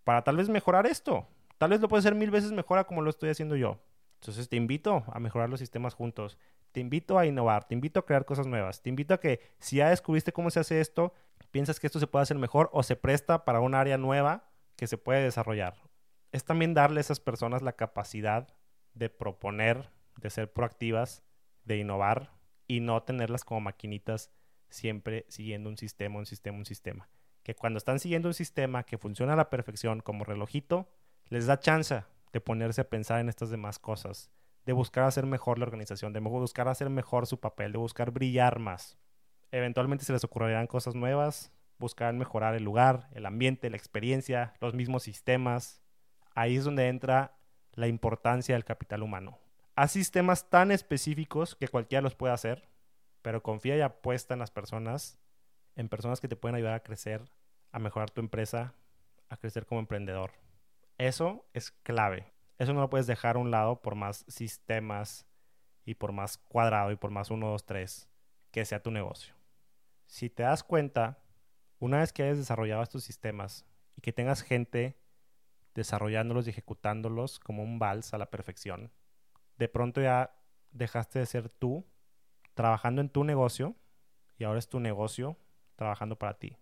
para 0.04 0.24
tal 0.24 0.38
vez 0.38 0.50
mejorar 0.50 0.86
esto. 0.86 1.28
Tal 1.58 1.70
vez 1.70 1.82
lo 1.82 1.88
puedes 1.88 2.06
hacer 2.06 2.16
mil 2.16 2.32
veces 2.32 2.52
mejor 2.52 2.80
a 2.80 2.86
como 2.86 3.02
lo 3.02 3.10
estoy 3.10 3.30
haciendo 3.30 3.56
yo. 3.56 3.80
Entonces 4.16 4.50
te 4.50 4.56
invito 4.56 5.04
a 5.08 5.20
mejorar 5.20 5.50
los 5.50 5.60
sistemas 5.60 5.94
juntos. 5.94 6.38
Te 6.72 6.80
invito 6.80 7.20
a 7.20 7.26
innovar, 7.26 7.68
te 7.68 7.76
invito 7.76 8.00
a 8.00 8.06
crear 8.06 8.26
cosas 8.26 8.48
nuevas. 8.48 8.82
Te 8.82 8.90
invito 8.90 9.14
a 9.14 9.20
que 9.20 9.42
si 9.60 9.78
ya 9.78 9.90
descubriste 9.90 10.32
cómo 10.32 10.50
se 10.50 10.60
hace 10.60 10.80
esto, 10.80 11.14
piensas 11.52 11.80
que 11.80 11.88
esto 11.88 12.00
se 12.00 12.08
puede 12.08 12.24
hacer 12.24 12.38
mejor 12.38 12.70
o 12.74 12.84
se 12.84 12.96
presta 12.96 13.46
para 13.46 13.60
un 13.60 13.76
área 13.76 13.98
nueva 13.98 14.50
que 14.76 14.88
se 14.88 14.98
puede 14.98 15.24
desarrollar. 15.24 15.76
Es 16.32 16.46
también 16.46 16.74
darle 16.74 17.00
a 17.00 17.02
esas 17.02 17.20
personas 17.20 17.62
la 17.62 17.74
capacidad 17.74 18.48
de 18.94 19.10
proponer, 19.10 19.92
de 20.18 20.30
ser 20.30 20.52
proactivas, 20.52 21.24
de 21.66 21.78
innovar 21.78 22.32
y 22.68 22.80
no 22.80 23.04
tenerlas 23.04 23.44
como 23.44 23.60
maquinitas 23.62 24.32
siempre 24.72 25.26
siguiendo 25.30 25.70
un 25.70 25.78
sistema, 25.78 26.18
un 26.18 26.26
sistema, 26.26 26.58
un 26.58 26.66
sistema. 26.66 27.10
Que 27.44 27.56
cuando 27.56 27.78
están 27.78 28.00
siguiendo 28.00 28.28
un 28.28 28.34
sistema 28.34 28.84
que 28.84 28.98
funciona 28.98 29.34
a 29.34 29.36
la 29.36 29.50
perfección 29.50 30.00
como 30.00 30.24
relojito, 30.24 30.90
les 31.30 31.46
da 31.46 31.60
chance 31.60 32.04
de 32.34 32.42
ponerse 32.42 32.82
a 32.82 32.90
pensar 32.90 33.20
en 33.20 33.30
estas 33.30 33.50
demás 33.52 33.78
cosas, 33.78 34.32
de 34.66 34.74
buscar 34.74 35.04
hacer 35.04 35.26
mejor 35.26 35.60
la 35.60 35.66
organización, 35.66 36.14
de 36.14 36.20
buscar 36.20 36.68
hacer 36.68 36.90
mejor 36.90 37.28
su 37.28 37.40
papel, 37.40 37.72
de 37.72 37.78
buscar 37.78 38.12
brillar 38.12 38.58
más 38.60 38.98
eventualmente 39.52 40.06
se 40.06 40.14
les 40.14 40.24
ocurrirán 40.24 40.68
cosas 40.68 40.96
nuevas, 40.96 41.52
buscarán 41.78 42.18
mejorar 42.18 42.56
el 42.56 42.64
lugar, 42.64 43.10
el 43.14 43.26
ambiente, 43.26 43.70
la 43.70 43.78
experiencia, 43.78 44.54
los 44.62 44.74
mismos 44.74 45.04
sistemas. 45.04 45.82
Ahí 46.34 46.56
es 46.56 46.64
donde 46.64 46.88
entra 46.88 47.38
la 47.74 47.88
importancia 47.88 48.56
del 48.56 48.66
capital 48.66 49.04
humano. 49.04 49.40
Hay 49.76 49.88
sistemas 49.88 50.50
tan 50.50 50.72
específicos 50.72 51.56
que 51.56 51.68
cualquiera 51.68 52.02
los 52.02 52.16
puede 52.16 52.34
hacer, 52.34 52.70
pero 53.22 53.44
confía 53.44 53.78
y 53.78 53.82
apuesta 53.82 54.34
en 54.34 54.40
las 54.40 54.52
personas, 54.52 55.20
en 55.76 55.90
personas 55.90 56.20
que 56.20 56.28
te 56.28 56.36
pueden 56.36 56.56
ayudar 56.56 56.74
a 56.74 56.84
crecer, 56.84 57.22
a 57.72 57.80
mejorar 57.80 58.12
tu 58.12 58.22
empresa, 58.22 58.74
a 59.30 59.38
crecer 59.38 59.66
como 59.66 59.80
emprendedor. 59.80 60.32
Eso 60.98 61.46
es 61.54 61.72
clave. 61.72 62.32
Eso 62.58 62.74
no 62.74 62.82
lo 62.82 62.90
puedes 62.90 63.08
dejar 63.08 63.36
a 63.36 63.40
un 63.40 63.52
lado 63.52 63.82
por 63.82 63.96
más 63.96 64.26
sistemas 64.28 65.26
y 65.86 65.96
por 65.96 66.12
más 66.12 66.38
cuadrado 66.38 66.92
y 66.92 66.96
por 66.96 67.12
más 67.12 67.32
uno, 67.32 67.50
dos, 67.50 67.66
tres 67.66 68.08
que 68.52 68.66
sea 68.66 68.84
tu 68.84 68.92
negocio 68.92 69.42
si 70.12 70.30
te 70.30 70.44
das 70.44 70.62
cuenta, 70.62 71.20
una 71.80 72.00
vez 72.00 72.12
que 72.12 72.24
hayas 72.24 72.38
desarrollado 72.38 72.84
estos 72.84 73.06
sistemas 73.06 73.66
y 73.96 74.02
que 74.02 74.12
tengas 74.12 74.42
gente 74.42 74.98
desarrollándolos 75.74 76.46
y 76.46 76.50
ejecutándolos 76.50 77.40
como 77.40 77.64
un 77.64 77.80
vals 77.80 78.14
a 78.14 78.18
la 78.18 78.30
perfección, 78.30 78.92
de 79.58 79.70
pronto 79.70 80.02
ya 80.02 80.36
dejaste 80.72 81.20
de 81.20 81.26
ser 81.26 81.50
tú 81.50 81.86
trabajando 82.54 83.02
en 83.02 83.10
tu 83.10 83.24
negocio 83.24 83.76
y 84.38 84.44
ahora 84.44 84.60
es 84.60 84.70
tu 84.70 84.80
negocio 84.80 85.38
trabajando 85.76 86.18
para 86.18 86.38
ti. 86.40 86.58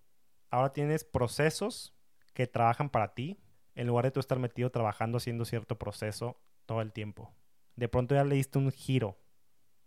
Ahora 0.49 0.73
tienes 0.73 1.03
procesos 1.03 1.93
que 2.33 2.47
trabajan 2.47 2.89
para 2.89 3.13
ti 3.13 3.39
en 3.75 3.87
lugar 3.87 4.05
de 4.05 4.11
tú 4.11 4.19
estar 4.19 4.39
metido 4.39 4.69
trabajando 4.71 5.17
haciendo 5.17 5.45
cierto 5.45 5.77
proceso 5.77 6.41
todo 6.65 6.81
el 6.81 6.91
tiempo. 6.91 7.33
De 7.75 7.87
pronto 7.87 8.15
ya 8.15 8.23
le 8.23 8.35
diste 8.35 8.57
un 8.57 8.71
giro 8.71 9.19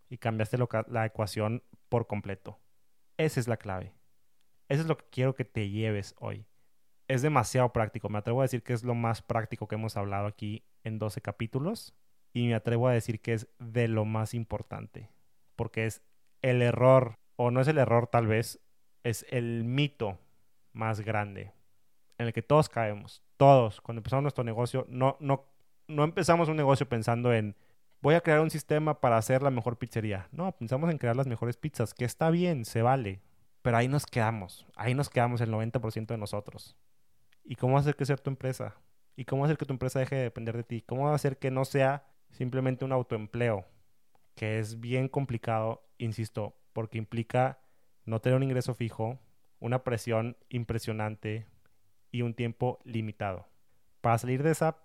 y 0.08 0.18
cambiaste 0.18 0.58
la 0.88 1.06
ecuación 1.06 1.62
por 1.88 2.06
completo. 2.06 2.58
Esa 3.16 3.40
es 3.40 3.48
la 3.48 3.56
clave. 3.56 3.94
Eso 4.68 4.82
es 4.82 4.88
lo 4.88 4.96
que 4.96 5.04
quiero 5.10 5.34
que 5.34 5.44
te 5.44 5.68
lleves 5.68 6.14
hoy. 6.18 6.46
Es 7.08 7.20
demasiado 7.20 7.72
práctico. 7.72 8.08
Me 8.08 8.18
atrevo 8.18 8.40
a 8.40 8.44
decir 8.44 8.62
que 8.62 8.72
es 8.72 8.84
lo 8.84 8.94
más 8.94 9.20
práctico 9.20 9.68
que 9.68 9.74
hemos 9.74 9.96
hablado 9.96 10.26
aquí 10.26 10.64
en 10.84 10.98
12 10.98 11.20
capítulos. 11.20 11.94
Y 12.32 12.46
me 12.46 12.54
atrevo 12.54 12.88
a 12.88 12.92
decir 12.92 13.20
que 13.20 13.34
es 13.34 13.48
de 13.58 13.88
lo 13.88 14.06
más 14.06 14.32
importante. 14.32 15.10
Porque 15.56 15.86
es 15.86 16.02
el 16.42 16.62
error, 16.62 17.18
o 17.36 17.50
no 17.50 17.60
es 17.60 17.68
el 17.68 17.78
error 17.78 18.06
tal 18.06 18.26
vez, 18.26 18.60
es 19.04 19.26
el 19.30 19.64
mito 19.64 20.18
más 20.72 21.00
grande 21.00 21.52
en 22.18 22.26
el 22.26 22.32
que 22.32 22.42
todos 22.42 22.68
caemos. 22.68 23.22
Todos, 23.36 23.80
cuando 23.80 24.00
empezamos 24.00 24.22
nuestro 24.22 24.44
negocio, 24.44 24.86
no, 24.88 25.16
no, 25.20 25.44
no 25.88 26.04
empezamos 26.04 26.48
un 26.48 26.56
negocio 26.56 26.88
pensando 26.88 27.32
en 27.32 27.56
voy 28.00 28.14
a 28.14 28.20
crear 28.20 28.40
un 28.40 28.50
sistema 28.50 29.00
para 29.00 29.16
hacer 29.16 29.42
la 29.42 29.50
mejor 29.50 29.78
pizzería. 29.78 30.28
No, 30.32 30.52
pensamos 30.52 30.90
en 30.90 30.98
crear 30.98 31.16
las 31.16 31.26
mejores 31.26 31.56
pizzas, 31.56 31.94
que 31.94 32.04
está 32.04 32.30
bien, 32.30 32.64
se 32.64 32.82
vale. 32.82 33.20
Pero 33.62 33.76
ahí 33.76 33.88
nos 33.88 34.06
quedamos, 34.06 34.66
ahí 34.74 34.94
nos 34.94 35.08
quedamos 35.08 35.40
el 35.40 35.50
90% 35.50 36.06
de 36.06 36.18
nosotros. 36.18 36.76
¿Y 37.44 37.54
cómo 37.54 37.78
hacer 37.78 37.94
que 37.94 38.06
sea 38.06 38.16
tu 38.16 38.30
empresa? 38.30 38.76
¿Y 39.14 39.24
cómo 39.24 39.44
hacer 39.44 39.56
que 39.56 39.66
tu 39.66 39.72
empresa 39.72 40.00
deje 40.00 40.16
de 40.16 40.22
depender 40.22 40.56
de 40.56 40.64
ti? 40.64 40.82
¿Cómo 40.82 41.08
hacer 41.10 41.38
que 41.38 41.50
no 41.50 41.64
sea 41.64 42.04
simplemente 42.30 42.84
un 42.84 42.92
autoempleo? 42.92 43.64
Que 44.34 44.58
es 44.58 44.80
bien 44.80 45.08
complicado, 45.08 45.86
insisto, 45.98 46.56
porque 46.72 46.98
implica 46.98 47.60
no 48.04 48.20
tener 48.20 48.36
un 48.36 48.42
ingreso 48.42 48.74
fijo, 48.74 49.20
una 49.60 49.84
presión 49.84 50.36
impresionante 50.48 51.46
y 52.10 52.22
un 52.22 52.34
tiempo 52.34 52.80
limitado. 52.84 53.48
Para 54.00 54.18
salir 54.18 54.42
de 54.42 54.50
esa 54.50 54.78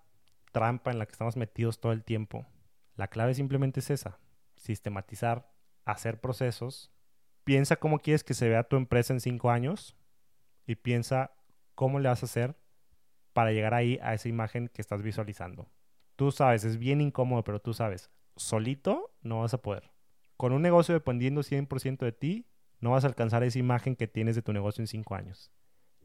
trampa 0.52 0.90
en 0.90 0.98
la 0.98 1.06
que 1.06 1.12
estamos 1.12 1.36
metidos 1.36 1.80
todo 1.80 1.92
el 1.92 2.04
tiempo, 2.04 2.46
la 2.94 3.08
clave 3.08 3.34
simplemente 3.34 3.80
es 3.80 3.90
esa, 3.90 4.18
sistematizar, 4.56 5.50
hacer 5.84 6.20
procesos. 6.20 6.90
Piensa 7.44 7.76
cómo 7.76 7.98
quieres 7.98 8.24
que 8.24 8.34
se 8.34 8.48
vea 8.48 8.68
tu 8.68 8.76
empresa 8.76 9.12
en 9.12 9.20
cinco 9.20 9.50
años 9.50 9.96
y 10.66 10.76
piensa 10.76 11.32
cómo 11.74 11.98
le 11.98 12.08
vas 12.08 12.22
a 12.22 12.26
hacer 12.26 12.56
para 13.32 13.52
llegar 13.52 13.74
ahí 13.74 13.98
a 14.02 14.14
esa 14.14 14.28
imagen 14.28 14.68
que 14.68 14.82
estás 14.82 15.02
visualizando. 15.02 15.70
Tú 16.16 16.32
sabes, 16.32 16.64
es 16.64 16.78
bien 16.78 17.00
incómodo, 17.00 17.44
pero 17.44 17.60
tú 17.60 17.72
sabes, 17.72 18.10
solito 18.38 19.12
no 19.22 19.40
vas 19.40 19.54
a 19.54 19.62
poder. 19.62 19.90
Con 20.36 20.52
un 20.52 20.62
negocio 20.62 20.94
dependiendo 20.94 21.42
100% 21.42 21.98
de 21.98 22.12
ti, 22.12 22.46
no 22.80 22.92
vas 22.92 23.04
a 23.04 23.08
alcanzar 23.08 23.42
esa 23.42 23.58
imagen 23.58 23.96
que 23.96 24.06
tienes 24.06 24.36
de 24.36 24.42
tu 24.42 24.52
negocio 24.52 24.82
en 24.82 24.86
5 24.86 25.14
años. 25.14 25.50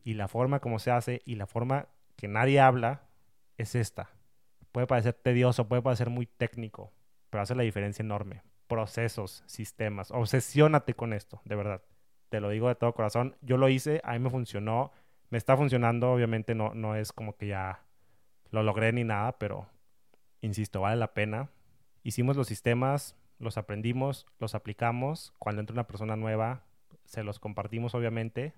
Y 0.03 0.15
la 0.15 0.27
forma 0.27 0.59
como 0.59 0.79
se 0.79 0.91
hace 0.91 1.21
y 1.25 1.35
la 1.35 1.47
forma 1.47 1.87
que 2.15 2.27
nadie 2.27 2.59
habla 2.59 3.03
es 3.57 3.75
esta. 3.75 4.09
Puede 4.71 4.87
parecer 4.87 5.13
tedioso, 5.13 5.67
puede 5.67 5.81
parecer 5.81 6.09
muy 6.09 6.25
técnico, 6.25 6.91
pero 7.29 7.43
hace 7.43 7.55
la 7.55 7.63
diferencia 7.63 8.01
enorme. 8.01 8.41
Procesos, 8.67 9.43
sistemas, 9.45 10.09
obsesiónate 10.11 10.95
con 10.95 11.13
esto, 11.13 11.41
de 11.45 11.55
verdad. 11.55 11.83
Te 12.29 12.39
lo 12.39 12.49
digo 12.49 12.67
de 12.67 12.75
todo 12.75 12.93
corazón. 12.93 13.35
Yo 13.41 13.57
lo 13.57 13.69
hice, 13.69 14.01
a 14.03 14.13
mí 14.13 14.19
me 14.19 14.31
funcionó, 14.31 14.91
me 15.29 15.37
está 15.37 15.55
funcionando, 15.55 16.11
obviamente 16.11 16.55
no, 16.55 16.73
no 16.73 16.95
es 16.95 17.11
como 17.11 17.35
que 17.37 17.47
ya 17.47 17.85
lo 18.49 18.63
logré 18.63 18.91
ni 18.93 19.03
nada, 19.03 19.37
pero 19.37 19.67
insisto, 20.41 20.81
vale 20.81 20.95
la 20.95 21.13
pena. 21.13 21.49
Hicimos 22.03 22.35
los 22.35 22.47
sistemas, 22.47 23.15
los 23.39 23.57
aprendimos, 23.57 24.27
los 24.39 24.55
aplicamos. 24.55 25.33
Cuando 25.39 25.61
entra 25.61 25.73
una 25.73 25.87
persona 25.87 26.15
nueva, 26.15 26.65
se 27.05 27.23
los 27.23 27.39
compartimos, 27.39 27.95
obviamente. 27.95 28.53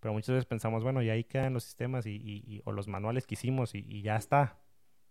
Pero 0.00 0.12
muchas 0.12 0.34
veces 0.34 0.46
pensamos, 0.46 0.82
bueno, 0.82 1.02
y 1.02 1.10
ahí 1.10 1.24
quedan 1.24 1.52
los 1.52 1.64
sistemas 1.64 2.06
y, 2.06 2.62
o 2.64 2.72
los 2.72 2.88
manuales 2.88 3.26
que 3.26 3.34
hicimos 3.34 3.74
y, 3.74 4.02
ya 4.02 4.16
está. 4.16 4.58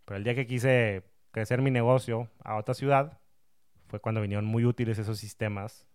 Pero 0.06 0.18
el 0.18 0.24
día 0.24 0.36
que 0.36 0.48
quise 0.48 1.04
crecer 1.32 1.62
mi 1.62 1.72
negocio 1.72 2.30
a 2.44 2.56
otra 2.56 2.74
ciudad, 2.74 3.20
fue 3.88 4.00
cuando 4.00 4.22
vinieron 4.22 4.46
muy 4.46 4.66
útiles 4.66 5.00
esos 5.00 5.18
sistemas 5.18 5.88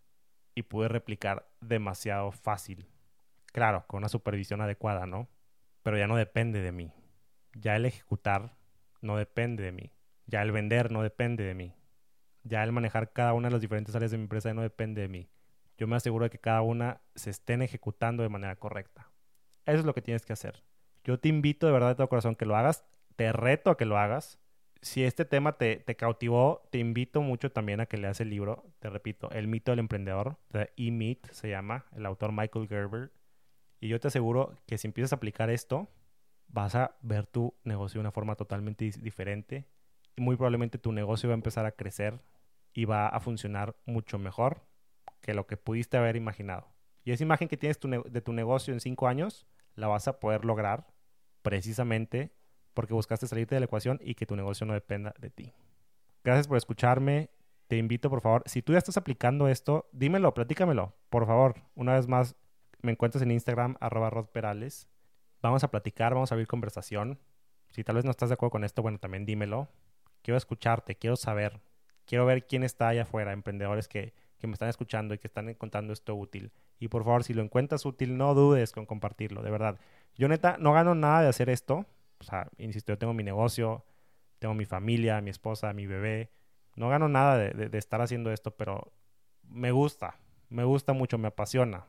y 0.54 0.62
pude 0.62 0.88
replicar 0.88 1.48
demasiado 1.60 2.32
fácil. 2.32 2.86
Claro, 3.52 3.84
con 3.86 3.98
una 3.98 4.08
supervisión 4.08 4.60
adecuada, 4.60 5.06
¿no? 5.06 5.28
Pero 5.82 5.98
ya 5.98 6.06
no 6.06 6.16
depende 6.16 6.60
de 6.60 6.72
mí. 6.72 6.92
Ya 7.52 7.76
el 7.76 7.86
ejecutar 7.86 8.56
no 9.00 9.16
depende 9.16 9.62
de 9.62 9.72
mí. 9.72 9.92
Ya 10.26 10.42
el 10.42 10.52
vender 10.52 10.90
no 10.90 11.02
depende 11.02 11.44
de 11.44 11.54
mí. 11.54 11.74
Ya 12.42 12.62
el 12.62 12.72
manejar 12.72 13.12
cada 13.12 13.32
una 13.32 13.48
de 13.48 13.52
las 13.52 13.60
diferentes 13.60 13.94
áreas 13.94 14.10
de 14.10 14.18
mi 14.18 14.24
empresa 14.24 14.52
no 14.54 14.62
depende 14.62 15.02
de 15.02 15.08
mí. 15.08 15.28
Yo 15.76 15.87
me 15.87 15.96
aseguro 15.96 16.24
de 16.24 16.30
que 16.30 16.38
cada 16.38 16.62
una 16.62 17.00
se 17.14 17.30
estén 17.30 17.62
ejecutando 17.62 18.22
de 18.22 18.28
manera 18.28 18.56
correcta. 18.56 19.10
Eso 19.66 19.78
es 19.78 19.84
lo 19.84 19.94
que 19.94 20.02
tienes 20.02 20.24
que 20.24 20.32
hacer. 20.32 20.62
Yo 21.04 21.18
te 21.18 21.28
invito 21.28 21.66
de 21.66 21.72
verdad 21.72 21.88
de 21.88 21.94
todo 21.96 22.08
corazón 22.08 22.34
que 22.34 22.46
lo 22.46 22.56
hagas. 22.56 22.84
Te 23.16 23.32
reto 23.32 23.70
a 23.70 23.76
que 23.76 23.84
lo 23.84 23.98
hagas. 23.98 24.38
Si 24.82 25.02
este 25.02 25.24
tema 25.24 25.56
te, 25.56 25.76
te 25.76 25.96
cautivó, 25.96 26.68
te 26.70 26.78
invito 26.78 27.22
mucho 27.22 27.50
también 27.50 27.80
a 27.80 27.87
que 27.87 27.96
leas 27.96 28.20
el 28.20 28.30
libro. 28.30 28.66
Te 28.80 28.90
repito, 28.90 29.30
El 29.30 29.48
mito 29.48 29.72
del 29.72 29.78
emprendedor, 29.78 30.37
de 30.50 30.70
E-Meet 30.76 31.30
se 31.32 31.48
llama, 31.48 31.87
el 31.96 32.04
autor 32.06 32.32
Michael 32.32 32.68
Gerber. 32.68 33.12
Y 33.80 33.88
yo 33.88 33.98
te 34.00 34.08
aseguro 34.08 34.54
que 34.66 34.78
si 34.78 34.87
empiezas 34.87 35.12
a 35.12 35.16
aplicar 35.16 35.50
esto, 35.50 35.88
vas 36.48 36.74
a 36.74 36.96
ver 37.00 37.26
tu 37.26 37.54
negocio 37.64 37.98
de 37.98 38.02
una 38.02 38.12
forma 38.12 38.37
totalmente 38.37 38.90
diferente. 39.00 39.66
Muy 40.16 40.37
probablemente 40.37 40.79
tu 40.79 40.92
negocio 40.92 41.29
va 41.29 41.35
a 41.35 41.37
empezar 41.37 41.66
a 41.66 41.72
crecer 41.72 42.20
y 42.72 42.85
va 42.85 43.09
a 43.09 43.20
funcionar 43.20 43.77
mucho 43.87 44.18
mejor 44.18 44.62
que 45.20 45.35
lo 45.35 45.46
que 45.46 45.57
pudiste 45.57 45.96
haber 45.96 46.16
imaginado. 46.16 46.68
Y 47.05 47.12
esa 47.12 47.22
imagen 47.22 47.48
que 47.48 47.57
tienes 47.57 47.79
de 47.81 48.20
tu 48.20 48.33
negocio 48.33 48.72
en 48.72 48.81
cinco 48.81 49.09
años 49.09 49.46
la 49.74 49.88
vas 49.88 50.09
a 50.09 50.20
poder 50.20 50.44
lograr 50.44 50.87
precisamente 51.42 52.33
porque 52.74 52.94
buscaste 52.94 53.27
salirte 53.27 53.55
de 53.55 53.61
la 53.61 53.66
ecuación 53.66 54.00
y 54.03 54.14
que 54.14 54.27
tu 54.27 54.37
negocio 54.37 54.66
no 54.66 54.74
dependa 54.74 55.14
de 55.18 55.31
ti. 55.31 55.53
Gracias 56.24 56.48
por 56.48 56.57
escucharme. 56.57 57.31
Te 57.68 57.77
invito, 57.77 58.11
por 58.11 58.20
favor, 58.20 58.42
si 58.46 58.62
tú 58.62 58.72
ya 58.72 58.79
estás 58.79 58.96
aplicando 58.96 59.48
esto, 59.48 59.88
dímelo, 59.92 60.35
platícamelo, 60.35 60.94
por 61.09 61.27
favor. 61.27 61.55
Una 61.74 61.94
vez 61.94 62.09
más, 62.09 62.37
me 62.83 62.92
encuentras 62.92 63.22
en 63.22 63.31
Instagram, 63.31 63.77
arroba 63.81 64.11
rodperales. 64.11 64.88
Vamos 65.40 65.64
a 65.64 65.70
platicar, 65.70 66.14
vamos 66.14 66.31
a 66.31 66.35
abrir 66.35 66.46
conversación. 66.46 67.18
Si 67.70 67.85
tal 67.85 67.96
vez 67.96 68.05
no 68.05 68.11
estás 68.11 68.29
de 68.29 68.35
acuerdo 68.35 68.50
con 68.50 68.64
esto, 68.64 68.83
bueno, 68.83 68.98
también 68.98 69.24
dímelo. 69.24 69.68
Quiero 70.24 70.38
escucharte, 70.38 70.96
quiero 70.96 71.14
saber 71.14 71.60
quiero 72.04 72.26
ver 72.26 72.46
quién 72.46 72.62
está 72.62 72.88
allá 72.88 73.02
afuera, 73.02 73.32
emprendedores 73.32 73.88
que, 73.88 74.14
que 74.38 74.46
me 74.46 74.54
están 74.54 74.68
escuchando 74.68 75.14
y 75.14 75.18
que 75.18 75.26
están 75.26 75.48
encontrando 75.48 75.92
esto 75.92 76.14
útil. 76.14 76.52
Y 76.78 76.88
por 76.88 77.04
favor, 77.04 77.24
si 77.24 77.34
lo 77.34 77.42
encuentras 77.42 77.87
útil, 77.87 78.16
no 78.16 78.34
dudes 78.34 78.72
con 78.72 78.87
compartirlo, 78.87 79.42
de 79.42 79.50
verdad. 79.50 79.78
Yo 80.14 80.28
neta 80.28 80.56
no 80.58 80.72
gano 80.72 80.94
nada 80.94 81.22
de 81.22 81.28
hacer 81.28 81.48
esto. 81.50 81.87
O 82.18 82.24
sea, 82.24 82.48
insisto, 82.58 82.92
yo 82.92 82.98
tengo 82.98 83.14
mi 83.14 83.22
negocio, 83.22 83.84
tengo 84.38 84.54
mi 84.54 84.64
familia, 84.64 85.20
mi 85.20 85.30
esposa, 85.30 85.72
mi 85.72 85.87
bebé. 85.87 86.30
No 86.76 86.88
gano 86.88 87.08
nada 87.08 87.38
de, 87.38 87.78
estar 87.78 88.00
haciendo 88.00 88.32
esto, 88.32 88.50
pero 88.56 88.92
me 89.42 89.70
gusta, 89.70 90.18
me 90.48 90.64
gusta 90.64 90.92
mucho, 90.92 91.18
me 91.18 91.28
apasiona. 91.28 91.87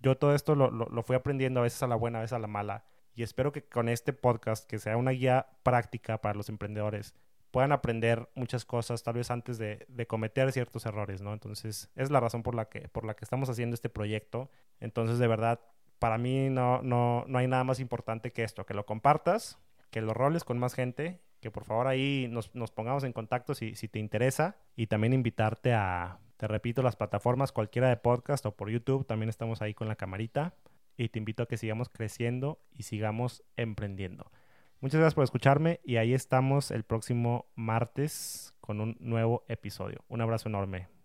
Yo 0.00 0.16
todo 0.16 0.34
esto 0.34 0.54
lo, 0.54 0.70
lo, 0.70 0.86
lo 0.86 1.02
fui 1.02 1.16
aprendiendo 1.16 1.60
a 1.60 1.64
veces 1.64 1.82
a 1.82 1.88
la 1.88 1.96
buena, 1.96 2.18
a 2.18 2.22
veces 2.22 2.34
a 2.34 2.38
la 2.38 2.46
mala. 2.46 2.84
Y 3.14 3.24
espero 3.24 3.50
que 3.50 3.64
con 3.64 3.88
este 3.88 4.12
podcast, 4.12 4.68
que 4.68 4.78
sea 4.78 4.96
una 4.96 5.10
guía 5.10 5.48
práctica 5.64 6.20
para 6.20 6.36
los 6.36 6.48
emprendedores, 6.48 7.14
puedan 7.58 7.72
aprender 7.72 8.28
muchas 8.36 8.64
cosas 8.64 9.02
tal 9.02 9.14
vez 9.14 9.32
antes 9.32 9.58
de, 9.58 10.06
cometer 10.06 10.52
ciertos 10.52 10.86
errores, 10.86 11.22
¿no? 11.22 11.32
Entonces, 11.32 11.90
es 11.96 12.08
la 12.08 12.20
razón 12.20 12.44
por 12.44 12.54
la 12.54 12.66
que, 12.66 12.82
por 12.86 13.04
la 13.04 13.14
que 13.14 13.24
estamos 13.24 13.50
haciendo 13.50 13.74
este 13.74 13.88
proyecto. 13.88 14.48
Entonces, 14.78 15.18
de 15.18 15.26
verdad, 15.26 15.58
para 15.98 16.18
mí 16.18 16.50
no, 16.50 16.82
no, 16.82 17.24
no 17.26 17.38
hay 17.38 17.48
nada 17.48 17.64
más 17.64 17.80
importante 17.80 18.32
que 18.32 18.44
esto, 18.44 18.64
que 18.64 18.74
lo 18.74 18.86
compartas, 18.86 19.58
que 19.90 20.00
lo 20.00 20.14
roles 20.14 20.44
con 20.44 20.56
más 20.60 20.74
gente, 20.74 21.18
que 21.40 21.50
por 21.50 21.64
favor 21.64 21.88
ahí 21.88 22.28
nos, 22.30 22.48
pongamos 22.70 23.02
en 23.02 23.12
contacto 23.12 23.56
si 23.56 23.72
te 23.74 23.98
interesa 23.98 24.54
y 24.76 24.86
también 24.86 25.12
invitarte 25.12 25.74
a, 25.74 26.20
te 26.36 26.46
repito, 26.46 26.84
las 26.84 26.94
plataformas 26.94 27.50
cualquiera 27.50 27.88
de 27.88 27.96
podcast 27.96 28.46
o 28.46 28.54
por 28.54 28.70
YouTube, 28.70 29.04
también 29.04 29.30
estamos 29.30 29.62
ahí 29.62 29.74
con 29.74 29.88
la 29.88 29.96
camarita 29.96 30.54
y 30.96 31.08
te 31.08 31.18
invito 31.18 31.42
a 31.42 31.46
que 31.46 31.56
sigamos 31.56 31.88
creciendo 31.88 32.60
y 32.70 32.84
sigamos 32.84 33.42
emprendiendo. 33.56 34.30
Muchas 34.80 35.00
gracias 35.00 35.14
por 35.14 35.24
escucharme 35.24 35.80
y 35.82 35.96
ahí 35.96 36.14
estamos 36.14 36.70
el 36.70 36.84
próximo 36.84 37.46
martes 37.56 38.54
con 38.60 38.80
un 38.80 38.96
nuevo 39.00 39.44
episodio. 39.48 40.04
Un 40.08 40.20
abrazo 40.20 40.48
enorme. 40.48 40.97